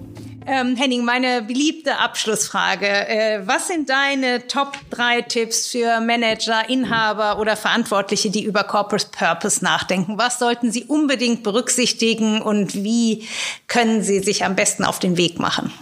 Ähm, 0.47 0.77
Henning, 0.77 1.03
meine 1.03 1.41
beliebte 1.41 1.97
Abschlussfrage. 1.97 2.87
Äh, 2.87 3.47
was 3.47 3.69
sind 3.69 3.89
deine 3.89 4.47
Top 4.47 4.77
3 4.91 5.23
Tipps 5.23 5.69
für 5.69 6.01
Manager, 6.01 6.69
Inhaber 6.69 7.39
oder 7.39 7.57
Verantwortliche, 7.57 8.29
die 8.29 8.45
über 8.45 8.65
Corporate 8.65 9.09
Purpose 9.11 9.65
nachdenken? 9.65 10.19
Was 10.19 10.39
sollten 10.39 10.71
sie 10.71 10.85
unbedingt 10.85 11.43
berücksichtigen 11.43 12.43
und 12.43 12.75
wie 12.75 13.27
können 13.67 14.03
sie 14.03 14.21
sich 14.21 14.45
am 14.45 14.55
besten 14.55 14.85
auf 14.85 14.99
den 14.99 15.17
Weg 15.17 15.39
machen? 15.39 15.73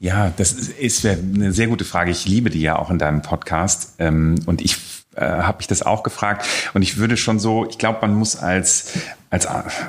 Ja, 0.00 0.32
das 0.36 0.52
ist 0.52 1.06
eine 1.06 1.52
sehr 1.52 1.68
gute 1.68 1.84
Frage. 1.84 2.10
Ich 2.10 2.26
liebe 2.26 2.50
die 2.50 2.60
ja 2.60 2.76
auch 2.76 2.90
in 2.90 2.98
deinem 2.98 3.22
Podcast. 3.22 3.94
Ähm, 4.00 4.34
und 4.46 4.62
ich 4.62 4.99
äh, 5.16 5.24
habe 5.24 5.58
mich 5.58 5.66
das 5.66 5.82
auch 5.82 6.02
gefragt. 6.02 6.46
Und 6.74 6.82
ich 6.82 6.96
würde 6.96 7.16
schon 7.16 7.38
so, 7.38 7.66
ich 7.68 7.78
glaube, 7.78 7.98
man 8.02 8.14
muss 8.14 8.36
als, 8.36 8.92
als, 9.30 9.46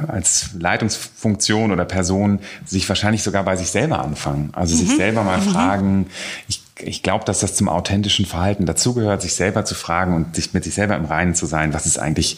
als 0.08 0.50
Leitungsfunktion 0.58 1.72
oder 1.72 1.86
Person 1.86 2.40
sich 2.66 2.88
wahrscheinlich 2.90 3.24
sogar 3.24 3.44
bei 3.44 3.56
sich 3.56 3.70
selber 3.70 4.00
anfangen. 4.00 4.50
Also 4.54 4.76
mhm. 4.76 4.80
sich 4.80 4.96
selber 4.96 5.24
mal 5.24 5.40
mhm. 5.40 5.52
fragen, 5.52 6.10
ich 6.48 6.62
ich 6.84 7.04
glaube, 7.04 7.26
dass 7.26 7.40
das 7.40 7.56
zum 7.56 7.70
authentischen 7.70 8.26
Verhalten 8.26 8.66
dazugehört, 8.66 9.22
sich 9.22 9.34
selber 9.34 9.66
zu 9.66 9.76
fragen 9.76 10.16
und 10.16 10.36
sich 10.36 10.54
mit 10.54 10.64
sich 10.64 10.74
selber 10.74 10.96
im 10.96 11.06
Reinen 11.06 11.36
zu 11.36 11.46
sein. 11.46 11.74
Was 11.74 11.86
ist 11.86 12.00
eigentlich 12.00 12.38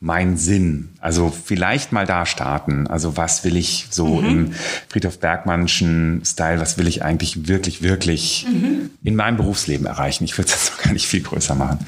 mein 0.00 0.36
Sinn? 0.36 0.90
Also 1.00 1.30
vielleicht 1.30 1.92
mal 1.92 2.06
da 2.06 2.26
starten. 2.26 2.86
Also 2.86 3.16
was 3.16 3.44
will 3.44 3.56
ich 3.56 3.86
so 3.90 4.06
mhm. 4.06 4.28
im 4.28 4.52
Friedhof 4.88 5.18
Bergmannschen 5.18 6.22
Style, 6.24 6.60
was 6.60 6.78
will 6.78 6.88
ich 6.88 7.02
eigentlich 7.02 7.48
wirklich, 7.48 7.82
wirklich 7.82 8.46
mhm. 8.48 8.90
in 9.02 9.16
meinem 9.16 9.36
Berufsleben 9.36 9.86
erreichen? 9.86 10.24
Ich 10.24 10.36
würde 10.36 10.50
das 10.50 10.70
noch 10.76 10.84
gar 10.84 10.92
nicht 10.92 11.06
viel 11.06 11.22
größer 11.22 11.54
machen. 11.54 11.86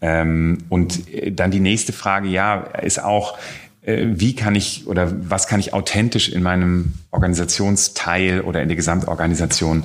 Ähm, 0.00 0.58
und 0.68 1.00
dann 1.30 1.50
die 1.50 1.60
nächste 1.60 1.92
Frage, 1.92 2.28
ja, 2.28 2.56
ist 2.82 3.02
auch, 3.02 3.36
äh, 3.86 4.06
wie 4.16 4.34
kann 4.34 4.54
ich 4.54 4.86
oder 4.86 5.12
was 5.30 5.46
kann 5.46 5.60
ich 5.60 5.72
authentisch 5.72 6.28
in 6.28 6.42
meinem 6.42 6.94
Organisationsteil 7.12 8.40
oder 8.40 8.60
in 8.60 8.68
der 8.68 8.76
Gesamtorganisation 8.76 9.84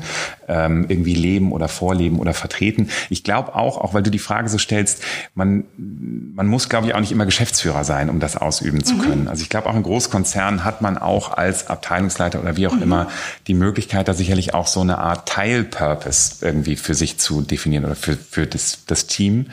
ähm, 0.52 0.86
irgendwie 0.90 1.16
leben 1.16 1.52
oder 1.52 1.68
vorleben 1.68 2.20
oder 2.20 2.34
vertreten. 2.34 2.90
Ich 3.10 3.24
glaube 3.24 3.56
auch, 3.56 3.78
auch 3.78 3.94
weil 3.94 4.04
du 4.04 4.12
die 4.12 4.20
Frage 4.20 4.50
so 4.50 4.58
stellst, 4.58 5.04
man, 5.34 5.64
man 5.78 6.48
muss, 6.48 6.68
glaube 6.68 6.88
ich, 6.88 6.94
auch 6.94 7.00
nicht 7.00 7.12
immer 7.12 7.26
Geschäftsführer 7.26 7.84
sein, 7.84 8.10
um 8.10 8.20
das 8.20 8.36
ausüben 8.36 8.84
zu 8.84 8.96
mhm. 8.96 9.02
können. 9.02 9.28
Also 9.28 9.44
ich 9.44 9.50
glaube, 9.50 9.70
auch 9.70 9.76
in 9.76 9.84
Großkonzernen 9.84 10.64
hat 10.66 10.82
man 10.82 10.98
auch 10.98 11.38
als 11.38 11.68
Abteilungsleiter 11.68 12.42
oder 12.42 12.58
wie 12.58 12.68
auch 12.68 12.76
mhm. 12.76 12.84
immer 12.84 13.08
die 13.48 13.54
Möglichkeit, 13.54 14.08
da 14.08 14.14
sicherlich 14.14 14.54
auch 14.54 14.68
so 14.68 14.82
eine 14.82 14.98
Art 14.98 15.30
Teilpurpose 15.30 16.46
irgendwie 16.46 16.76
für 16.76 16.94
sich 16.94 17.18
zu 17.18 17.42
definieren 17.42 17.86
oder 17.86 17.96
für, 17.96 18.18
für 18.18 18.46
das, 18.46 18.80
das 18.86 19.08
Team. 19.08 19.48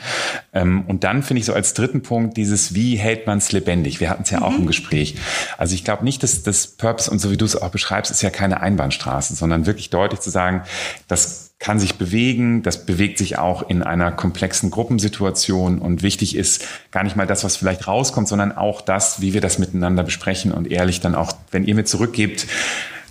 Ähm, 0.53 0.83
und 0.87 1.03
dann 1.03 1.23
finde 1.23 1.39
ich 1.39 1.45
so 1.45 1.53
als 1.53 1.73
dritten 1.73 2.01
Punkt 2.01 2.35
dieses, 2.35 2.73
wie 2.73 2.97
hält 2.97 3.25
man 3.25 3.37
es 3.37 3.51
lebendig? 3.51 4.01
Wir 4.01 4.09
hatten 4.09 4.23
es 4.23 4.29
ja 4.29 4.39
mhm. 4.39 4.45
auch 4.45 4.55
im 4.57 4.67
Gespräch. 4.67 5.15
Also 5.57 5.75
ich 5.75 5.85
glaube 5.85 6.03
nicht, 6.03 6.23
dass 6.23 6.43
das 6.43 6.67
Purpose 6.67 7.09
und 7.09 7.19
so 7.19 7.31
wie 7.31 7.37
du 7.37 7.45
es 7.45 7.55
auch 7.55 7.69
beschreibst, 7.69 8.11
ist 8.11 8.21
ja 8.21 8.29
keine 8.29 8.59
Einbahnstraße, 8.59 9.35
sondern 9.35 9.65
wirklich 9.65 9.89
deutlich 9.89 10.19
zu 10.19 10.29
sagen, 10.29 10.63
das 11.07 11.51
kann 11.59 11.79
sich 11.79 11.95
bewegen, 11.95 12.63
das 12.63 12.85
bewegt 12.85 13.17
sich 13.17 13.37
auch 13.37 13.69
in 13.69 13.83
einer 13.83 14.11
komplexen 14.11 14.71
Gruppensituation 14.71 15.79
und 15.79 16.03
wichtig 16.03 16.35
ist 16.35 16.65
gar 16.91 17.03
nicht 17.03 17.17
mal 17.17 17.27
das, 17.27 17.43
was 17.43 17.57
vielleicht 17.57 17.85
rauskommt, 17.85 18.29
sondern 18.29 18.53
auch 18.53 18.79
das, 18.81 19.19
wie 19.19 19.33
wir 19.33 19.41
das 19.41 19.59
miteinander 19.59 20.03
besprechen 20.03 20.53
und 20.53 20.71
ehrlich 20.71 21.01
dann 21.01 21.15
auch, 21.15 21.33
wenn 21.51 21.65
ihr 21.65 21.75
mir 21.75 21.83
zurückgebt, 21.83 22.47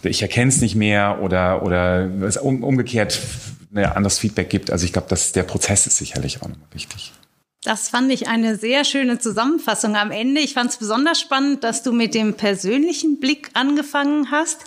ich 0.02 0.22
erkenne 0.22 0.48
es 0.48 0.60
nicht 0.60 0.76
mehr 0.76 1.20
oder, 1.22 1.62
oder 1.62 2.08
es 2.22 2.36
umgekehrt 2.36 3.20
ein 3.74 3.84
anderes 3.84 4.18
Feedback 4.18 4.48
gibt. 4.48 4.70
Also 4.70 4.84
ich 4.84 4.92
glaube, 4.92 5.08
dass 5.08 5.32
der 5.32 5.42
Prozess 5.42 5.86
ist 5.86 5.98
sicherlich 5.98 6.38
auch 6.42 6.48
nochmal 6.48 6.68
wichtig. 6.72 7.12
Das 7.64 7.88
fand 7.88 8.12
ich 8.12 8.28
eine 8.28 8.54
sehr 8.56 8.84
schöne 8.84 9.18
Zusammenfassung 9.18 9.96
am 9.96 10.12
Ende. 10.12 10.40
Ich 10.40 10.54
fand 10.54 10.70
es 10.70 10.76
besonders 10.76 11.18
spannend, 11.18 11.64
dass 11.64 11.82
du 11.82 11.92
mit 11.92 12.14
dem 12.14 12.34
persönlichen 12.34 13.18
Blick 13.18 13.50
angefangen 13.54 14.30
hast, 14.30 14.60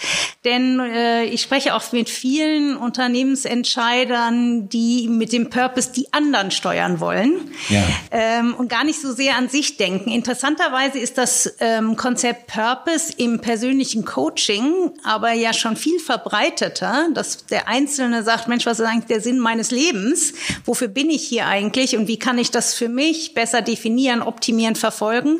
denn 0.43 0.77
äh, 0.79 1.23
ich 1.23 1.41
spreche 1.41 1.73
auch 1.73 1.89
mit 1.93 2.09
vielen 2.09 2.75
Unternehmensentscheidern, 2.75 4.67
die 4.67 5.07
mit 5.07 5.31
dem 5.31 5.49
Purpose 5.49 5.93
die 5.93 6.11
anderen 6.11 6.51
steuern 6.51 6.99
wollen 6.99 7.53
ja. 7.69 7.81
ähm, 8.11 8.55
und 8.55 8.67
gar 8.67 8.83
nicht 8.83 8.99
so 8.99 9.13
sehr 9.13 9.37
an 9.37 9.47
sich 9.47 9.77
denken. 9.77 10.11
Interessanterweise 10.11 10.99
ist 10.99 11.17
das 11.17 11.55
ähm, 11.61 11.95
Konzept 11.95 12.47
Purpose 12.47 13.13
im 13.15 13.39
persönlichen 13.39 14.03
Coaching 14.03 14.91
aber 15.03 15.33
ja 15.33 15.53
schon 15.53 15.75
viel 15.75 15.99
verbreiteter, 15.99 17.07
dass 17.13 17.45
der 17.45 17.67
Einzelne 17.67 18.23
sagt, 18.23 18.47
Mensch, 18.47 18.65
was 18.65 18.79
ist 18.79 18.85
eigentlich 18.85 19.05
der 19.05 19.21
Sinn 19.21 19.39
meines 19.39 19.71
Lebens? 19.71 20.33
Wofür 20.65 20.87
bin 20.87 21.09
ich 21.09 21.27
hier 21.27 21.47
eigentlich 21.47 21.95
und 21.95 22.07
wie 22.07 22.19
kann 22.19 22.37
ich 22.37 22.51
das 22.51 22.73
für 22.73 22.89
mich 22.93 23.33
besser 23.33 23.61
definieren, 23.61 24.21
optimieren, 24.21 24.75
verfolgen. 24.75 25.39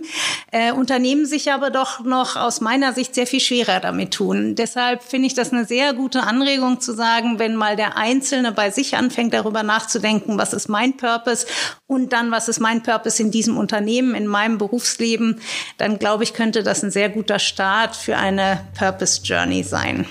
Äh, 0.51 0.71
Unternehmen 0.71 1.25
sich 1.25 1.51
aber 1.51 1.69
doch 1.69 2.03
noch 2.03 2.35
aus 2.35 2.61
meiner 2.61 2.93
Sicht 2.93 3.15
sehr 3.15 3.27
viel 3.27 3.39
schwerer 3.39 3.79
damit 3.79 4.13
tun. 4.13 4.55
Deshalb 4.55 5.03
finde 5.03 5.27
ich 5.27 5.33
das 5.33 5.51
eine 5.51 5.65
sehr 5.65 5.93
gute 5.93 6.23
Anregung 6.23 6.79
zu 6.81 6.93
sagen, 6.93 7.39
wenn 7.39 7.55
mal 7.55 7.75
der 7.75 7.97
Einzelne 7.97 8.51
bei 8.51 8.71
sich 8.71 8.95
anfängt, 8.95 9.33
darüber 9.33 9.63
nachzudenken, 9.63 10.37
was 10.37 10.53
ist 10.53 10.69
mein 10.69 10.97
Purpose 10.97 11.45
und 11.87 12.13
dann, 12.13 12.31
was 12.31 12.47
ist 12.47 12.59
mein 12.59 12.83
Purpose 12.83 13.21
in 13.21 13.31
diesem 13.31 13.57
Unternehmen, 13.57 14.15
in 14.15 14.27
meinem 14.27 14.57
Berufsleben, 14.57 15.39
dann 15.77 15.99
glaube 15.99 16.23
ich, 16.23 16.33
könnte 16.33 16.63
das 16.63 16.83
ein 16.83 16.91
sehr 16.91 17.09
guter 17.09 17.39
Start 17.39 17.95
für 17.95 18.17
eine 18.17 18.61
Purpose 18.77 19.21
Journey 19.23 19.63
sein. 19.63 20.05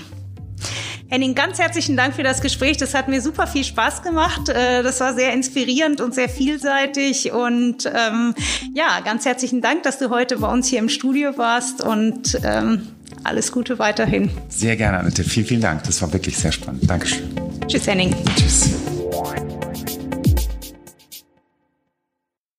Henning, 1.11 1.35
ganz 1.35 1.59
herzlichen 1.59 1.97
Dank 1.97 2.15
für 2.15 2.23
das 2.23 2.41
Gespräch. 2.41 2.77
Das 2.77 2.95
hat 2.95 3.09
mir 3.09 3.21
super 3.21 3.49
viel 3.49 3.65
Spaß 3.65 4.03
gemacht. 4.03 4.49
Äh, 4.49 4.85
das 4.85 5.01
war 5.01 5.13
sehr 5.13 5.33
inspirierend 5.33 6.01
und 6.01 6.15
sehr 6.15 6.29
vielseitig. 6.29 7.33
Und 7.33 7.87
ähm, 7.87 8.33
ja, 8.75 9.01
ganz 9.05 9.25
herzlichen 9.25 9.61
Dank, 9.61 9.83
dass 9.83 9.99
du 9.99 10.11
heute 10.11 10.39
bei 10.39 10.51
uns 10.51 10.69
hier 10.69 10.79
im 10.79 10.89
Studio 10.89 11.37
warst 11.37 11.83
und 11.83 12.39
ähm, 12.45 12.87
alles 13.25 13.51
Gute 13.51 13.81
weiterhin. 13.81 14.31
Sehr 14.49 14.77
gerne, 14.77 14.99
Annette. 14.99 15.25
Vielen, 15.25 15.47
vielen 15.47 15.61
Dank. 15.63 15.83
Das 15.83 16.01
war 16.01 16.13
wirklich 16.13 16.39
sehr 16.39 16.53
spannend. 16.53 16.89
Dankeschön. 16.89 17.29
Tschüss, 17.67 17.89
Henning. 17.89 18.15
Tschüss. 18.37 18.71